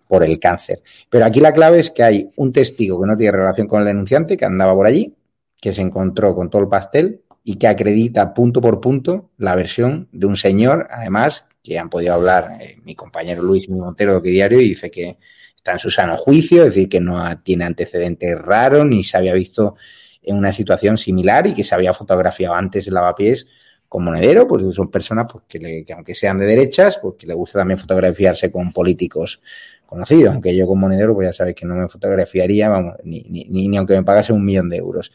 por 0.07 0.23
el 0.23 0.37
cáncer. 0.37 0.81
Pero 1.09 1.25
aquí 1.25 1.39
la 1.39 1.53
clave 1.53 1.79
es 1.79 1.91
que 1.91 2.03
hay 2.03 2.29
un 2.35 2.51
testigo 2.51 2.99
que 2.99 3.07
no 3.07 3.15
tiene 3.15 3.31
relación 3.31 3.67
con 3.67 3.79
el 3.79 3.85
denunciante, 3.85 4.35
que 4.35 4.45
andaba 4.45 4.73
por 4.73 4.85
allí, 4.85 5.15
que 5.61 5.71
se 5.71 5.81
encontró 5.81 6.35
con 6.35 6.49
todo 6.49 6.61
el 6.61 6.67
pastel 6.67 7.21
y 7.43 7.55
que 7.55 7.67
acredita 7.67 8.33
punto 8.33 8.59
por 8.59 8.81
punto 8.81 9.29
la 9.37 9.55
versión 9.55 10.09
de 10.11 10.25
un 10.25 10.35
señor, 10.35 10.87
además, 10.91 11.45
que 11.63 11.79
han 11.79 11.89
podido 11.89 12.13
hablar 12.13 12.57
eh, 12.59 12.77
mi 12.83 12.95
compañero 12.95 13.41
Luis 13.41 13.69
Montero 13.69 14.19
de 14.19 14.29
Diario 14.29 14.59
y 14.59 14.69
dice 14.69 14.91
que 14.91 15.17
está 15.65 15.73
en 15.73 15.79
su 15.79 15.89
sano 15.89 16.15
juicio, 16.15 16.61
es 16.61 16.75
decir, 16.75 16.87
que 16.87 16.99
no 16.99 17.19
tiene 17.41 17.63
antecedentes 17.63 18.37
raros 18.37 18.85
ni 18.85 19.03
se 19.03 19.17
había 19.17 19.33
visto 19.33 19.75
en 20.21 20.37
una 20.37 20.51
situación 20.51 20.95
similar 20.95 21.47
y 21.47 21.55
que 21.55 21.63
se 21.63 21.73
había 21.73 21.91
fotografiado 21.91 22.53
antes 22.53 22.85
el 22.85 22.93
lavapiés 22.93 23.47
con 23.89 24.03
monedero, 24.03 24.47
pues 24.47 24.75
son 24.75 24.91
personas 24.91 25.25
pues, 25.31 25.45
que, 25.47 25.83
aunque 25.91 26.13
sean 26.13 26.37
de 26.37 26.45
derechas, 26.45 26.99
pues 27.01 27.15
que 27.17 27.25
le 27.25 27.33
gusta 27.33 27.59
también 27.59 27.79
fotografiarse 27.79 28.51
con 28.51 28.71
políticos 28.71 29.41
conocidos, 29.87 30.35
aunque 30.35 30.55
yo 30.55 30.67
con 30.67 30.79
monedero 30.79 31.15
pues 31.15 31.29
ya 31.29 31.33
sabéis 31.33 31.55
que 31.55 31.65
no 31.65 31.73
me 31.73 31.87
fotografiaría, 31.87 32.69
vamos, 32.69 32.93
ni, 33.03 33.23
ni, 33.23 33.67
ni 33.67 33.75
aunque 33.75 33.95
me 33.95 34.03
pagase 34.03 34.33
un 34.33 34.45
millón 34.45 34.69
de 34.69 34.77
euros. 34.77 35.11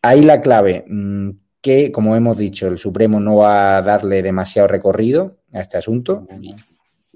Ahí 0.00 0.22
la 0.22 0.40
clave, 0.40 0.84
mm, 0.86 1.30
que 1.60 1.90
como 1.90 2.14
hemos 2.14 2.38
dicho, 2.38 2.68
el 2.68 2.78
Supremo 2.78 3.18
no 3.18 3.38
va 3.38 3.78
a 3.78 3.82
darle 3.82 4.22
demasiado 4.22 4.68
recorrido 4.68 5.38
a 5.52 5.60
este 5.60 5.76
asunto. 5.76 6.24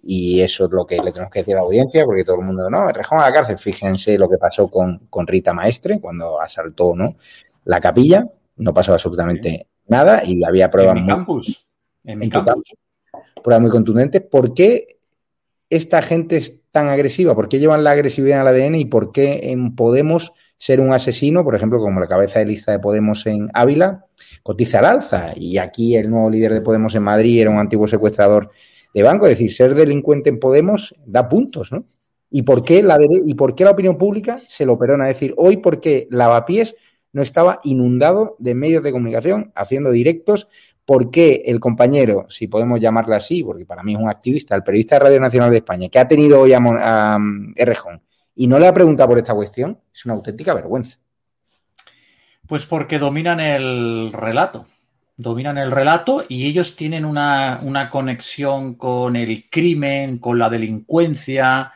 Y 0.03 0.41
eso 0.41 0.65
es 0.65 0.71
lo 0.71 0.87
que 0.87 0.97
le 0.97 1.13
tenemos 1.13 1.31
que 1.31 1.41
decir 1.41 1.55
a 1.55 1.59
la 1.59 1.65
audiencia, 1.65 2.05
porque 2.05 2.25
todo 2.25 2.37
el 2.37 2.47
mundo, 2.47 2.71
no, 2.71 2.89
Rejón 2.89 3.21
a 3.21 3.27
la 3.27 3.33
cárcel. 3.33 3.59
Fíjense 3.59 4.19
lo 4.19 4.29
que 4.29 4.39
pasó 4.39 4.69
con, 4.69 5.27
Rita 5.27 5.53
Maestre 5.53 6.01
cuando 6.01 6.41
asaltó 6.41 6.95
¿no? 6.95 7.17
la 7.65 7.81
capilla. 7.81 8.27
No 8.57 8.75
pasó 8.75 8.93
absolutamente 8.93 9.67
nada 9.87 10.23
y 10.25 10.43
había 10.45 10.71
pruebas 10.71 10.97
en 10.97 11.03
mi 11.03 11.07
muy, 11.07 11.17
campus. 11.17 11.69
En 12.05 12.19
mi 12.19 12.25
en 12.27 12.31
campus. 12.31 12.75
pruebas 13.43 13.63
muy 13.63 13.71
contundentes. 13.71 14.23
¿Por 14.23 14.55
qué 14.55 14.99
esta 15.69 16.03
gente 16.03 16.37
es 16.37 16.61
tan 16.71 16.89
agresiva? 16.89 17.35
¿Por 17.35 17.49
qué 17.49 17.59
llevan 17.59 17.85
la 17.85 17.93
agresividad 17.93 18.41
al 18.41 18.49
ADN 18.49 18.77
y 18.77 18.85
por 18.87 19.13
qué 19.13 19.51
en 19.51 19.75
Podemos 19.77 20.33
ser 20.61 20.81
un 20.81 20.93
asesino, 20.93 21.43
por 21.43 21.55
ejemplo, 21.55 21.79
como 21.79 22.01
la 22.01 22.07
cabeza 22.07 22.39
de 22.39 22.45
lista 22.45 22.71
de 22.71 22.79
Podemos 22.79 23.27
en 23.27 23.49
Ávila, 23.55 24.05
cotiza 24.43 24.81
al 24.81 24.85
alza. 24.85 25.33
Y 25.35 25.57
aquí 25.57 25.97
el 25.97 26.11
nuevo 26.11 26.29
líder 26.29 26.53
de 26.53 26.61
Podemos 26.61 26.95
en 26.95 27.03
Madrid 27.03 27.41
era 27.41 27.49
un 27.49 27.59
antiguo 27.59 27.87
secuestrador 27.87 28.51
de 28.95 29.03
banco. 29.03 29.27
Es 29.27 29.33
decir, 29.33 29.53
ser 29.53 29.75
delincuente 29.75 30.31
en 30.31 30.39
Podemos 30.39 30.95
da 31.05 31.29
puntos, 31.29 31.73
¿no? 31.73 31.85
¿Y 32.31 32.43
por 32.43 32.63
qué 32.63 32.83
la, 32.83 32.99
y 33.01 33.35
por 33.35 33.55
qué 33.55 33.65
la 33.65 33.73
opinión 33.73 33.99
pública 33.99 34.41
se 34.47 34.65
lo 34.65 34.79
perona? 34.79 35.11
Es 35.11 35.17
decir, 35.17 35.35
hoy 35.37 35.57
porque 35.57 36.07
Lavapiés 36.11 36.77
no 37.13 37.23
estaba 37.23 37.59
inundado 37.65 38.37
de 38.39 38.55
medios 38.55 38.83
de 38.83 38.93
comunicación 38.93 39.53
haciendo 39.55 39.91
directos. 39.91 40.49
¿Por 40.85 41.11
qué 41.11 41.43
el 41.47 41.61
compañero, 41.61 42.27
si 42.29 42.49
podemos 42.49 42.81
llamarle 42.81 43.17
así, 43.17 43.45
porque 43.45 43.65
para 43.65 43.83
mí 43.83 43.95
es 43.95 43.99
un 43.99 44.09
activista, 44.09 44.55
el 44.55 44.63
periodista 44.63 44.97
de 44.97 45.01
Radio 45.01 45.21
Nacional 45.21 45.51
de 45.51 45.59
España, 45.59 45.89
que 45.89 45.99
ha 45.99 46.09
tenido 46.09 46.41
hoy 46.41 46.53
a, 46.53 46.59
a, 46.59 47.15
a 47.15 47.19
Errejón, 47.55 48.03
y 48.35 48.47
no 48.47 48.59
le 48.59 48.67
ha 48.67 48.75
preguntado 48.75 49.11
por 49.11 49.19
esta 49.19 49.35
cuestión, 49.35 49.79
es 49.93 50.05
una 50.05 50.15
auténtica 50.15 50.55
vergüenza. 50.55 50.99
Pues 52.47 52.67
porque 52.67 52.99
dominan 52.99 53.39
el 53.39 54.13
relato. 54.13 54.67
Dominan 55.21 55.59
el 55.59 55.71
relato 55.71 56.25
y 56.29 56.47
ellos 56.47 56.77
tienen 56.77 57.05
una, 57.05 57.61
una 57.63 57.91
conexión 57.91 58.75
con 58.75 59.17
el 59.17 59.51
crimen, 59.51 60.19
con 60.19 60.39
la 60.39 60.49
delincuencia 60.49 61.73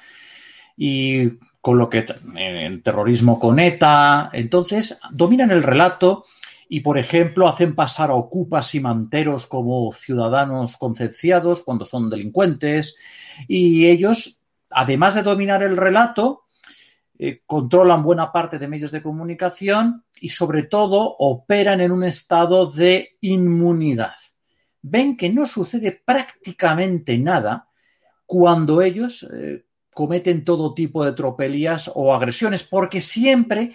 y 0.76 1.28
con 1.60 1.78
lo 1.78 1.88
que 1.88 2.06
el 2.36 2.82
terrorismo 2.82 3.38
con 3.38 3.58
ETA. 3.58 4.30
Entonces, 4.32 4.98
dominan 5.10 5.50
el 5.50 5.62
relato 5.62 6.24
y, 6.68 6.80
por 6.80 6.98
ejemplo, 6.98 7.48
hacen 7.48 7.74
pasar 7.74 8.10
a 8.10 8.14
ocupas 8.14 8.74
y 8.74 8.80
manteros 8.80 9.46
como 9.46 9.92
ciudadanos 9.92 10.76
concepciados 10.76 11.62
cuando 11.62 11.84
son 11.84 12.10
delincuentes. 12.10 12.96
Y 13.46 13.86
ellos, 13.86 14.42
además 14.70 15.14
de 15.14 15.22
dominar 15.22 15.62
el 15.62 15.76
relato, 15.76 16.43
eh, 17.16 17.42
controlan 17.46 18.02
buena 18.02 18.32
parte 18.32 18.58
de 18.58 18.66
medios 18.66 18.90
de 18.90 19.02
comunicación 19.02 20.04
y 20.20 20.30
sobre 20.30 20.64
todo 20.64 21.16
operan 21.18 21.80
en 21.80 21.92
un 21.92 22.02
estado 22.02 22.70
de 22.70 23.16
inmunidad. 23.20 24.14
Ven 24.82 25.16
que 25.16 25.30
no 25.30 25.46
sucede 25.46 26.02
prácticamente 26.04 27.16
nada 27.16 27.68
cuando 28.26 28.82
ellos 28.82 29.28
eh, 29.32 29.64
cometen 29.92 30.44
todo 30.44 30.74
tipo 30.74 31.04
de 31.04 31.12
tropelías 31.12 31.90
o 31.94 32.12
agresiones, 32.12 32.64
porque 32.64 33.00
siempre 33.00 33.72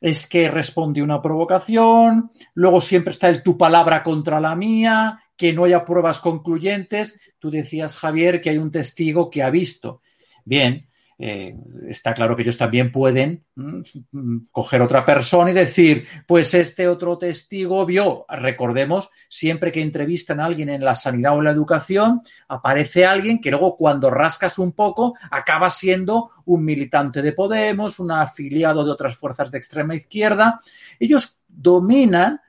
es 0.00 0.26
que 0.26 0.50
responde 0.50 1.02
una 1.02 1.22
provocación, 1.22 2.32
luego 2.54 2.80
siempre 2.80 3.12
está 3.12 3.28
el 3.28 3.42
tu 3.42 3.56
palabra 3.56 4.02
contra 4.02 4.40
la 4.40 4.56
mía, 4.56 5.22
que 5.36 5.52
no 5.52 5.64
haya 5.64 5.84
pruebas 5.84 6.18
concluyentes. 6.18 7.20
Tú 7.38 7.50
decías, 7.50 7.96
Javier, 7.96 8.40
que 8.40 8.50
hay 8.50 8.58
un 8.58 8.70
testigo 8.70 9.30
que 9.30 9.42
ha 9.42 9.50
visto. 9.50 10.02
Bien, 10.44 10.89
eh, 11.22 11.54
está 11.86 12.14
claro 12.14 12.34
que 12.34 12.40
ellos 12.40 12.56
también 12.56 12.90
pueden 12.90 13.44
mm, 13.54 14.38
coger 14.50 14.80
otra 14.80 15.04
persona 15.04 15.50
y 15.50 15.54
decir, 15.54 16.06
pues 16.26 16.54
este 16.54 16.88
otro 16.88 17.18
testigo 17.18 17.84
vio, 17.84 18.24
recordemos, 18.26 19.10
siempre 19.28 19.70
que 19.70 19.82
entrevistan 19.82 20.40
a 20.40 20.46
alguien 20.46 20.70
en 20.70 20.82
la 20.82 20.94
sanidad 20.94 21.34
o 21.36 21.40
en 21.40 21.44
la 21.44 21.50
educación, 21.50 22.22
aparece 22.48 23.04
alguien 23.04 23.38
que 23.38 23.50
luego 23.50 23.76
cuando 23.76 24.08
rascas 24.08 24.58
un 24.58 24.72
poco 24.72 25.14
acaba 25.30 25.68
siendo 25.68 26.30
un 26.46 26.64
militante 26.64 27.20
de 27.20 27.32
Podemos, 27.32 27.98
un 27.98 28.12
afiliado 28.12 28.82
de 28.82 28.90
otras 28.90 29.14
fuerzas 29.14 29.50
de 29.50 29.58
extrema 29.58 29.94
izquierda. 29.94 30.58
Ellos 30.98 31.42
dominan 31.46 32.40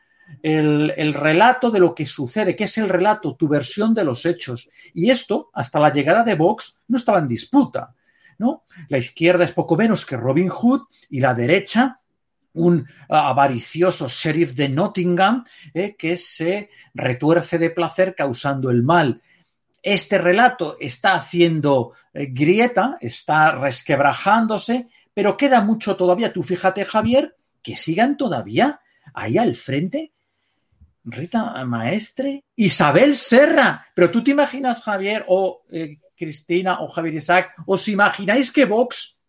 el, 0.41 0.93
el, 0.95 1.13
relato 1.13 1.71
de 1.71 1.81
lo 1.81 1.93
que 1.93 2.05
sucede, 2.05 2.55
que 2.55 2.63
es 2.63 2.77
el 2.77 2.87
relato, 2.87 3.35
tu 3.35 3.49
versión 3.49 3.93
de 3.93 4.05
los 4.05 4.25
hechos. 4.25 4.69
Y 4.93 5.09
esto, 5.09 5.49
hasta 5.53 5.77
la 5.77 5.91
llegada 5.91 6.23
de 6.23 6.35
Vox, 6.35 6.79
no 6.87 6.95
estaba 6.95 7.19
en 7.19 7.27
disputa. 7.27 7.93
¿No? 8.41 8.63
La 8.89 8.97
izquierda 8.97 9.45
es 9.45 9.53
poco 9.53 9.77
menos 9.77 10.05
que 10.05 10.17
Robin 10.17 10.49
Hood 10.49 10.81
y 11.09 11.21
la 11.21 11.33
derecha 11.33 12.01
un 12.53 12.85
avaricioso 13.07 14.09
sheriff 14.09 14.55
de 14.55 14.67
Nottingham 14.67 15.45
eh, 15.73 15.95
que 15.95 16.17
se 16.17 16.69
retuerce 16.93 17.57
de 17.57 17.69
placer 17.69 18.13
causando 18.13 18.69
el 18.69 18.83
mal. 18.83 19.21
Este 19.81 20.17
relato 20.17 20.75
está 20.79 21.13
haciendo 21.13 21.93
eh, 22.13 22.27
grieta, 22.29 22.97
está 22.99 23.51
resquebrajándose, 23.51 24.89
pero 25.13 25.37
queda 25.37 25.61
mucho 25.61 25.95
todavía. 25.95 26.33
Tú 26.33 26.43
fíjate, 26.43 26.83
Javier, 26.83 27.37
que 27.63 27.77
sigan 27.77 28.17
todavía 28.17 28.81
ahí 29.13 29.37
al 29.37 29.55
frente 29.55 30.11
Rita 31.03 31.63
Maestre, 31.65 32.45
Isabel 32.55 33.17
Serra. 33.17 33.87
Pero 33.95 34.11
tú 34.11 34.23
te 34.23 34.31
imaginas, 34.31 34.83
Javier, 34.83 35.25
o 35.27 35.63
eh, 35.71 35.97
Cristina 36.21 36.81
o 36.81 36.87
Javier 36.87 37.15
Isaac, 37.15 37.55
¿os 37.65 37.87
imagináis 37.87 38.51
que 38.51 38.65
Vox 38.65 39.19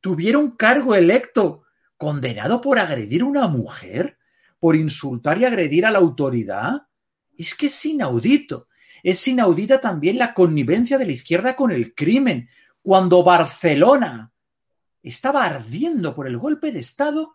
tuviera 0.00 0.38
un 0.38 0.52
cargo 0.52 0.94
electo 0.94 1.64
condenado 1.96 2.60
por 2.60 2.78
agredir 2.78 3.22
a 3.22 3.24
una 3.24 3.48
mujer, 3.48 4.16
por 4.60 4.76
insultar 4.76 5.38
y 5.38 5.44
agredir 5.44 5.84
a 5.84 5.90
la 5.90 5.98
autoridad? 5.98 6.86
Es 7.36 7.56
que 7.56 7.66
es 7.66 7.84
inaudito. 7.84 8.68
Es 9.02 9.26
inaudita 9.26 9.80
también 9.80 10.18
la 10.18 10.34
connivencia 10.34 10.98
de 10.98 11.06
la 11.06 11.12
izquierda 11.12 11.56
con 11.56 11.72
el 11.72 11.96
crimen. 11.96 12.48
Cuando 12.80 13.24
Barcelona 13.24 14.32
estaba 15.02 15.44
ardiendo 15.44 16.14
por 16.14 16.28
el 16.28 16.38
golpe 16.38 16.70
de 16.70 16.78
Estado, 16.78 17.34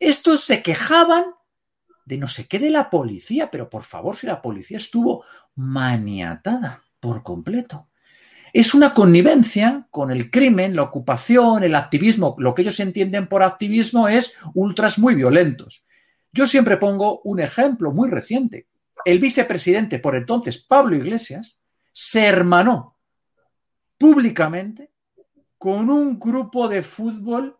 estos 0.00 0.42
se 0.42 0.64
quejaban 0.64 1.26
de 2.04 2.18
no 2.18 2.26
sé 2.26 2.48
qué 2.48 2.58
de 2.58 2.70
la 2.70 2.90
policía, 2.90 3.52
pero 3.52 3.70
por 3.70 3.84
favor, 3.84 4.16
si 4.16 4.26
la 4.26 4.42
policía 4.42 4.78
estuvo 4.78 5.24
maniatada 5.54 6.82
por 7.02 7.24
completo. 7.24 7.88
Es 8.52 8.74
una 8.74 8.94
connivencia 8.94 9.88
con 9.90 10.12
el 10.12 10.30
crimen, 10.30 10.76
la 10.76 10.82
ocupación, 10.82 11.64
el 11.64 11.74
activismo. 11.74 12.36
Lo 12.38 12.54
que 12.54 12.62
ellos 12.62 12.78
entienden 12.78 13.26
por 13.26 13.42
activismo 13.42 14.06
es 14.06 14.36
ultras 14.54 15.00
muy 15.00 15.16
violentos. 15.16 15.84
Yo 16.30 16.46
siempre 16.46 16.76
pongo 16.76 17.20
un 17.24 17.40
ejemplo 17.40 17.90
muy 17.90 18.08
reciente. 18.08 18.68
El 19.04 19.18
vicepresidente 19.18 19.98
por 19.98 20.14
entonces, 20.14 20.62
Pablo 20.62 20.94
Iglesias, 20.94 21.58
se 21.92 22.24
hermanó 22.24 22.96
públicamente 23.98 24.92
con 25.58 25.90
un 25.90 26.20
grupo 26.20 26.68
de 26.68 26.82
fútbol 26.82 27.58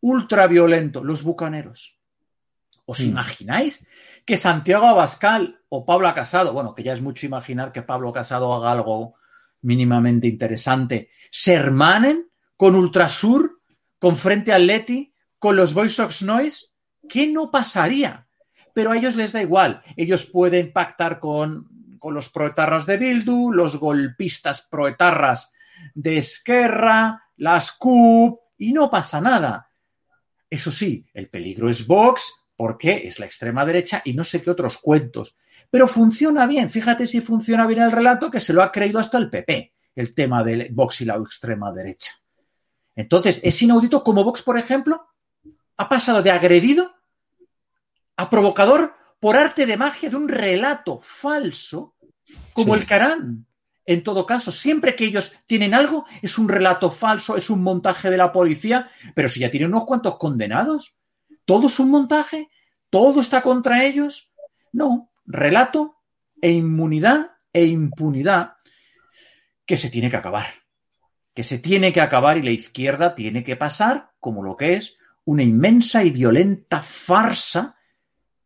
ultraviolento, 0.00 1.04
los 1.04 1.22
Bucaneros. 1.22 2.00
¿Os 2.86 3.00
imagináis 3.00 3.86
que 4.26 4.36
Santiago 4.36 4.86
Abascal 4.88 5.60
o 5.68 5.86
Pablo 5.86 6.12
Casado, 6.12 6.52
bueno, 6.52 6.74
que 6.74 6.82
ya 6.82 6.92
es 6.92 7.00
mucho 7.00 7.24
imaginar 7.24 7.72
que 7.72 7.82
Pablo 7.82 8.12
Casado 8.12 8.52
haga 8.52 8.72
algo 8.72 9.14
mínimamente 9.62 10.26
interesante, 10.26 11.10
se 11.30 11.54
hermanen 11.54 12.28
con 12.56 12.74
Ultrasur, 12.74 13.60
con 14.00 14.16
Frente 14.16 14.52
Atleti, 14.52 15.14
con 15.38 15.54
los 15.54 15.74
Boys 15.74 15.94
Sox 15.94 16.22
Noise, 16.22 16.66
¿qué 17.08 17.28
no 17.28 17.52
pasaría? 17.52 18.26
Pero 18.74 18.90
a 18.90 18.96
ellos 18.96 19.14
les 19.14 19.32
da 19.32 19.40
igual. 19.40 19.82
Ellos 19.96 20.26
pueden 20.26 20.72
pactar 20.72 21.20
con, 21.20 21.96
con 21.98 22.12
los 22.12 22.28
proetarras 22.28 22.84
de 22.84 22.96
Bildu, 22.96 23.52
los 23.52 23.76
golpistas 23.76 24.62
proetarras 24.62 25.52
de 25.94 26.18
Esquerra, 26.18 27.22
las 27.36 27.72
CUP, 27.72 28.40
y 28.58 28.72
no 28.72 28.90
pasa 28.90 29.20
nada. 29.20 29.70
Eso 30.50 30.70
sí, 30.70 31.06
el 31.14 31.28
peligro 31.28 31.70
es 31.70 31.86
Vox, 31.86 32.45
porque 32.56 33.06
es 33.06 33.18
la 33.18 33.26
extrema 33.26 33.64
derecha 33.64 34.02
y 34.04 34.14
no 34.14 34.24
sé 34.24 34.42
qué 34.42 34.50
otros 34.50 34.78
cuentos. 34.78 35.36
Pero 35.70 35.86
funciona 35.88 36.46
bien. 36.46 36.70
Fíjate 36.70 37.06
si 37.06 37.20
funciona 37.20 37.66
bien 37.66 37.82
el 37.82 37.92
relato 37.92 38.30
que 38.30 38.40
se 38.40 38.52
lo 38.52 38.62
ha 38.62 38.72
creído 38.72 38.98
hasta 38.98 39.18
el 39.18 39.28
PP, 39.30 39.74
el 39.94 40.14
tema 40.14 40.42
del 40.42 40.68
Vox 40.72 41.00
y 41.02 41.04
la 41.04 41.16
extrema 41.16 41.72
derecha. 41.72 42.12
Entonces, 42.94 43.40
es 43.42 43.60
inaudito 43.62 44.02
como 44.02 44.24
Vox, 44.24 44.42
por 44.42 44.58
ejemplo, 44.58 45.06
ha 45.76 45.88
pasado 45.88 46.22
de 46.22 46.30
agredido 46.30 46.94
a 48.16 48.30
provocador 48.30 48.94
por 49.20 49.36
arte 49.36 49.66
de 49.66 49.76
magia 49.76 50.08
de 50.08 50.16
un 50.16 50.28
relato 50.28 51.00
falso 51.02 51.94
como 52.52 52.74
Sí. 52.74 52.80
el 52.80 52.86
Carán. 52.86 53.46
En 53.84 54.02
todo 54.02 54.26
caso, 54.26 54.50
siempre 54.50 54.96
que 54.96 55.04
ellos 55.04 55.36
tienen 55.46 55.74
algo, 55.74 56.06
es 56.22 56.38
un 56.38 56.48
relato 56.48 56.90
falso, 56.90 57.36
es 57.36 57.50
un 57.50 57.62
montaje 57.62 58.10
de 58.10 58.16
la 58.16 58.32
policía, 58.32 58.90
pero 59.14 59.28
si 59.28 59.40
ya 59.40 59.50
tienen 59.50 59.68
unos 59.68 59.84
cuantos 59.84 60.16
condenados, 60.18 60.96
todo 61.46 61.68
es 61.68 61.78
un 61.78 61.90
montaje, 61.90 62.50
todo 62.90 63.20
está 63.22 63.40
contra 63.40 63.84
ellos. 63.84 64.34
No, 64.72 65.10
relato 65.24 65.96
e 66.42 66.50
inmunidad 66.50 67.30
e 67.52 67.64
impunidad 67.64 68.56
que 69.64 69.78
se 69.78 69.88
tiene 69.88 70.10
que 70.10 70.18
acabar. 70.18 70.46
Que 71.32 71.44
se 71.44 71.58
tiene 71.58 71.92
que 71.92 72.02
acabar 72.02 72.36
y 72.36 72.42
la 72.42 72.50
izquierda 72.50 73.14
tiene 73.14 73.42
que 73.42 73.56
pasar 73.56 74.12
como 74.20 74.42
lo 74.42 74.56
que 74.56 74.74
es 74.74 74.98
una 75.24 75.42
inmensa 75.42 76.04
y 76.04 76.10
violenta 76.10 76.82
farsa 76.82 77.76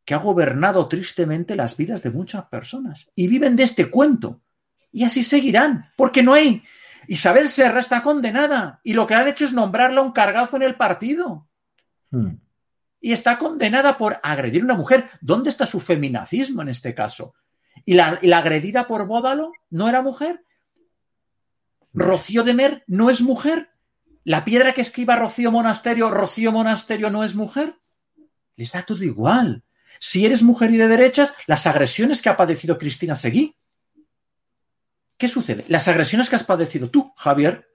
que 0.04 0.14
ha 0.14 0.18
gobernado 0.18 0.88
tristemente 0.88 1.56
las 1.56 1.76
vidas 1.76 2.02
de 2.02 2.10
muchas 2.10 2.46
personas. 2.46 3.10
Y 3.14 3.28
viven 3.28 3.56
de 3.56 3.64
este 3.64 3.90
cuento. 3.90 4.42
Y 4.92 5.04
así 5.04 5.22
seguirán, 5.22 5.92
porque 5.96 6.22
no 6.22 6.32
hay. 6.34 6.62
Isabel 7.06 7.48
Serra 7.48 7.80
está 7.80 8.02
condenada 8.02 8.80
y 8.82 8.92
lo 8.92 9.06
que 9.06 9.14
han 9.14 9.28
hecho 9.28 9.44
es 9.44 9.52
nombrarla 9.52 10.00
un 10.00 10.12
cargazo 10.12 10.56
en 10.56 10.62
el 10.62 10.74
partido. 10.74 11.48
Hmm. 12.10 12.36
Y 13.00 13.12
está 13.12 13.38
condenada 13.38 13.96
por 13.96 14.20
agredir 14.22 14.62
a 14.62 14.64
una 14.64 14.74
mujer. 14.74 15.08
¿Dónde 15.20 15.50
está 15.50 15.66
su 15.66 15.80
feminacismo 15.80 16.62
en 16.62 16.68
este 16.68 16.94
caso? 16.94 17.34
¿Y 17.84 17.94
la, 17.94 18.18
la 18.22 18.38
agredida 18.38 18.86
por 18.86 19.06
Bódalo 19.06 19.52
no 19.70 19.88
era 19.88 20.02
mujer? 20.02 20.44
¿Rocío 21.92 22.42
de 22.42 22.54
Mer 22.54 22.84
no 22.86 23.10
es 23.10 23.22
mujer? 23.22 23.70
¿La 24.24 24.44
piedra 24.44 24.72
que 24.72 24.82
esquiva 24.82 25.16
Rocío 25.16 25.50
Monasterio, 25.50 26.10
Rocío 26.10 26.52
Monasterio 26.52 27.10
no 27.10 27.24
es 27.24 27.34
mujer? 27.34 27.76
Les 28.56 28.72
da 28.72 28.82
todo 28.82 29.02
igual. 29.02 29.64
Si 29.98 30.24
eres 30.24 30.42
mujer 30.42 30.70
y 30.70 30.76
de 30.76 30.88
derechas, 30.88 31.34
las 31.46 31.66
agresiones 31.66 32.22
que 32.22 32.28
ha 32.28 32.36
padecido 32.36 32.78
Cristina 32.78 33.14
Seguí. 33.14 33.56
¿Qué 35.16 35.28
sucede? 35.28 35.64
Las 35.68 35.88
agresiones 35.88 36.30
que 36.30 36.36
has 36.36 36.44
padecido 36.44 36.90
tú, 36.90 37.12
Javier. 37.16 37.68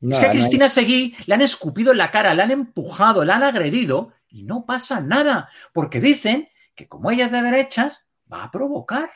No, 0.00 0.14
es 0.14 0.18
que 0.18 0.26
a 0.26 0.28
no 0.28 0.34
Cristina 0.34 0.68
Seguí 0.68 1.16
le 1.26 1.34
han 1.34 1.42
escupido 1.42 1.92
en 1.92 1.98
la 1.98 2.10
cara, 2.10 2.34
le 2.34 2.42
han 2.42 2.50
empujado, 2.50 3.24
la 3.24 3.36
han 3.36 3.44
agredido 3.44 4.12
y 4.32 4.42
no 4.44 4.64
pasa 4.66 5.00
nada, 5.00 5.50
porque 5.72 6.00
dicen 6.00 6.48
que 6.74 6.88
como 6.88 7.10
ella 7.10 7.26
es 7.26 7.30
de 7.32 7.42
derechas, 7.42 8.06
va 8.32 8.44
a 8.44 8.50
provocar. 8.50 9.10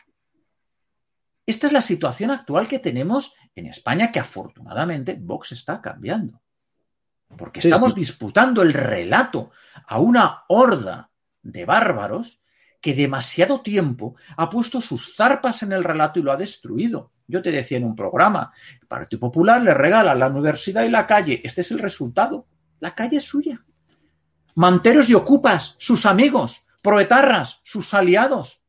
Esta 1.47 1.67
es 1.69 1.73
la 1.73 1.83
situación 1.83 2.31
actual 2.31 2.69
que 2.69 2.79
tenemos 2.79 3.35
en 3.55 3.67
España, 3.67 4.13
que 4.13 4.21
afortunadamente 4.21 5.17
Vox 5.19 5.53
está 5.53 5.81
cambiando. 5.81 6.41
Porque 7.37 7.61
Sí, 7.61 7.69
estamos 7.69 7.95
sí. 7.95 8.01
disputando 8.01 8.63
el 8.63 8.73
relato 8.73 9.51
a 9.87 9.99
una 10.01 10.45
horda 10.49 11.11
de 11.43 11.65
bárbaros 11.65 12.41
que 12.81 12.95
demasiado 12.95 13.63
tiempo 13.63 14.17
ha 14.37 14.51
puesto 14.51 14.81
sus 14.81 15.17
zarpas 15.17 15.63
en 15.63 15.73
el 15.73 15.83
relato 15.83 16.21
y 16.21 16.23
lo 16.23 16.33
ha 16.33 16.37
destruido. 16.37 17.13
Yo 17.27 17.43
te 17.43 17.51
decía 17.51 17.79
en 17.79 17.85
un 17.85 17.97
programa, 17.97 18.53
el 18.81 18.87
Partido 18.87 19.21
Popular 19.21 19.61
le 19.63 19.75
regala 19.75 20.15
la 20.15 20.29
universidad 20.29 20.85
y 20.85 20.91
la 20.91 21.07
calle. 21.07 21.41
Este 21.43 21.63
es 21.63 21.71
el 21.73 21.79
resultado. 21.79 22.47
La 22.79 22.95
calle 22.95 23.17
es 23.17 23.25
suya. 23.25 23.65
Manteros 24.57 25.09
y 25.11 25.15
ocupas, 25.15 25.77
sus 25.79 26.07
amigos. 26.07 26.67
Proetarras, 26.83 27.61
sus 27.63 27.93
aliados. 27.95 28.61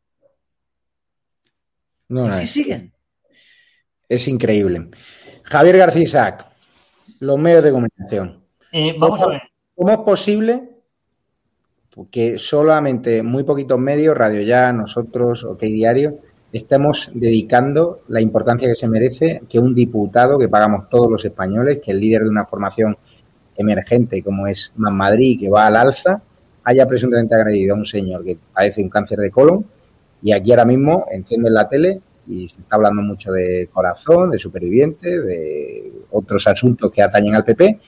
No, 2.09 2.27
no, 2.27 2.33
Así 2.33 2.43
es, 2.43 2.51
siguen. 2.51 2.93
es 4.07 4.27
increíble. 4.27 4.89
Javier 5.43 5.77
García 5.77 6.03
Isaac, 6.03 6.47
los 7.19 7.37
medios 7.37 7.63
de 7.63 7.71
comunicación. 7.71 8.43
Eh, 8.71 8.95
vamos 8.99 9.21
a 9.21 9.27
ver. 9.27 9.41
¿Cómo 9.75 9.91
es 9.91 9.97
posible 9.99 10.69
que 12.11 12.37
solamente 12.37 13.23
muy 13.23 13.43
poquitos 13.43 13.79
medios, 13.79 14.15
Radio 14.15 14.41
Ya, 14.41 14.71
nosotros, 14.73 15.43
OK 15.43 15.61
Diario, 15.61 16.19
estemos 16.51 17.09
dedicando 17.13 18.01
la 18.07 18.21
importancia 18.21 18.67
que 18.67 18.75
se 18.75 18.87
merece 18.87 19.41
que 19.49 19.59
un 19.59 19.73
diputado 19.73 20.37
que 20.37 20.49
pagamos 20.49 20.89
todos 20.89 21.09
los 21.09 21.25
españoles, 21.25 21.79
que 21.83 21.91
el 21.91 21.99
líder 21.99 22.23
de 22.23 22.29
una 22.29 22.45
formación 22.45 22.97
emergente 23.57 24.23
como 24.23 24.47
es 24.47 24.71
Más 24.77 24.93
Madrid, 24.93 25.39
que 25.39 25.49
va 25.49 25.67
al 25.67 25.75
alza, 25.75 26.21
haya 26.63 26.85
presuntamente 26.85 27.35
agredido 27.35 27.75
a 27.75 27.77
un 27.77 27.85
señor 27.85 28.23
que 28.23 28.37
padece 28.53 28.81
un 28.81 28.89
cáncer 28.89 29.19
de 29.19 29.31
colon 29.31 29.65
y 30.21 30.31
aquí 30.31 30.51
ahora 30.51 30.65
mismo 30.65 31.05
encienden 31.11 31.53
la 31.53 31.67
tele 31.67 32.01
y 32.27 32.47
se 32.49 32.59
está 32.61 32.75
hablando 32.75 33.01
mucho 33.01 33.31
de 33.31 33.69
corazón, 33.71 34.31
de 34.31 34.37
superviviente, 34.37 35.21
de 35.21 35.91
otros 36.11 36.45
asuntos 36.47 36.91
que 36.91 37.01
atañen 37.01 37.35
al 37.35 37.45
PP, 37.45 37.79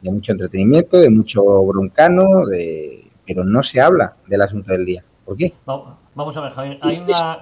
de 0.00 0.10
mucho 0.10 0.32
entretenimiento, 0.32 0.98
de 0.98 1.10
mucho 1.10 1.42
broncano, 1.64 2.46
de... 2.46 3.04
pero 3.26 3.44
no 3.44 3.62
se 3.62 3.80
habla 3.80 4.16
del 4.26 4.40
asunto 4.42 4.72
del 4.72 4.86
día. 4.86 5.04
¿Por 5.24 5.36
qué? 5.36 5.52
Va- 5.68 5.98
Vamos 6.14 6.36
a 6.36 6.40
ver, 6.40 6.52
Javier. 6.52 6.78
Hay 6.82 6.98
una. 6.98 7.40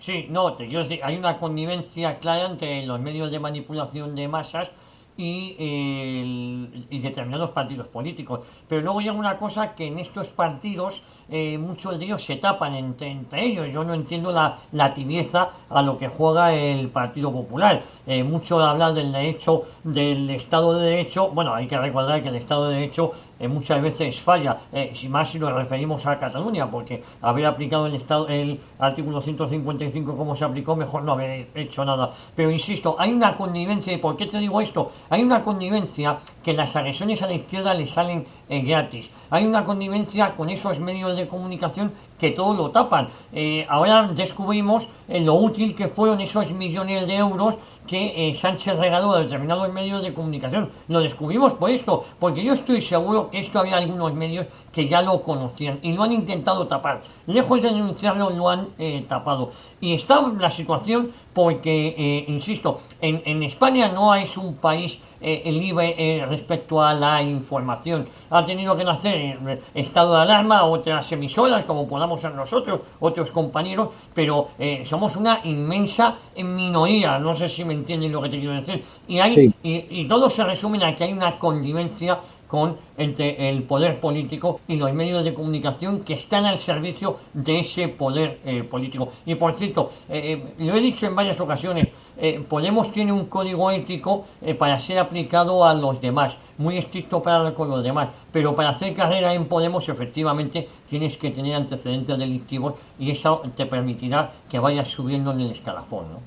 Sí, 0.00 0.26
no, 0.30 0.54
te 0.56 0.64
hay 1.02 1.16
una 1.16 1.38
connivencia 1.38 2.18
clara 2.18 2.50
entre 2.50 2.84
los 2.86 3.00
medios 3.00 3.30
de 3.30 3.38
manipulación 3.40 4.14
de 4.14 4.28
masas 4.28 4.68
y, 5.16 5.56
el- 5.58 6.86
y 6.90 6.98
determinados 7.00 7.50
partidos 7.50 7.88
políticos. 7.88 8.40
Pero 8.68 8.82
luego 8.82 9.00
llega 9.00 9.12
una 9.12 9.38
cosa 9.38 9.74
que 9.74 9.86
en 9.86 9.98
estos 9.98 10.28
partidos 10.28 11.02
eh, 11.28 11.58
muchos 11.58 11.98
de 11.98 12.04
ellos 12.04 12.22
se 12.24 12.36
tapan 12.36 12.74
entre, 12.74 13.10
entre 13.10 13.44
ellos. 13.46 13.68
Yo 13.72 13.82
no 13.84 13.94
entiendo 13.94 14.30
la, 14.30 14.58
la 14.72 14.94
tibieza 14.94 15.50
a 15.68 15.82
lo 15.82 15.98
que 15.98 16.08
juega 16.08 16.54
el 16.54 16.88
Partido 16.88 17.32
Popular. 17.32 17.82
Eh, 18.06 18.22
mucho 18.22 18.60
hablar 18.62 18.94
del 18.94 19.10
derecho, 19.12 19.62
del 19.82 20.30
Estado 20.30 20.74
de 20.78 20.86
Derecho. 20.90 21.28
Bueno, 21.30 21.54
hay 21.54 21.66
que 21.66 21.78
recordar 21.78 22.22
que 22.22 22.28
el 22.28 22.36
Estado 22.36 22.68
de 22.68 22.76
Derecho 22.76 23.12
eh, 23.38 23.48
muchas 23.48 23.82
veces 23.82 24.20
falla, 24.20 24.58
eh, 24.72 24.92
más 25.08 25.30
si 25.30 25.38
nos 25.38 25.52
referimos 25.52 26.06
a 26.06 26.18
Cataluña, 26.18 26.70
porque 26.70 27.02
haber 27.20 27.46
aplicado 27.46 27.86
el 27.86 27.94
Estado, 27.94 28.28
el 28.28 28.60
artículo 28.78 29.20
155 29.20 30.16
como 30.16 30.34
se 30.36 30.44
aplicó, 30.44 30.74
mejor 30.76 31.02
no 31.02 31.12
haber 31.12 31.48
hecho 31.54 31.84
nada. 31.84 32.12
Pero 32.34 32.50
insisto, 32.50 32.96
hay 32.98 33.12
una 33.12 33.36
connivencia, 33.36 33.92
¿y 33.92 33.98
por 33.98 34.16
qué 34.16 34.26
te 34.26 34.38
digo 34.38 34.60
esto? 34.60 34.90
Hay 35.10 35.22
una 35.22 35.42
connivencia 35.42 36.18
que 36.42 36.52
las 36.52 36.74
agresiones 36.76 37.22
a 37.22 37.26
la 37.26 37.34
izquierda 37.34 37.74
le 37.74 37.86
salen 37.86 38.26
eh, 38.48 38.62
gratis. 38.62 39.10
Hay 39.30 39.44
una 39.44 39.64
connivencia 39.64 40.34
con 40.34 40.50
esos 40.50 40.78
medios 40.78 41.16
de 41.16 41.26
comunicación 41.26 41.92
que 42.18 42.30
todo 42.30 42.54
lo 42.54 42.70
tapan. 42.70 43.08
Eh, 43.32 43.66
ahora 43.68 44.08
descubrimos 44.14 44.88
eh, 45.08 45.20
lo 45.20 45.34
útil 45.34 45.74
que 45.74 45.88
fueron 45.88 46.20
esos 46.20 46.50
millones 46.50 47.06
de 47.06 47.16
euros 47.16 47.56
que 47.86 48.30
eh, 48.30 48.34
Sánchez 48.34 48.76
regaló 48.76 49.12
a 49.12 49.20
determinados 49.20 49.72
medios 49.72 50.02
de 50.02 50.12
comunicación. 50.12 50.70
Lo 50.88 51.00
descubrimos 51.00 51.54
por 51.54 51.70
esto, 51.70 52.04
porque 52.18 52.44
yo 52.44 52.52
estoy 52.52 52.82
seguro 52.82 53.30
que 53.30 53.38
esto 53.38 53.58
había 53.58 53.76
algunos 53.76 54.12
medios 54.14 54.46
que 54.72 54.88
ya 54.88 55.00
lo 55.00 55.22
conocían 55.22 55.78
y 55.82 55.92
lo 55.92 56.02
han 56.02 56.12
intentado 56.12 56.66
tapar. 56.66 57.00
Lejos 57.26 57.62
de 57.62 57.68
denunciarlo, 57.68 58.30
lo 58.30 58.50
han 58.50 58.68
eh, 58.78 59.04
tapado. 59.08 59.52
Y 59.80 59.92
está 59.92 60.22
la 60.38 60.50
situación 60.50 61.10
porque, 61.34 61.94
eh, 61.98 62.24
insisto, 62.28 62.80
en, 63.00 63.22
en 63.26 63.42
España 63.42 63.88
no 63.88 64.14
es 64.14 64.36
un 64.38 64.56
país 64.56 64.98
eh, 65.20 65.50
libre 65.52 65.94
eh, 65.98 66.24
respecto 66.26 66.82
a 66.82 66.94
la 66.94 67.22
información. 67.22 68.08
Ha 68.30 68.44
tenido 68.46 68.76
que 68.76 68.84
nacer 68.84 69.38
estado 69.74 70.14
de 70.14 70.22
alarma, 70.22 70.64
otras 70.64 71.10
emisoras, 71.12 71.64
como 71.66 71.86
podamos 71.88 72.20
ser 72.20 72.34
nosotros, 72.34 72.80
otros 73.00 73.30
compañeros, 73.30 73.90
pero 74.14 74.48
eh, 74.58 74.82
somos 74.84 75.14
una 75.16 75.40
inmensa 75.44 76.16
minoría. 76.36 77.18
No 77.18 77.34
sé 77.34 77.48
si 77.48 77.64
me 77.64 77.74
entienden 77.74 78.12
lo 78.12 78.22
que 78.22 78.30
te 78.30 78.38
quiero 78.38 78.54
decir. 78.54 78.82
Y, 79.08 79.18
hay, 79.18 79.32
Sí. 79.32 79.54
y, 79.62 80.00
y 80.02 80.08
todo 80.08 80.30
se 80.30 80.42
resume 80.44 80.82
a 80.84 80.96
que 80.96 81.04
hay 81.04 81.12
una 81.12 81.38
connivencia 81.38 82.18
con 82.46 82.76
entre 82.96 83.50
el 83.50 83.62
poder 83.64 84.00
político 84.00 84.60
y 84.68 84.76
los 84.76 84.92
medios 84.92 85.24
de 85.24 85.34
comunicación 85.34 86.00
que 86.00 86.14
están 86.14 86.44
al 86.46 86.58
servicio 86.58 87.18
de 87.34 87.60
ese 87.60 87.88
poder 87.88 88.38
eh, 88.44 88.62
político. 88.62 89.10
Y 89.24 89.34
por 89.34 89.54
cierto, 89.54 89.90
eh, 90.08 90.32
eh, 90.58 90.64
lo 90.64 90.74
he 90.74 90.80
dicho 90.80 91.06
en 91.06 91.14
varias 91.14 91.40
ocasiones, 91.40 91.88
eh, 92.18 92.42
Podemos 92.48 92.92
tiene 92.92 93.12
un 93.12 93.26
código 93.26 93.70
ético 93.70 94.26
para 94.58 94.80
ser 94.80 94.98
aplicado 94.98 95.66
a 95.66 95.74
los 95.74 96.00
demás, 96.00 96.34
muy 96.56 96.78
estricto 96.78 97.22
para 97.22 97.52
con 97.52 97.68
los 97.68 97.84
demás, 97.84 98.08
pero 98.32 98.54
para 98.54 98.70
hacer 98.70 98.94
carrera 98.94 99.34
en 99.34 99.44
Podemos 99.44 99.86
efectivamente 99.90 100.66
tienes 100.88 101.18
que 101.18 101.30
tener 101.30 101.54
antecedentes 101.54 102.16
delictivos 102.16 102.74
y 102.98 103.10
eso 103.10 103.42
te 103.54 103.66
permitirá 103.66 104.32
que 104.50 104.58
vayas 104.58 104.88
subiendo 104.88 105.32
en 105.32 105.40
el 105.40 105.50
escalafón. 105.50 106.06
¿no? 106.12 106.20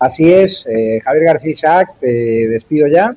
Así 0.00 0.32
es, 0.32 0.66
Javier 1.04 1.24
García 1.24 1.52
Isaac, 1.52 1.94
te 2.00 2.48
despido 2.48 2.88
ya. 2.88 3.14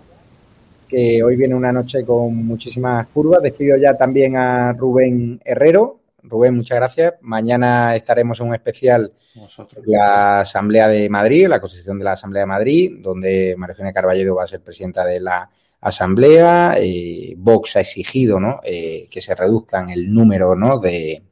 Que 0.92 1.24
hoy 1.24 1.38
viene 1.38 1.56
una 1.56 1.72
noche 1.72 2.06
con 2.06 2.36
muchísimas 2.46 3.08
curvas. 3.08 3.42
Despido 3.42 3.78
ya 3.78 3.98
también 3.98 4.36
a 4.36 4.74
Rubén 4.74 5.40
Herrero. 5.46 6.02
Rubén, 6.24 6.56
muchas 6.56 6.78
gracias. 6.78 7.14
Mañana 7.22 7.96
estaremos 7.96 8.40
en 8.42 8.48
un 8.50 8.54
especial 8.56 9.12
Vosotros. 9.34 9.84
de 9.86 9.94
la 9.98 10.42
Asamblea 10.42 10.88
de 10.90 11.10
Madrid, 11.10 11.48
la 11.48 11.60
constitución 11.62 11.98
de 11.98 12.04
la 12.04 12.12
Asamblea 12.12 12.44
de 12.44 12.48
Madrid, 12.48 12.92
donde 13.00 13.56
María 13.58 13.72
Eugenia 13.74 13.94
Carballedo 13.94 14.36
va 14.36 14.44
a 14.44 14.48
ser 14.48 14.62
presidenta 14.62 15.04
de 15.06 15.20
la 15.22 15.50
Asamblea. 15.80 16.76
Eh, 16.78 17.34
Vox 17.38 17.76
ha 17.78 17.80
exigido 17.80 18.40
¿no? 18.40 18.60
eh, 18.64 19.08
que 19.10 19.22
se 19.22 19.34
reduzcan 19.34 19.90
el 19.90 20.14
número 20.14 20.56
¿no? 20.56 20.78
de, 20.78 21.24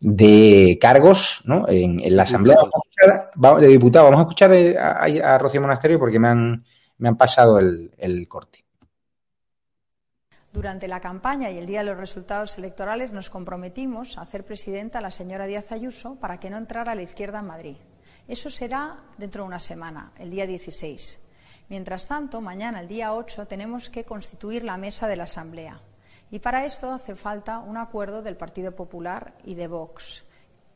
de 0.00 0.76
cargos 0.80 1.40
¿no? 1.44 1.66
en, 1.68 1.98
en 2.00 2.16
la 2.16 2.24
Asamblea 2.24 2.56
Vamos 2.56 2.72
a 2.74 2.78
escuchar- 3.30 3.60
de 3.60 3.68
diputados. 3.68 4.10
Vamos 4.10 4.20
a 4.20 4.28
escuchar 4.28 4.52
eh, 4.52 4.76
a, 4.76 5.34
a 5.34 5.38
Rocío 5.38 5.60
Monasterio 5.62 5.98
porque 5.98 6.18
me 6.18 6.28
han, 6.28 6.64
me 6.98 7.08
han 7.08 7.16
pasado 7.16 7.58
el, 7.58 7.92
el 7.96 8.28
corte. 8.28 8.64
Durante 10.58 10.88
la 10.88 10.98
campaña 10.98 11.52
y 11.52 11.56
el 11.56 11.66
día 11.66 11.78
de 11.78 11.84
los 11.84 11.96
resultados 11.96 12.58
electorales 12.58 13.12
nos 13.12 13.30
comprometimos 13.30 14.18
a 14.18 14.22
hacer 14.22 14.44
presidenta 14.44 14.98
a 14.98 15.00
la 15.00 15.12
señora 15.12 15.46
Díaz 15.46 15.70
Ayuso 15.70 16.16
para 16.16 16.40
que 16.40 16.50
no 16.50 16.56
entrara 16.56 16.96
la 16.96 17.02
izquierda 17.02 17.38
en 17.38 17.46
Madrid. 17.46 17.76
Eso 18.26 18.50
será 18.50 19.04
dentro 19.18 19.44
de 19.44 19.46
una 19.46 19.60
semana, 19.60 20.10
el 20.18 20.30
día 20.30 20.48
16. 20.48 21.20
Mientras 21.68 22.08
tanto, 22.08 22.40
mañana, 22.40 22.80
el 22.80 22.88
día 22.88 23.14
8, 23.14 23.46
tenemos 23.46 23.88
que 23.88 24.02
constituir 24.02 24.64
la 24.64 24.76
mesa 24.76 25.06
de 25.06 25.14
la 25.14 25.24
Asamblea. 25.30 25.80
Y 26.28 26.40
para 26.40 26.64
esto 26.64 26.90
hace 26.90 27.14
falta 27.14 27.60
un 27.60 27.76
acuerdo 27.76 28.20
del 28.20 28.36
Partido 28.36 28.74
Popular 28.74 29.34
y 29.44 29.54
de 29.54 29.68
Vox. 29.68 30.24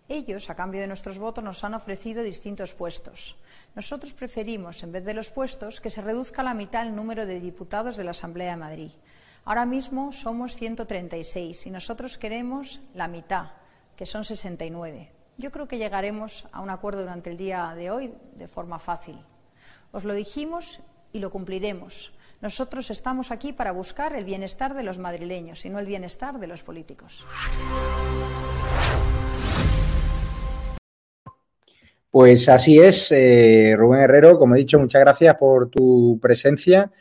Ellos, 0.09 0.49
a 0.49 0.55
cambio 0.55 0.81
de 0.81 0.87
nuestros 0.87 1.19
votos, 1.19 1.43
nos 1.43 1.65
han 1.65 1.75
ofrecido 1.75 2.23
distintos 2.23 2.73
puestos. 2.73 3.35
Nosotros 3.75 4.13
preferimos, 4.13 4.81
en 4.85 4.93
vez 4.93 5.05
de 5.05 5.15
los 5.15 5.31
puestos, 5.31 5.81
que 5.81 5.91
se 5.91 6.03
reduzca 6.03 6.43
a 6.43 6.45
la 6.45 6.55
mitad 6.55 6.87
el 6.87 6.95
número 6.95 7.27
de 7.27 7.41
diputados 7.41 7.97
de 7.97 8.05
la 8.05 8.13
Asamblea 8.13 8.53
de 8.53 8.57
Madrid. 8.57 8.91
Ahora 9.45 9.67
mismo 9.67 10.13
somos 10.13 10.55
136 10.55 11.67
y 11.67 11.71
nosotros 11.71 12.17
queremos 12.17 12.81
la 12.95 13.09
mitad, 13.09 13.47
que 13.97 14.07
son 14.07 14.25
69. 14.25 15.11
Yo 15.37 15.51
creo 15.51 15.67
que 15.67 15.79
llegaremos 15.79 16.47
a 16.53 16.61
un 16.61 16.71
acuerdo 16.71 17.01
durante 17.01 17.31
el 17.31 17.37
día 17.37 17.75
de 17.75 17.91
hoy 17.91 18.15
de 18.37 18.47
forma 18.47 18.79
fácil. 18.79 19.19
Os 19.91 20.05
lo 20.05 20.15
dijimos 20.15 20.79
y 21.13 21.19
lo 21.19 21.31
cumpliremos. 21.31 22.13
Nosotros 22.41 22.89
estamos 22.91 23.33
aquí 23.33 23.53
para 23.53 23.73
buscar 23.73 24.15
el 24.15 24.25
bienestar 24.25 24.75
de 24.75 24.85
los 24.85 24.99
madrileños 24.99 25.65
y 25.65 25.71
no 25.71 25.81
el 25.81 25.87
bienestar 25.87 26.39
de 26.39 26.47
los 26.47 26.63
políticos. 26.63 27.25
Pues 32.13 32.49
así 32.49 32.79
es, 32.79 33.11
eh, 33.11 33.75
Rubén 33.77 34.03
Herrero, 34.03 34.39
como 34.39 34.55
he 34.55 34.59
dicho, 34.59 34.79
muchas 34.79 35.01
gracias 35.01 35.35
por 35.35 35.69
tu 35.69 36.21
presencia. 36.23 36.93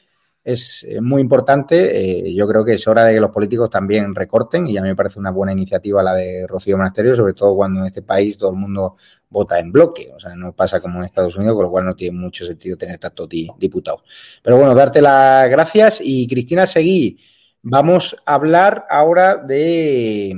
Es 0.43 0.83
eh, 0.89 1.01
muy 1.01 1.21
importante. 1.21 2.27
eh, 2.29 2.33
yo 2.33 2.47
creo 2.47 2.65
que 2.65 2.73
es 2.73 2.87
hora 2.87 3.05
de 3.05 3.13
que 3.13 3.19
los 3.19 3.29
políticos 3.31 3.69
también 3.69 4.15
recorten 4.15 4.65
y 4.67 4.75
a 4.77 4.81
mí 4.81 4.87
me 4.89 4.95
parece 4.95 5.19
una 5.19 5.29
buena 5.31 5.51
iniciativa 5.51 6.01
la 6.01 6.15
de 6.15 6.47
Rocío 6.47 6.77
Monasterio, 6.77 7.15
sobre 7.15 7.33
todo 7.33 7.55
cuando 7.55 7.81
en 7.81 7.85
este 7.85 8.01
país 8.01 8.37
todo 8.39 8.49
el 8.51 8.55
mundo 8.57 8.95
vota 9.29 9.59
en 9.59 9.71
bloque. 9.71 10.11
O 10.15 10.19
sea, 10.19 10.35
no 10.35 10.53
pasa 10.55 10.79
como 10.81 10.97
en 10.99 11.05
Estados 11.05 11.35
Unidos, 11.35 11.55
con 11.55 11.65
lo 11.65 11.71
cual 11.71 11.85
no 11.85 11.95
tiene 11.95 12.17
mucho 12.17 12.45
sentido 12.45 12.75
tener 12.77 12.97
tantos 12.97 13.29
di- 13.29 13.49
diputados. 13.59 14.01
Pero 14.41 14.57
bueno, 14.57 14.73
darte 14.73 14.99
las 15.01 15.47
gracias 15.49 15.99
y 16.03 16.27
Cristina 16.27 16.65
Seguí, 16.65 17.19
vamos 17.61 18.15
a 18.25 18.33
hablar 18.33 18.85
ahora 18.89 19.37
de, 19.37 20.35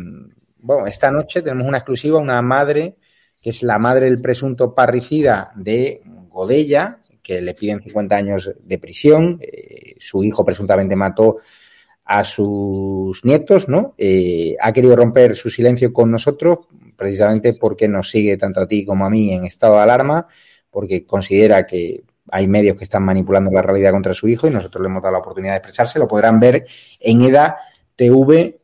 bueno, 0.59 0.85
esta 0.87 1.11
noche 1.11 1.41
tenemos 1.41 1.67
una 1.67 1.77
exclusiva, 1.77 2.19
una 2.19 2.41
madre 2.41 2.97
que 3.41 3.49
es 3.49 3.63
la 3.63 3.77
madre 3.79 4.05
del 4.05 4.21
presunto 4.21 4.73
parricida 4.73 5.51
de 5.55 6.01
Godella, 6.29 6.99
que 7.23 7.41
le 7.41 7.53
piden 7.53 7.81
50 7.81 8.15
años 8.15 8.51
de 8.61 8.77
prisión. 8.77 9.39
Eh, 9.41 9.95
su 9.97 10.23
hijo 10.23 10.45
presuntamente 10.45 10.95
mató 10.95 11.37
a 12.05 12.23
sus 12.23 13.23
nietos, 13.23 13.69
¿no? 13.69 13.95
Eh, 13.97 14.55
ha 14.59 14.73
querido 14.73 14.95
romper 14.95 15.35
su 15.35 15.49
silencio 15.49 15.93
con 15.93 16.11
nosotros, 16.11 16.67
precisamente 16.97 17.53
porque 17.53 17.87
nos 17.87 18.09
sigue 18.09 18.35
tanto 18.37 18.59
a 18.59 18.67
ti 18.67 18.85
como 18.85 19.05
a 19.05 19.09
mí 19.09 19.31
en 19.31 19.45
estado 19.45 19.75
de 19.75 19.83
alarma, 19.83 20.27
porque 20.69 21.05
considera 21.05 21.65
que 21.65 22.03
hay 22.29 22.47
medios 22.47 22.77
que 22.77 22.83
están 22.83 23.03
manipulando 23.03 23.51
la 23.51 23.61
realidad 23.61 23.91
contra 23.91 24.13
su 24.13 24.27
hijo 24.27 24.47
y 24.47 24.51
nosotros 24.51 24.81
le 24.81 24.89
hemos 24.89 25.01
dado 25.01 25.13
la 25.13 25.19
oportunidad 25.19 25.53
de 25.53 25.57
expresarse. 25.57 25.99
Lo 25.99 26.07
podrán 26.07 26.39
ver 26.39 26.65
en 26.99 27.21
edatv.com. 27.21 28.59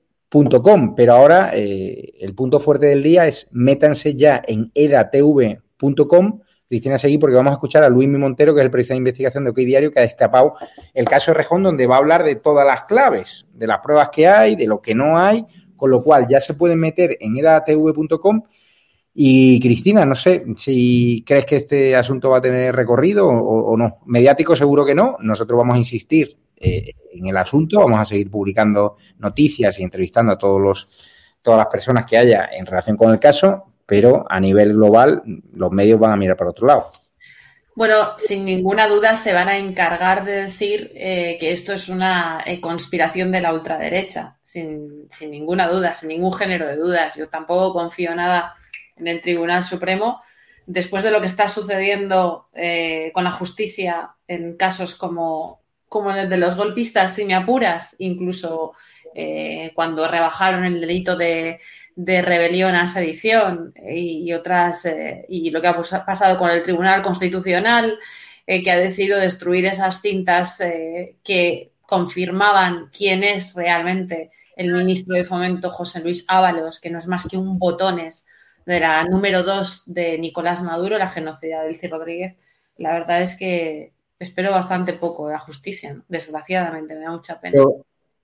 Pero 0.95 1.13
ahora 1.13 1.51
eh, 1.53 2.13
el 2.19 2.35
punto 2.35 2.59
fuerte 2.59 2.87
del 2.87 3.03
día 3.03 3.27
es 3.27 3.47
métanse 3.51 4.15
ya 4.15 4.41
en 4.45 4.71
edatv.com. 4.73 6.39
Cristina 6.69 6.99
Seguí, 6.99 7.17
porque 7.17 7.35
vamos 7.35 7.49
a 7.49 7.55
escuchar 7.55 7.83
a 7.83 7.89
Luis 7.89 8.07
Mi 8.07 8.19
Montero, 8.19 8.53
que 8.53 8.61
es 8.61 8.65
el 8.65 8.69
periodista 8.69 8.93
de 8.93 8.99
investigación 8.99 9.43
de 9.43 9.49
OK 9.49 9.57
Diario, 9.57 9.91
que 9.91 9.99
ha 9.99 10.03
destapado 10.03 10.53
el 10.93 11.05
caso 11.05 11.31
de 11.31 11.37
Rejón, 11.39 11.63
donde 11.63 11.87
va 11.87 11.95
a 11.95 11.97
hablar 11.97 12.23
de 12.23 12.35
todas 12.35 12.65
las 12.65 12.83
claves, 12.83 13.47
de 13.53 13.65
las 13.65 13.79
pruebas 13.79 14.09
que 14.09 14.27
hay, 14.27 14.55
de 14.55 14.67
lo 14.67 14.79
que 14.79 14.93
no 14.93 15.17
hay, 15.17 15.45
con 15.75 15.89
lo 15.89 16.03
cual 16.03 16.27
ya 16.29 16.39
se 16.39 16.53
pueden 16.53 16.79
meter 16.79 17.17
en 17.19 17.35
edatv.com. 17.37 18.43
Y 19.15 19.59
Cristina, 19.59 20.05
no 20.05 20.13
sé 20.13 20.45
si 20.57 21.23
crees 21.25 21.45
que 21.45 21.55
este 21.55 21.95
asunto 21.95 22.29
va 22.29 22.37
a 22.37 22.41
tener 22.41 22.75
recorrido 22.75 23.27
o, 23.27 23.75
no. 23.75 23.97
Mediático 24.05 24.55
seguro 24.55 24.85
que 24.85 24.93
no. 24.93 25.17
Nosotros 25.21 25.57
vamos 25.57 25.75
a 25.75 25.79
insistir 25.79 26.37
eh, 26.55 26.91
en 27.13 27.25
el 27.25 27.35
asunto, 27.35 27.79
vamos 27.79 27.99
a 27.99 28.05
seguir 28.05 28.29
publicando 28.29 28.97
noticias 29.17 29.79
y 29.79 29.83
entrevistando 29.83 30.33
a 30.33 30.37
todos 30.37 30.61
los, 30.61 31.09
todas 31.41 31.57
las 31.57 31.67
personas 31.67 32.05
que 32.05 32.17
haya 32.17 32.47
en 32.51 32.65
relación 32.65 32.95
con 32.95 33.11
el 33.11 33.19
caso, 33.19 33.68
pero 33.89 34.25
a 34.29 34.39
nivel 34.39 34.73
global 34.73 35.23
los 35.53 35.71
medios 35.71 35.99
van 35.99 36.11
a 36.11 36.15
mirar 36.15 36.37
para 36.37 36.51
otro 36.51 36.67
lado. 36.67 36.91
Bueno, 37.79 37.95
sin 38.17 38.45
ninguna 38.45 38.87
duda 38.87 39.15
se 39.15 39.33
van 39.33 39.47
a 39.47 39.57
encargar 39.57 40.25
de 40.25 40.43
decir 40.43 40.91
eh, 40.95 41.37
que 41.39 41.51
esto 41.51 41.73
es 41.73 41.87
una 41.87 42.43
eh, 42.45 42.59
conspiración 42.59 43.31
de 43.31 43.41
la 43.41 43.53
ultraderecha, 43.53 44.37
sin, 44.43 45.07
sin 45.09 45.31
ninguna 45.31 45.67
duda, 45.69 45.93
sin 45.93 46.09
ningún 46.09 46.33
género 46.33 46.67
de 46.67 46.75
dudas. 46.75 47.15
Yo 47.15 47.29
tampoco 47.29 47.71
confío 47.71 48.13
nada 48.13 48.53
en 48.97 49.07
el 49.07 49.21
Tribunal 49.21 49.63
Supremo. 49.63 50.21
Después 50.65 51.03
de 51.03 51.11
lo 51.11 51.21
que 51.21 51.27
está 51.27 51.47
sucediendo 51.47 52.49
eh, 52.53 53.11
con 53.13 53.23
la 53.23 53.31
justicia 53.31 54.11
en 54.27 54.57
casos 54.57 54.95
como, 54.95 55.61
como 55.87 56.11
el 56.11 56.29
de 56.29 56.37
los 56.37 56.55
golpistas, 56.55 57.15
si 57.15 57.23
me 57.23 57.33
apuras, 57.33 57.95
incluso 57.99 58.73
cuando 59.73 60.07
rebajaron 60.07 60.63
el 60.63 60.79
delito 60.79 61.17
de, 61.17 61.59
de 61.95 62.21
rebelión 62.21 62.75
a 62.75 62.87
sedición 62.87 63.73
y, 63.75 64.31
otras 64.33 64.85
eh, 64.85 65.25
y 65.27 65.49
lo 65.51 65.61
que 65.61 65.67
ha 65.67 66.05
pasado 66.05 66.37
con 66.37 66.49
el 66.49 66.61
Tribunal 66.63 67.01
Constitucional 67.01 67.99
eh, 68.51 68.63
que 68.63 68.71
ha 68.71 68.77
decidido 68.77 69.19
destruir 69.19 69.65
esas 69.65 70.01
cintas 70.01 70.59
eh, 70.61 71.17
que 71.23 71.71
confirmaban 71.81 72.89
quién 72.95 73.23
es 73.23 73.53
realmente 73.53 74.31
el 74.55 74.73
ministro 74.73 75.15
de 75.15 75.23
Fomento 75.23 75.69
José 75.69 76.01
Luis 76.01 76.25
Ábalos, 76.27 76.79
que 76.79 76.89
no 76.89 76.99
es 76.99 77.07
más 77.07 77.27
que 77.27 77.37
un 77.37 77.59
botones 77.59 78.25
de 78.65 78.79
la 78.79 79.03
número 79.03 79.43
dos 79.43 79.83
de 79.85 80.17
Nicolás 80.17 80.61
Maduro, 80.63 80.97
la 80.97 81.09
genocida 81.09 81.63
del 81.63 81.75
Cid 81.75 81.91
Rodríguez. 81.91 82.37
La 82.77 82.93
verdad 82.93 83.21
es 83.21 83.35
que 83.35 83.93
espero 84.17 84.51
bastante 84.51 84.93
poco 84.93 85.27
de 85.27 85.33
la 85.33 85.39
justicia, 85.39 86.01
desgraciadamente, 86.07 86.95
me 86.95 87.01
da 87.01 87.11
mucha 87.11 87.39
pena. 87.39 87.61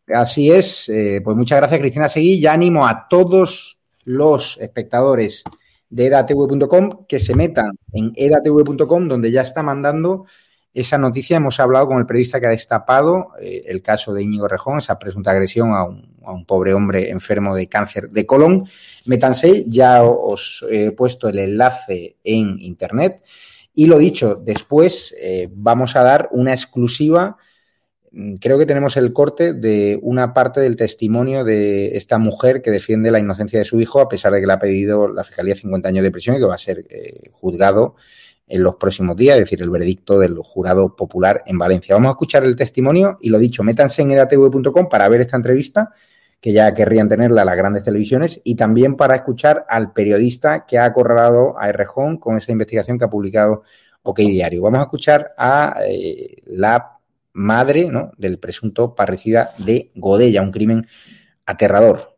Así 0.07 0.51
es. 0.51 0.89
Eh, 0.89 1.21
pues 1.23 1.35
muchas 1.35 1.59
gracias, 1.59 1.79
Cristina 1.79 2.09
Seguí. 2.09 2.39
Ya 2.39 2.53
animo 2.53 2.87
a 2.87 3.07
todos 3.07 3.77
los 4.03 4.57
espectadores 4.59 5.43
de 5.89 6.07
edatv.com 6.07 7.05
que 7.07 7.19
se 7.19 7.35
metan 7.35 7.77
en 7.93 8.11
edatv.com, 8.15 9.07
donde 9.07 9.31
ya 9.31 9.41
está 9.41 9.63
mandando 9.63 10.25
esa 10.73 10.97
noticia. 10.97 11.37
Hemos 11.37 11.59
hablado 11.59 11.87
con 11.87 11.97
el 11.97 12.05
periodista 12.05 12.39
que 12.39 12.47
ha 12.47 12.49
destapado 12.49 13.29
eh, 13.39 13.63
el 13.67 13.81
caso 13.81 14.13
de 14.13 14.23
Íñigo 14.23 14.47
Rejón, 14.47 14.79
esa 14.79 14.99
presunta 14.99 15.31
agresión 15.31 15.73
a 15.73 15.83
un, 15.85 16.15
a 16.23 16.31
un 16.31 16.45
pobre 16.45 16.73
hombre 16.73 17.09
enfermo 17.09 17.55
de 17.55 17.67
cáncer 17.67 18.09
de 18.09 18.25
colon. 18.25 18.67
Métanse, 19.05 19.65
ya 19.67 20.03
os 20.03 20.65
he 20.69 20.91
puesto 20.91 21.29
el 21.29 21.39
enlace 21.39 22.17
en 22.23 22.59
internet. 22.59 23.23
Y 23.73 23.87
lo 23.87 23.97
dicho, 23.97 24.35
después 24.35 25.13
eh, 25.19 25.49
vamos 25.51 25.95
a 25.95 26.03
dar 26.03 26.29
una 26.31 26.53
exclusiva 26.53 27.37
creo 28.39 28.57
que 28.57 28.65
tenemos 28.65 28.97
el 28.97 29.13
corte 29.13 29.53
de 29.53 29.99
una 30.01 30.33
parte 30.33 30.61
del 30.61 30.75
testimonio 30.75 31.43
de 31.43 31.97
esta 31.97 32.17
mujer 32.17 32.61
que 32.61 32.71
defiende 32.71 33.11
la 33.11 33.19
inocencia 33.19 33.59
de 33.59 33.65
su 33.65 33.79
hijo, 33.81 33.99
a 33.99 34.07
pesar 34.07 34.31
de 34.31 34.39
que 34.39 34.47
le 34.47 34.53
ha 34.53 34.59
pedido 34.59 35.07
la 35.07 35.23
Fiscalía 35.23 35.55
50 35.55 35.89
años 35.89 36.03
de 36.03 36.11
prisión 36.11 36.35
y 36.35 36.39
que 36.39 36.45
va 36.45 36.55
a 36.55 36.59
ser 36.59 36.85
eh, 36.89 37.29
juzgado 37.33 37.95
en 38.47 38.63
los 38.63 38.75
próximos 38.75 39.15
días, 39.15 39.35
es 39.35 39.41
decir, 39.41 39.61
el 39.61 39.69
veredicto 39.69 40.19
del 40.19 40.37
jurado 40.37 40.95
popular 40.95 41.43
en 41.45 41.57
Valencia. 41.57 41.95
Vamos 41.95 42.09
a 42.09 42.11
escuchar 42.11 42.43
el 42.43 42.55
testimonio 42.55 43.17
y 43.21 43.29
lo 43.29 43.39
dicho, 43.39 43.63
métanse 43.63 44.03
en 44.03 44.11
edatv.com 44.11 44.87
para 44.87 45.09
ver 45.09 45.21
esta 45.21 45.35
entrevista, 45.35 45.91
que 46.39 46.53
ya 46.53 46.73
querrían 46.73 47.09
tenerla 47.09 47.43
las 47.43 47.57
grandes 47.57 47.83
televisiones, 47.83 48.39
y 48.43 48.55
también 48.55 48.95
para 48.95 49.15
escuchar 49.15 49.65
al 49.67 49.93
periodista 49.93 50.65
que 50.67 50.77
ha 50.77 50.85
acorralado 50.85 51.59
a 51.59 51.69
Errejón 51.69 52.17
con 52.17 52.37
esa 52.37 52.51
investigación 52.51 52.99
que 52.99 53.05
ha 53.05 53.09
publicado 53.09 53.63
OK 54.03 54.19
Diario. 54.19 54.61
Vamos 54.61 54.79
a 54.79 54.83
escuchar 54.83 55.33
a 55.37 55.79
eh, 55.87 56.35
la 56.45 56.94
madre 57.35 57.89
¿no? 57.89 58.11
del 58.17 58.39
presunto 58.39 58.95
parricida 58.95 59.51
de 59.59 59.91
Godella, 59.93 60.41
un 60.41 60.51
crimen 60.51 60.87
aterrador. 61.45 62.17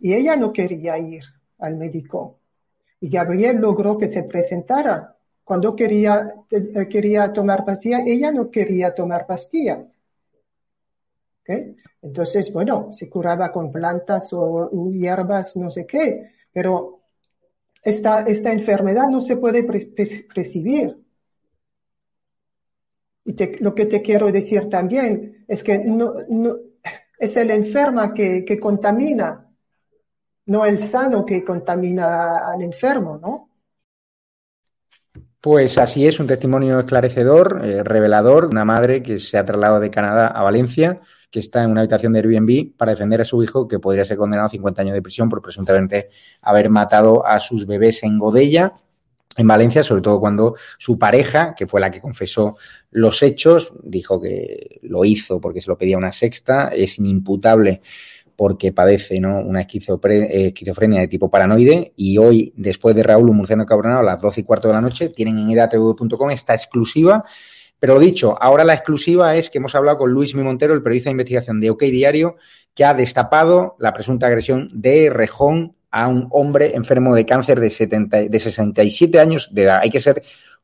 Y 0.00 0.14
ella 0.14 0.34
no 0.34 0.52
quería 0.52 0.98
ir 0.98 1.22
al 1.58 1.76
médico. 1.76 2.40
Y 3.00 3.10
Gabriel 3.10 3.58
logró 3.58 3.98
que 3.98 4.08
se 4.08 4.22
presentara. 4.22 5.16
Cuando 5.44 5.76
quería, 5.76 6.34
eh, 6.50 6.88
quería 6.88 7.32
tomar 7.32 7.64
pastillas, 7.64 8.02
ella 8.06 8.32
no 8.32 8.50
quería 8.50 8.94
tomar 8.94 9.26
pastillas. 9.26 9.98
¿ok? 11.42 11.76
Entonces, 12.00 12.52
bueno, 12.52 12.92
se 12.92 13.10
curaba 13.10 13.52
con 13.52 13.70
plantas 13.70 14.28
o 14.32 14.90
hierbas, 14.90 15.54
no 15.56 15.70
sé 15.70 15.86
qué, 15.86 16.30
pero 16.52 17.00
esta, 17.82 18.20
esta 18.22 18.52
enfermedad 18.52 19.08
no 19.08 19.20
se 19.20 19.36
puede 19.36 19.64
pre-. 19.64 19.92
Y 23.24 23.32
te- 23.34 23.56
lo 23.60 23.74
que 23.74 23.86
te 23.86 24.02
quiero 24.02 24.30
decir 24.30 24.68
también 24.68 25.44
es 25.48 25.62
que 25.62 25.78
no, 25.78 26.12
es 27.18 27.36
el 27.36 27.50
enfermo 27.50 28.12
que, 28.12 28.44
que 28.44 28.58
contamina, 28.60 29.50
no 30.46 30.64
el 30.66 30.78
sano 30.78 31.24
que 31.24 31.44
contamina 31.44 32.38
al 32.52 32.62
enfermo, 32.62 33.18
¿no? 33.18 33.48
Pues 35.40 35.76
así 35.76 36.06
es, 36.06 36.20
un 36.20 36.26
testimonio 36.26 36.80
esclarecedor, 36.80 37.60
eh, 37.62 37.82
revelador, 37.84 38.46
una 38.46 38.64
madre 38.64 39.02
que 39.02 39.18
se 39.18 39.36
ha 39.36 39.44
trasladado 39.44 39.78
de 39.78 39.90
Canadá 39.90 40.28
a 40.28 40.42
Valencia, 40.42 41.00
que 41.30 41.38
está 41.40 41.62
en 41.62 41.70
una 41.70 41.82
habitación 41.82 42.14
de 42.14 42.20
Airbnb 42.20 42.74
para 42.76 42.92
defender 42.92 43.20
a 43.20 43.24
su 43.26 43.42
hijo 43.42 43.68
que 43.68 43.78
podría 43.78 44.06
ser 44.06 44.16
condenado 44.16 44.46
a 44.46 44.48
50 44.48 44.80
años 44.80 44.94
de 44.94 45.02
prisión 45.02 45.28
por 45.28 45.42
presuntamente 45.42 46.08
haber 46.40 46.70
matado 46.70 47.26
a 47.26 47.40
sus 47.40 47.66
bebés 47.66 48.02
en 48.04 48.18
Godella, 48.18 48.72
en 49.36 49.46
Valencia, 49.46 49.82
sobre 49.82 50.00
todo 50.00 50.18
cuando 50.18 50.54
su 50.78 50.98
pareja, 50.98 51.54
que 51.54 51.66
fue 51.66 51.80
la 51.80 51.90
que 51.90 52.00
confesó 52.00 52.56
los 52.94 53.24
hechos, 53.24 53.72
dijo 53.82 54.20
que 54.20 54.78
lo 54.82 55.04
hizo 55.04 55.40
porque 55.40 55.60
se 55.60 55.68
lo 55.68 55.76
pedía 55.76 55.98
una 55.98 56.12
sexta, 56.12 56.68
es 56.68 56.98
inimputable 57.00 57.82
porque 58.36 58.72
padece 58.72 59.18
una 59.18 59.62
eh, 59.62 60.46
esquizofrenia 60.46 61.00
de 61.00 61.08
tipo 61.08 61.28
paranoide 61.28 61.92
y 61.96 62.18
hoy, 62.18 62.52
después 62.56 62.94
de 62.94 63.02
Raúl 63.02 63.32
Murciano 63.32 63.66
Cabronado, 63.66 63.98
a 63.98 64.04
las 64.04 64.20
12 64.20 64.40
y 64.40 64.44
cuarto 64.44 64.68
de 64.68 64.74
la 64.74 64.80
noche, 64.80 65.08
tienen 65.08 65.38
en 65.38 65.50
edatv.com 65.50 66.30
esta 66.30 66.54
exclusiva. 66.54 67.24
Pero 67.80 67.94
lo 67.94 68.00
dicho, 68.00 68.40
ahora 68.40 68.62
la 68.62 68.74
exclusiva 68.74 69.34
es 69.34 69.50
que 69.50 69.58
hemos 69.58 69.74
hablado 69.74 69.98
con 69.98 70.12
Luis 70.12 70.36
Mi 70.36 70.44
Montero, 70.44 70.72
el 70.72 70.82
periodista 70.82 71.10
de 71.10 71.14
investigación 71.14 71.60
de 71.60 71.70
OK 71.70 71.82
Diario, 71.82 72.36
que 72.74 72.84
ha 72.84 72.94
destapado 72.94 73.74
la 73.80 73.92
presunta 73.92 74.28
agresión 74.28 74.70
de 74.72 75.10
Rejón 75.10 75.74
a 75.90 76.06
un 76.06 76.28
hombre 76.30 76.76
enfermo 76.76 77.12
de 77.14 77.26
cáncer 77.26 77.58
de, 77.58 77.70
70, 77.70 78.28
de 78.28 78.40
67 78.40 79.18
años 79.18 79.48
de 79.52 79.62
edad. 79.62 79.80
Hay 79.82 79.90
que 79.90 80.00
ser 80.00 80.22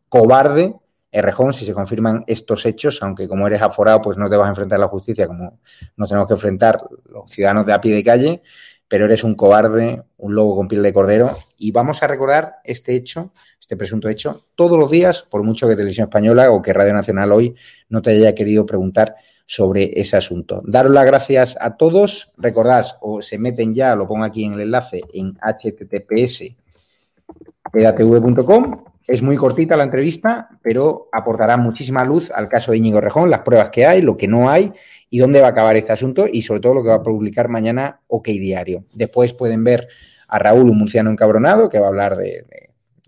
cobarde, 0.09 0.75
Errejón, 1.13 1.53
si 1.53 1.67
se 1.67 1.75
confirman 1.75 2.25
estos 2.27 2.65
hechos, 2.67 3.03
aunque 3.03 3.27
como 3.27 3.47
eres 3.47 3.63
aforado, 3.63 4.01
pues 4.01 4.17
no 4.17 4.29
te 4.29 4.37
vas 4.37 4.47
a 4.47 4.51
enfrentar 4.51 4.77
a 4.77 4.83
la 4.83 4.89
justicia 4.89 5.27
como 5.27 5.59
nos 5.97 6.09
tenemos 6.09 6.29
que 6.29 6.35
enfrentar 6.35 6.81
los 7.07 7.31
ciudadanos 7.31 7.67
de 7.67 7.73
a 7.73 7.81
pie 7.81 7.95
de 7.95 8.05
calle, 8.05 8.43
pero 8.87 9.07
eres 9.07 9.25
un 9.25 9.35
cobarde, 9.35 10.03
un 10.19 10.35
lobo 10.35 10.57
con 10.57 10.69
piel 10.69 10.83
de 10.83 10.93
cordero. 10.93 11.37
Y 11.59 11.73
vamos 11.73 12.03
a 12.03 12.07
recordar 12.07 12.57
este 12.65 12.95
hecho, 12.95 13.33
este 13.61 13.77
presunto 13.77 14.09
hecho, 14.09 14.41
todos 14.55 14.79
los 14.79 14.91
días, 14.91 15.23
por 15.29 15.43
mucho 15.43 15.69
que 15.69 15.77
Televisión 15.77 16.09
Española 16.09 16.51
o 16.51 16.63
que 16.63 16.73
Radio 16.73 16.93
Nacional 16.93 17.33
hoy 17.33 17.55
no 17.89 18.03
te 18.03 18.11
haya 18.11 18.35
querido 18.35 18.67
preguntar 18.67 19.17
sobre 19.47 20.01
ese 20.01 20.17
asunto. 20.17 20.63
Daros 20.65 20.93
las 20.93 21.05
gracias 21.05 21.57
a 21.61 21.77
todos. 21.77 22.33
Recordad, 22.37 22.87
o 23.01 23.21
se 23.21 23.37
meten 23.37 23.75
ya, 23.75 23.97
lo 23.97 24.07
pongo 24.07 24.25
aquí 24.25 24.45
en 24.45 24.55
el 24.55 24.61
enlace, 24.61 25.01
en 25.13 25.35
https 25.35 26.55
edatv.com. 27.73 28.90
Es 29.09 29.23
muy 29.23 29.37
cortita 29.37 29.77
la 29.77 29.85
entrevista, 29.85 30.51
pero 30.63 31.09
aportará 31.13 31.57
muchísima 31.57 32.05
luz 32.05 32.31
al 32.31 32.49
caso 32.49 32.73
de 32.73 32.79
Íñigo 32.79 33.01
Rejón, 33.01 33.31
las 33.31 33.41
pruebas 33.41 33.71
que 33.71 33.87
hay, 33.87 34.03
lo 34.03 34.17
que 34.17 34.29
no 34.29 34.51
hay 34.51 34.73
y 35.09 35.19
dónde 35.19 35.41
va 35.41 35.49
a 35.49 35.51
acabar 35.51 35.77
este 35.77 35.93
asunto 35.93 36.27
y 36.31 36.43
sobre 36.43 36.61
todo 36.61 36.75
lo 36.75 36.83
que 36.83 36.91
va 36.91 36.97
a 36.97 37.03
publicar 37.03 37.49
mañana 37.49 38.01
OK 38.07 38.29
Diario. 38.29 38.85
Después 38.93 39.33
pueden 39.33 39.65
ver 39.65 39.89
a 40.29 40.39
Raúl, 40.39 40.71
un 40.71 40.79
murciano 40.79 41.11
encabronado, 41.11 41.69
que 41.69 41.81
va 41.81 41.87
a 41.87 41.89
hablar 41.89 42.17
de, 42.17 42.47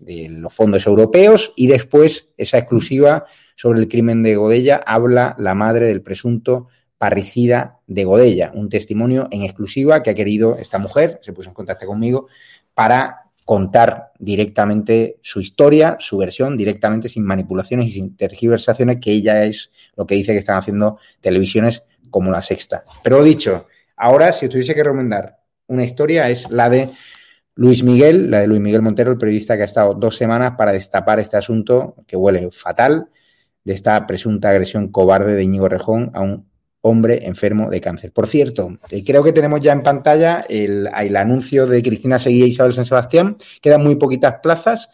los 0.05 0.53
fondos 0.53 0.85
europeos 0.85 1.53
y 1.55 1.67
después 1.67 2.29
esa 2.35 2.57
exclusiva 2.57 3.25
sobre 3.55 3.79
el 3.79 3.87
crimen 3.87 4.21
de 4.21 4.35
Godella 4.35 4.83
habla 4.85 5.33
la 5.37 5.53
madre 5.53 5.87
del 5.87 6.01
presunto 6.01 6.67
parricida 6.97 7.79
de 7.87 8.03
Godella, 8.03 8.51
un 8.53 8.67
testimonio 8.67 9.29
en 9.31 9.43
exclusiva 9.43 10.03
que 10.03 10.09
ha 10.09 10.15
querido 10.15 10.57
esta 10.57 10.77
mujer, 10.77 11.19
se 11.21 11.31
puso 11.31 11.49
en 11.49 11.53
contacto 11.53 11.85
conmigo, 11.85 12.27
para 12.73 13.22
contar 13.45 14.11
directamente 14.19 15.17
su 15.21 15.41
historia, 15.41 15.97
su 15.99 16.17
versión, 16.17 16.57
directamente 16.57 17.09
sin 17.09 17.23
manipulaciones 17.23 17.87
y 17.87 17.91
sin 17.91 18.15
tergiversaciones, 18.15 18.97
que 19.01 19.11
ella 19.11 19.43
es 19.43 19.71
lo 19.95 20.05
que 20.05 20.15
dice 20.15 20.33
que 20.33 20.39
están 20.39 20.57
haciendo 20.57 20.97
televisiones 21.19 21.83
como 22.09 22.31
la 22.31 22.41
sexta. 22.41 22.83
Pero 23.03 23.17
lo 23.17 23.23
dicho, 23.23 23.67
ahora 23.97 24.31
si 24.31 24.47
tuviese 24.47 24.75
que 24.75 24.83
recomendar 24.83 25.39
una 25.67 25.83
historia 25.83 26.29
es 26.29 26.49
la 26.49 26.69
de 26.69 26.89
Luis 27.55 27.83
Miguel, 27.83 28.31
la 28.31 28.41
de 28.41 28.47
Luis 28.47 28.61
Miguel 28.61 28.81
Montero, 28.81 29.11
el 29.11 29.17
periodista 29.17 29.55
que 29.55 29.63
ha 29.63 29.65
estado 29.65 29.93
dos 29.93 30.15
semanas 30.15 30.53
para 30.57 30.71
destapar 30.71 31.19
este 31.19 31.37
asunto 31.37 31.95
que 32.07 32.15
huele 32.15 32.49
fatal 32.51 33.09
de 33.63 33.73
esta 33.73 34.05
presunta 34.07 34.49
agresión 34.49 34.89
cobarde 34.89 35.35
de 35.35 35.43
Íñigo 35.43 35.69
Rejón 35.69 36.11
a 36.13 36.21
un 36.21 36.49
hombre 36.83 37.25
enfermo 37.25 37.69
de 37.69 37.81
cáncer. 37.81 38.11
Por 38.11 38.27
cierto, 38.27 38.77
eh, 38.91 39.03
creo 39.05 39.23
que 39.23 39.31
tenemos 39.31 39.61
ya 39.61 39.71
en 39.71 39.83
pantalla 39.83 40.45
el, 40.47 40.89
el 40.99 41.15
anuncio 41.15 41.65
de 41.65 41.81
Cristina 41.81 42.19
Seguía 42.19 42.45
y 42.45 42.49
Isabel 42.49 42.73
San 42.73 42.85
Sebastián. 42.85 43.37
Quedan 43.61 43.83
muy 43.83 43.95
poquitas 43.95 44.35
plazas. 44.43 44.89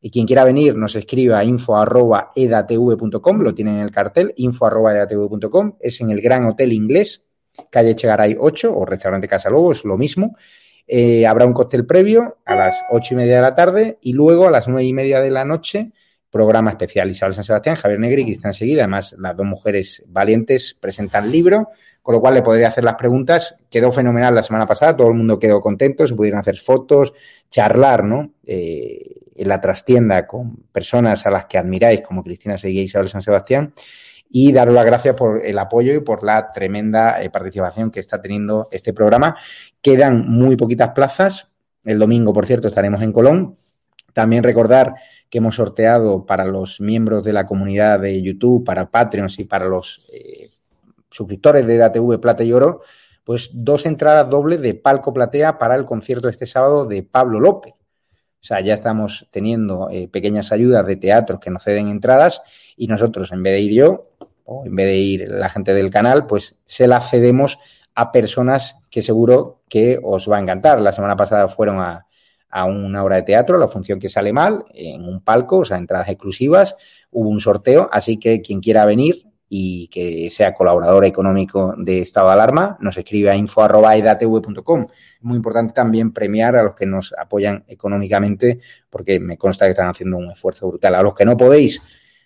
Y 0.00 0.10
quien 0.10 0.26
quiera 0.26 0.44
venir 0.44 0.76
nos 0.76 0.94
escriba 0.94 1.44
info 1.44 1.76
arroba 1.76 2.30
edatv.com, 2.34 3.40
lo 3.40 3.54
tienen 3.54 3.76
en 3.76 3.80
el 3.82 3.90
cartel, 3.90 4.32
info 4.36 4.66
arroba 4.66 4.92
edatv.com, 4.92 5.76
es 5.80 6.00
en 6.00 6.10
el 6.10 6.20
Gran 6.20 6.46
Hotel 6.46 6.72
Inglés, 6.72 7.24
calle 7.68 7.96
Chegaray 7.96 8.36
8 8.38 8.76
o 8.76 8.84
restaurante 8.84 9.26
Casa 9.26 9.50
Lobo, 9.50 9.72
es 9.72 9.84
lo 9.84 9.96
mismo. 9.96 10.36
Eh, 10.86 11.26
habrá 11.26 11.46
un 11.46 11.52
cóctel 11.52 11.84
previo 11.84 12.38
a 12.44 12.54
las 12.54 12.80
ocho 12.90 13.14
y 13.14 13.16
media 13.16 13.36
de 13.36 13.42
la 13.42 13.54
tarde 13.54 13.98
y 14.00 14.12
luego 14.12 14.46
a 14.46 14.50
las 14.50 14.68
nueve 14.68 14.84
y 14.84 14.92
media 14.92 15.20
de 15.20 15.30
la 15.30 15.44
noche 15.44 15.92
programa 16.30 16.70
especial 16.70 17.10
Isabel 17.10 17.34
San 17.34 17.44
Sebastián, 17.44 17.76
Javier 17.76 18.00
Negri 18.00 18.22
y 18.22 18.24
Cristian 18.26 18.52
Seguida. 18.52 18.82
Además, 18.82 19.14
las 19.18 19.36
dos 19.36 19.46
mujeres 19.46 20.04
valientes 20.08 20.76
presentan 20.78 21.30
libro, 21.30 21.70
con 22.02 22.14
lo 22.14 22.20
cual 22.20 22.34
le 22.34 22.42
podría 22.42 22.68
hacer 22.68 22.84
las 22.84 22.94
preguntas. 22.94 23.56
Quedó 23.70 23.92
fenomenal 23.92 24.34
la 24.34 24.42
semana 24.42 24.66
pasada, 24.66 24.96
todo 24.96 25.08
el 25.08 25.14
mundo 25.14 25.38
quedó 25.38 25.60
contento, 25.60 26.06
se 26.06 26.14
pudieron 26.14 26.40
hacer 26.40 26.56
fotos, 26.56 27.14
charlar, 27.50 28.04
¿no? 28.04 28.32
Eh, 28.44 29.20
en 29.38 29.48
la 29.48 29.60
trastienda 29.60 30.26
con 30.26 30.56
personas 30.72 31.24
a 31.24 31.30
las 31.30 31.46
que 31.46 31.58
admiráis, 31.58 32.00
como 32.00 32.24
Cristina 32.24 32.58
Seguida 32.58 32.82
y 32.82 32.84
Isabel 32.84 33.08
San 33.08 33.22
Sebastián, 33.22 33.72
y 34.30 34.52
daros 34.52 34.74
las 34.74 34.84
gracias 34.84 35.14
por 35.14 35.44
el 35.44 35.58
apoyo 35.58 35.94
y 35.94 36.00
por 36.00 36.24
la 36.24 36.50
tremenda 36.50 37.22
eh, 37.22 37.30
participación 37.30 37.90
que 37.90 38.00
está 38.00 38.20
teniendo 38.20 38.66
este 38.70 38.92
programa. 38.92 39.36
Quedan 39.80 40.28
muy 40.28 40.56
poquitas 40.56 40.90
plazas. 40.90 41.50
El 41.84 41.98
domingo, 41.98 42.32
por 42.32 42.46
cierto, 42.46 42.68
estaremos 42.68 43.00
en 43.00 43.12
Colón. 43.12 43.56
También 44.12 44.42
recordar 44.42 44.94
que 45.30 45.38
hemos 45.38 45.56
sorteado 45.56 46.24
para 46.24 46.44
los 46.44 46.80
miembros 46.80 47.22
de 47.22 47.32
la 47.32 47.46
comunidad 47.46 48.00
de 48.00 48.22
YouTube, 48.22 48.64
para 48.64 48.90
Patreons 48.90 49.38
y 49.38 49.44
para 49.44 49.66
los 49.66 50.08
eh, 50.12 50.50
suscriptores 51.10 51.66
de 51.66 51.76
DATV 51.76 52.20
Plata 52.20 52.44
y 52.44 52.52
Oro, 52.52 52.82
pues 53.24 53.50
dos 53.52 53.84
entradas 53.84 54.30
dobles 54.30 54.60
de 54.62 54.74
palco 54.74 55.12
platea 55.12 55.58
para 55.58 55.74
el 55.74 55.84
concierto 55.84 56.28
este 56.28 56.46
sábado 56.46 56.86
de 56.86 57.02
Pablo 57.02 57.40
López. 57.40 57.74
O 58.40 58.44
sea, 58.48 58.60
ya 58.60 58.72
estamos 58.72 59.28
teniendo 59.30 59.90
eh, 59.90 60.08
pequeñas 60.08 60.52
ayudas 60.52 60.86
de 60.86 60.96
teatros 60.96 61.40
que 61.40 61.50
nos 61.50 61.62
ceden 61.62 61.88
entradas 61.88 62.40
y 62.76 62.86
nosotros, 62.86 63.32
en 63.32 63.42
vez 63.42 63.54
de 63.54 63.60
ir 63.60 63.72
yo, 63.72 64.10
o 64.44 64.64
en 64.64 64.74
vez 64.74 64.86
de 64.86 64.96
ir 64.96 65.28
la 65.28 65.50
gente 65.50 65.74
del 65.74 65.90
canal, 65.90 66.26
pues 66.26 66.56
se 66.64 66.86
las 66.86 67.10
cedemos 67.10 67.58
a 67.94 68.12
personas 68.12 68.76
que 68.90 69.02
seguro 69.02 69.60
que 69.68 70.00
os 70.02 70.30
va 70.30 70.38
a 70.38 70.40
encantar. 70.40 70.80
La 70.80 70.92
semana 70.92 71.16
pasada 71.16 71.48
fueron 71.48 71.80
a, 71.80 72.07
a 72.50 72.64
una 72.64 73.04
obra 73.04 73.16
de 73.16 73.22
teatro, 73.22 73.58
la 73.58 73.68
función 73.68 73.98
que 73.98 74.08
sale 74.08 74.32
mal, 74.32 74.64
en 74.74 75.04
un 75.04 75.20
palco, 75.20 75.58
o 75.58 75.64
sea, 75.64 75.76
entradas 75.76 76.08
exclusivas, 76.08 76.76
hubo 77.10 77.28
un 77.28 77.40
sorteo, 77.40 77.88
así 77.92 78.18
que 78.18 78.40
quien 78.40 78.60
quiera 78.60 78.84
venir 78.84 79.24
y 79.48 79.88
que 79.88 80.30
sea 80.30 80.52
colaborador 80.52 81.04
económico 81.04 81.74
de 81.78 82.00
estado 82.00 82.28
de 82.28 82.34
alarma, 82.34 82.76
nos 82.80 82.96
escribe 82.98 83.30
a 83.30 83.36
info.edatv.com. 83.36 84.86
Es 84.90 85.22
muy 85.22 85.36
importante 85.36 85.72
también 85.72 86.12
premiar 86.12 86.56
a 86.56 86.62
los 86.62 86.74
que 86.74 86.86
nos 86.86 87.14
apoyan 87.18 87.64
económicamente, 87.66 88.60
porque 88.90 89.18
me 89.20 89.38
consta 89.38 89.64
que 89.64 89.70
están 89.70 89.88
haciendo 89.88 90.18
un 90.18 90.30
esfuerzo 90.30 90.68
brutal. 90.68 90.94
A 90.94 91.02
los 91.02 91.14
que 91.14 91.24
no 91.24 91.36
podéis 91.36 91.80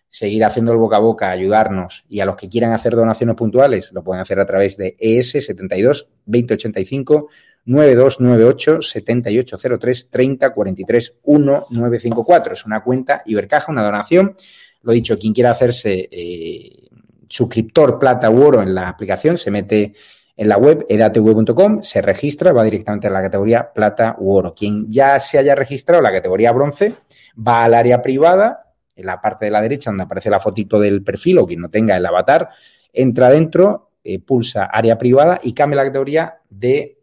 seguir 0.08 0.44
haciendo 0.44 0.72
el 0.72 0.78
boca 0.78 0.96
a 0.96 1.00
boca, 1.00 1.30
ayudarnos, 1.30 2.04
y 2.08 2.20
a 2.20 2.26
los 2.26 2.36
que 2.36 2.48
quieran 2.48 2.72
hacer 2.72 2.94
donaciones 2.94 3.36
puntuales, 3.36 3.92
lo 3.92 4.02
pueden 4.02 4.20
hacer 4.20 4.40
a 4.40 4.44
través 4.44 4.76
de 4.76 4.96
ES 4.98 5.30
72 5.30 6.10
2085 6.26 7.28
9298 7.64 8.82
7803 8.82 10.10
3043 10.10 11.14
1954. 11.24 12.54
Es 12.54 12.66
una 12.66 12.82
cuenta 12.82 13.22
Ibercaja, 13.26 13.70
una 13.70 13.84
donación. 13.84 14.36
Lo 14.82 14.92
dicho, 14.92 15.18
quien 15.18 15.32
quiera 15.32 15.52
hacerse 15.52 16.08
eh, 16.10 16.88
suscriptor 17.28 17.98
plata 17.98 18.30
u 18.30 18.42
oro 18.42 18.62
en 18.62 18.74
la 18.74 18.88
aplicación, 18.88 19.38
se 19.38 19.50
mete 19.50 19.94
en 20.36 20.48
la 20.48 20.56
web 20.56 20.86
edatv.com, 20.88 21.82
se 21.82 22.02
registra, 22.02 22.52
va 22.52 22.64
directamente 22.64 23.06
a 23.06 23.10
la 23.10 23.22
categoría 23.22 23.72
plata 23.72 24.16
u 24.18 24.32
oro. 24.32 24.54
Quien 24.54 24.90
ya 24.90 25.20
se 25.20 25.38
haya 25.38 25.54
registrado 25.54 26.02
la 26.02 26.10
categoría 26.10 26.52
bronce, 26.52 26.94
va 27.36 27.64
al 27.64 27.74
área 27.74 28.02
privada, 28.02 28.74
en 28.96 29.06
la 29.06 29.20
parte 29.20 29.46
de 29.46 29.50
la 29.50 29.60
derecha 29.60 29.90
donde 29.90 30.04
aparece 30.04 30.30
la 30.30 30.40
fotito 30.40 30.80
del 30.80 31.02
perfil 31.02 31.38
o 31.38 31.46
quien 31.46 31.60
no 31.60 31.70
tenga 31.70 31.96
el 31.96 32.04
avatar, 32.04 32.50
entra 32.92 33.30
dentro, 33.30 33.90
eh, 34.04 34.18
pulsa 34.18 34.64
área 34.64 34.98
privada 34.98 35.40
y 35.42 35.54
cambia 35.54 35.76
la 35.76 35.84
categoría 35.84 36.38
de 36.50 36.98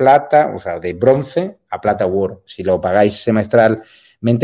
plata, 0.00 0.50
o 0.56 0.58
sea, 0.58 0.80
de 0.80 0.94
bronce 0.94 1.58
a 1.68 1.78
plata 1.78 2.06
u 2.06 2.18
oro. 2.18 2.42
Si 2.46 2.62
lo 2.62 2.80
pagáis 2.80 3.22
semestral 3.22 3.82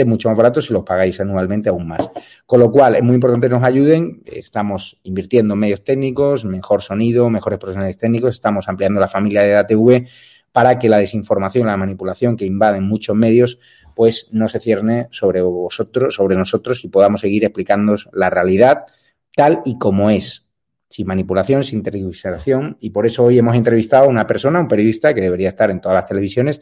mucho 0.05 0.29
más 0.29 0.37
barato 0.37 0.61
si 0.61 0.75
los 0.75 0.85
pagáis 0.85 1.19
anualmente 1.19 1.71
aún 1.71 1.89
más. 1.89 2.11
Con 2.45 2.61
lo 2.61 2.71
cual, 2.71 2.97
es 2.97 3.03
muy 3.03 3.15
importante 3.15 3.49
que 3.49 3.55
nos 3.55 3.65
ayuden. 3.65 4.23
Estamos 4.27 5.01
invirtiendo 5.03 5.55
en 5.55 5.61
medios 5.61 5.83
técnicos, 5.83 6.45
mejor 6.45 6.83
sonido, 6.83 7.31
mejores 7.31 7.59
profesionales 7.59 7.97
técnicos. 7.97 8.33
Estamos 8.33 8.69
ampliando 8.69 9.01
la 9.01 9.09
familia 9.09 9.41
de 9.43 9.57
ATV 9.57 10.07
para 10.53 10.79
que 10.79 10.91
la 10.91 10.99
desinformación, 10.99 11.67
la 11.67 11.79
manipulación 11.79 12.37
que 12.37 12.45
invaden 12.45 12.85
muchos 12.85 13.17
medios, 13.17 13.59
pues 13.95 14.29
no 14.33 14.51
se 14.51 14.61
cierne 14.61 15.09
sobre 15.11 15.41
vosotros, 15.41 16.15
sobre 16.15 16.37
nosotros 16.37 16.85
y 16.85 16.89
podamos 16.89 17.23
seguir 17.23 17.45
explicando 17.45 17.97
la 18.13 18.29
realidad 18.29 18.85
tal 19.35 19.63
y 19.65 19.79
como 19.79 20.11
es, 20.11 20.46
sin 20.89 21.07
manipulación, 21.07 21.65
sin 21.65 21.83
televisación. 21.83 22.77
Y 22.81 22.91
por 22.91 23.07
eso 23.07 23.25
hoy 23.25 23.39
hemos 23.39 23.57
entrevistado 23.57 24.05
a 24.05 24.09
una 24.09 24.27
persona, 24.27 24.61
un 24.61 24.69
periodista 24.69 25.15
que 25.15 25.21
debería 25.21 25.49
estar 25.49 25.71
en 25.71 25.81
todas 25.81 25.97
las 25.97 26.07
televisiones 26.07 26.61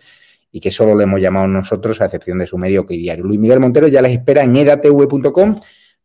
y 0.50 0.60
que 0.60 0.70
solo 0.70 0.94
le 0.94 1.04
hemos 1.04 1.20
llamado 1.20 1.46
nosotros, 1.48 2.00
a 2.00 2.04
excepción 2.04 2.38
de 2.38 2.46
su 2.46 2.56
medio 2.56 2.86
que 2.86 2.94
diario. 2.94 3.24
Luis 3.24 3.40
Miguel 3.40 3.60
Montero 3.60 3.88
ya 3.88 4.00
les 4.00 4.12
espera 4.12 4.42
en 4.42 4.54
edatv.com 4.54 5.56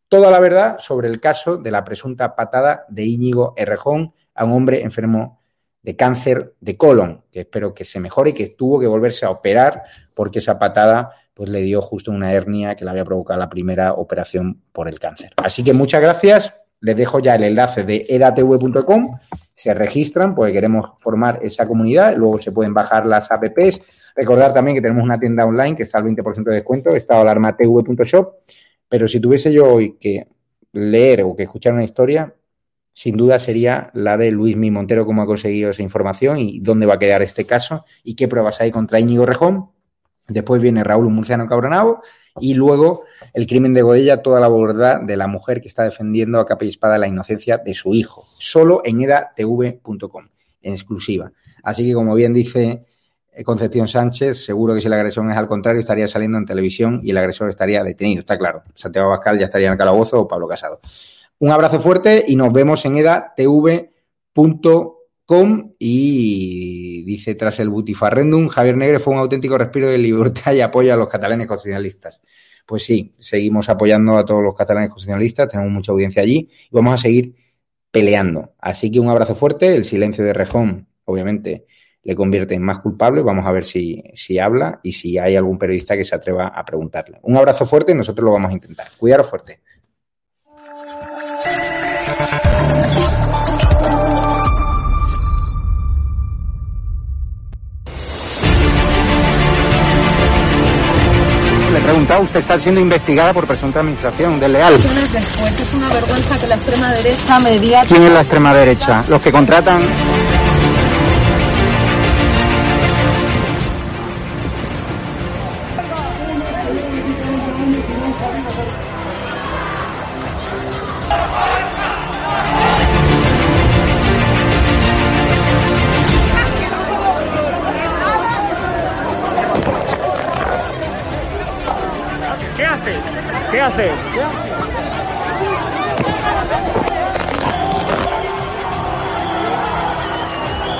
toda 0.08 0.30
la 0.30 0.40
verdad 0.40 0.78
sobre 0.80 1.08
el 1.08 1.20
caso 1.20 1.56
de 1.56 1.70
la 1.70 1.84
presunta 1.84 2.34
patada 2.34 2.84
de 2.88 3.04
Íñigo 3.04 3.54
Errejón 3.56 4.12
a 4.34 4.44
un 4.44 4.52
hombre 4.52 4.82
enfermo 4.82 5.38
de 5.82 5.96
cáncer 5.96 6.54
de 6.60 6.76
colon, 6.76 7.24
que 7.30 7.40
espero 7.40 7.72
que 7.72 7.84
se 7.84 8.00
mejore 8.00 8.30
y 8.30 8.32
que 8.34 8.48
tuvo 8.48 8.80
que 8.80 8.86
volverse 8.86 9.24
a 9.24 9.30
operar 9.30 9.84
porque 10.12 10.40
esa 10.40 10.58
patada 10.58 11.12
pues 11.32 11.48
le 11.48 11.62
dio 11.62 11.80
justo 11.80 12.10
una 12.10 12.32
hernia 12.32 12.74
que 12.74 12.84
le 12.84 12.90
había 12.90 13.04
provocado 13.04 13.38
la 13.38 13.48
primera 13.48 13.94
operación 13.94 14.60
por 14.72 14.88
el 14.88 14.98
cáncer. 14.98 15.32
Así 15.36 15.62
que 15.62 15.72
muchas 15.72 16.02
gracias. 16.02 16.59
Les 16.80 16.96
dejo 16.96 17.18
ya 17.20 17.34
el 17.34 17.44
enlace 17.44 17.84
de 17.84 18.06
edatv.com. 18.08 19.18
Se 19.54 19.74
registran 19.74 20.34
porque 20.34 20.52
queremos 20.52 20.92
formar 20.98 21.40
esa 21.42 21.66
comunidad. 21.66 22.16
Luego 22.16 22.40
se 22.40 22.52
pueden 22.52 22.74
bajar 22.74 23.06
las 23.06 23.30
apps 23.30 23.80
Recordar 24.16 24.52
también 24.52 24.76
que 24.76 24.82
tenemos 24.82 25.04
una 25.04 25.18
tienda 25.18 25.46
online 25.46 25.76
que 25.76 25.84
está 25.84 25.98
al 25.98 26.04
20% 26.04 26.44
de 26.44 26.54
descuento, 26.54 26.94
estadoalarmatv.shop. 26.94 28.34
Pero 28.88 29.08
si 29.08 29.20
tuviese 29.20 29.52
yo 29.52 29.72
hoy 29.72 29.96
que 29.98 30.26
leer 30.72 31.22
o 31.22 31.36
que 31.36 31.44
escuchar 31.44 31.72
una 31.72 31.84
historia, 31.84 32.34
sin 32.92 33.16
duda 33.16 33.38
sería 33.38 33.90
la 33.94 34.16
de 34.16 34.30
Luis 34.30 34.56
Mi 34.56 34.70
Montero, 34.70 35.06
cómo 35.06 35.22
ha 35.22 35.26
conseguido 35.26 35.70
esa 35.70 35.82
información 35.82 36.38
y 36.38 36.60
dónde 36.60 36.86
va 36.86 36.94
a 36.94 36.98
quedar 36.98 37.22
este 37.22 37.46
caso 37.46 37.84
y 38.02 38.14
qué 38.14 38.28
pruebas 38.28 38.60
hay 38.60 38.70
contra 38.70 39.00
Íñigo 39.00 39.26
Rejón. 39.26 39.70
Después 40.28 40.60
viene 40.60 40.84
Raúl 40.84 41.08
Murciano 41.10 41.46
Cabronado 41.46 42.02
y 42.40 42.54
luego 42.54 43.04
el 43.34 43.46
crimen 43.46 43.74
de 43.74 43.82
Godella, 43.82 44.22
toda 44.22 44.40
la 44.40 44.48
verdad 44.48 45.00
de 45.00 45.16
la 45.16 45.26
mujer 45.26 45.60
que 45.60 45.68
está 45.68 45.84
defendiendo 45.84 46.38
a 46.40 46.46
capa 46.46 46.64
y 46.64 46.68
espada 46.68 46.98
la 46.98 47.08
inocencia 47.08 47.58
de 47.58 47.74
su 47.74 47.94
hijo. 47.94 48.24
Solo 48.38 48.82
en 48.84 49.00
edatv.com, 49.00 50.28
en 50.62 50.72
exclusiva. 50.72 51.32
Así 51.62 51.86
que, 51.86 51.94
como 51.94 52.14
bien 52.14 52.32
dice 52.32 52.84
eh, 53.32 53.44
Concepción 53.44 53.88
Sánchez, 53.88 54.44
seguro 54.44 54.74
que 54.74 54.80
si 54.80 54.88
la 54.88 54.96
agresión 54.96 55.30
es 55.30 55.36
al 55.36 55.48
contrario, 55.48 55.80
estaría 55.80 56.08
saliendo 56.08 56.38
en 56.38 56.46
televisión 56.46 57.00
y 57.02 57.10
el 57.10 57.18
agresor 57.18 57.50
estaría 57.50 57.82
detenido, 57.84 58.20
está 58.20 58.38
claro. 58.38 58.62
Santiago 58.74 59.10
Bascal 59.10 59.38
ya 59.38 59.46
estaría 59.46 59.68
en 59.68 59.72
el 59.72 59.78
calabozo 59.78 60.20
o 60.20 60.28
Pablo 60.28 60.46
Casado. 60.46 60.80
Un 61.38 61.50
abrazo 61.50 61.80
fuerte 61.80 62.24
y 62.26 62.36
nos 62.36 62.52
vemos 62.52 62.84
en 62.84 62.96
edatv.com 62.98 63.90
y 65.78 67.04
dice 67.04 67.36
tras 67.36 67.60
el 67.60 67.68
butifarrendum, 67.68 68.48
Javier 68.48 68.76
Negre 68.76 68.98
fue 68.98 69.14
un 69.14 69.20
auténtico 69.20 69.56
respiro 69.56 69.88
de 69.88 69.98
libertad 69.98 70.52
y 70.54 70.60
apoyo 70.60 70.92
a 70.92 70.96
los 70.96 71.08
catalanes 71.08 71.46
constitucionalistas. 71.46 72.20
Pues 72.66 72.82
sí, 72.82 73.12
seguimos 73.18 73.68
apoyando 73.68 74.16
a 74.16 74.24
todos 74.24 74.42
los 74.42 74.54
catalanes 74.54 74.90
constitucionalistas, 74.90 75.48
tenemos 75.48 75.72
mucha 75.72 75.92
audiencia 75.92 76.22
allí 76.22 76.48
y 76.50 76.68
vamos 76.72 76.94
a 76.94 77.02
seguir 77.02 77.34
peleando. 77.90 78.54
Así 78.58 78.90
que 78.90 78.98
un 78.98 79.08
abrazo 79.08 79.34
fuerte, 79.34 79.74
el 79.74 79.84
silencio 79.84 80.24
de 80.24 80.32
Rejón, 80.32 80.88
obviamente, 81.04 81.64
le 82.02 82.14
convierte 82.16 82.54
en 82.54 82.62
más 82.62 82.80
culpable. 82.80 83.22
Vamos 83.22 83.46
a 83.46 83.52
ver 83.52 83.64
si, 83.64 84.02
si 84.14 84.38
habla 84.38 84.80
y 84.82 84.92
si 84.92 85.18
hay 85.18 85.36
algún 85.36 85.58
periodista 85.58 85.96
que 85.96 86.04
se 86.04 86.14
atreva 86.14 86.48
a 86.48 86.64
preguntarle. 86.64 87.20
Un 87.22 87.36
abrazo 87.36 87.66
fuerte 87.66 87.94
nosotros 87.94 88.24
lo 88.24 88.32
vamos 88.32 88.50
a 88.50 88.54
intentar. 88.54 88.86
Cuidaros 88.98 89.28
fuerte. 89.28 89.60
Le 101.80 101.86
he 101.86 101.92
preguntado, 101.92 102.22
usted 102.22 102.40
está 102.40 102.58
siendo 102.58 102.80
investigada 102.80 103.32
por 103.32 103.46
presunta 103.46 103.80
administración 103.80 104.38
desleal. 104.38 104.74
Después 104.74 105.60
es 105.60 105.74
una 105.74 105.88
vergüenza 105.88 106.38
que 106.38 106.46
la 106.46 106.54
extrema 106.56 106.90
derecha. 106.92 107.84
¿Quién 107.88 108.02
es 108.04 108.12
la 108.12 108.20
extrema 108.20 108.54
derecha? 108.54 109.04
Los 109.08 109.22
que 109.22 109.32
contratan 109.32 109.80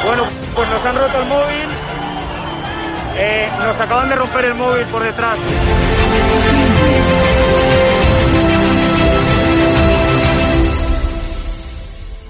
Bueno, 0.04 0.24
pues 0.54 0.68
nos 0.68 0.84
han 0.84 0.96
roto 0.96 1.22
el 1.22 1.28
móvil. 1.28 1.68
Eh, 3.16 3.48
nos 3.58 3.80
acaban 3.80 4.08
de 4.08 4.16
romper 4.16 4.44
el 4.46 4.54
móvil 4.54 4.86
por 4.86 5.02
detrás. 5.04 5.38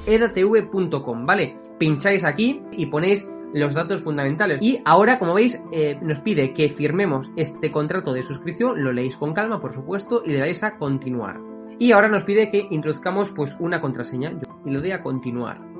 edatv.com, 0.06 1.24
¿vale? 1.24 1.56
Pincháis 1.78 2.24
aquí 2.24 2.62
y 2.72 2.86
ponéis 2.86 3.26
los 3.52 3.74
datos 3.74 4.02
fundamentales. 4.02 4.58
Y 4.62 4.80
ahora, 4.84 5.18
como 5.18 5.34
veis, 5.34 5.60
eh, 5.72 5.98
nos 6.02 6.20
pide 6.20 6.52
que 6.52 6.68
firmemos 6.68 7.30
este 7.36 7.70
contrato 7.70 8.12
de 8.12 8.22
suscripción, 8.22 8.82
lo 8.82 8.92
leéis 8.92 9.16
con 9.16 9.34
calma, 9.34 9.60
por 9.60 9.72
supuesto, 9.72 10.22
y 10.24 10.30
le 10.30 10.38
dais 10.38 10.62
a 10.62 10.76
continuar. 10.76 11.40
Y 11.78 11.92
ahora 11.92 12.08
nos 12.08 12.24
pide 12.24 12.50
que 12.50 12.66
introduzcamos 12.70 13.30
pues 13.30 13.56
una 13.58 13.80
contraseña 13.80 14.34
y 14.64 14.70
lo 14.70 14.80
doy 14.80 14.90
a 14.90 15.02
continuar. 15.02 15.70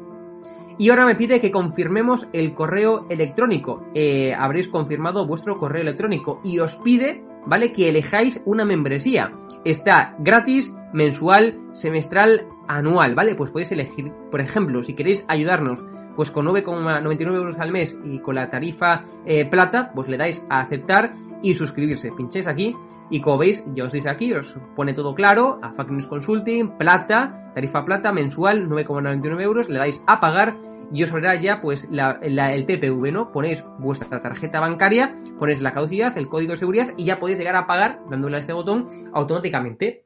Y 0.79 0.89
ahora 0.89 1.05
me 1.05 1.15
pide 1.15 1.41
que 1.41 1.51
confirmemos 1.51 2.27
el 2.33 2.55
correo 2.55 3.05
electrónico. 3.11 3.85
Eh, 3.93 4.33
habréis 4.33 4.67
confirmado 4.69 5.27
vuestro 5.27 5.59
correo 5.59 5.83
electrónico 5.83 6.41
y 6.43 6.59
os 6.59 6.77
pide, 6.77 7.23
¿vale? 7.45 7.73
Que 7.75 7.91
elijáis 7.91 8.41
una 8.47 8.65
membresía. 8.65 9.31
Está 9.67 10.17
gratis, 10.21 10.75
mensual, 10.95 11.61
semestral, 11.75 12.47
anual, 12.67 13.15
¿vale? 13.15 13.35
Pues 13.35 13.51
podéis 13.51 13.73
elegir, 13.73 14.11
por 14.31 14.41
ejemplo, 14.41 14.83
si 14.83 14.95
queréis 14.95 15.23
ayudarnos 15.29 15.85
pues 16.17 16.31
con 16.31 16.47
9,99 16.47 17.35
euros 17.35 17.59
al 17.59 17.73
mes 17.73 17.97
y 18.05 18.19
con 18.21 18.35
la 18.35 18.51
tarifa 18.51 19.05
eh, 19.25 19.45
plata, 19.45 19.93
pues 19.95 20.09
le 20.09 20.17
dais 20.17 20.45
a 20.49 20.61
aceptar 20.61 21.15
y 21.43 21.55
suscribirse. 21.55 22.13
Pincháis 22.13 22.47
aquí 22.47 22.77
y 23.11 23.21
como 23.21 23.39
veis, 23.39 23.65
ya 23.75 23.85
os 23.85 23.93
dice 23.93 24.09
aquí, 24.09 24.33
os 24.33 24.59
pone 24.77 24.93
todo 24.93 25.15
claro, 25.15 25.59
a 25.63 25.73
Fact 25.73 25.91
News 25.91 26.07
Consulting, 26.07 26.77
plata, 26.77 27.51
tarifa 27.55 27.85
plata 27.85 28.13
mensual, 28.13 28.69
9,99 28.69 29.43
euros, 29.43 29.69
le 29.69 29.79
dais 29.79 30.03
a 30.07 30.21
pagar 30.21 30.57
y 30.93 31.03
os 31.03 31.13
verá 31.13 31.35
ya 31.37 31.61
pues 31.61 31.89
el 31.91 32.67
TPV, 32.67 33.13
¿no? 33.13 33.33
Ponéis 33.33 33.65
vuestra 33.79 34.21
tarjeta 34.21 34.61
bancaria, 34.61 35.17
ponéis 35.39 35.61
la 35.61 35.73
caducidad, 35.73 36.17
el 36.19 36.29
código 36.29 36.53
de 36.53 36.57
seguridad 36.57 36.89
y 36.97 37.05
ya 37.05 37.19
podéis 37.19 37.39
llegar 37.39 37.57
a 37.57 37.67
pagar 37.67 38.01
dándole 38.11 38.37
a 38.37 38.41
este 38.41 38.53
botón 38.53 38.89
automáticamente. 39.13 40.05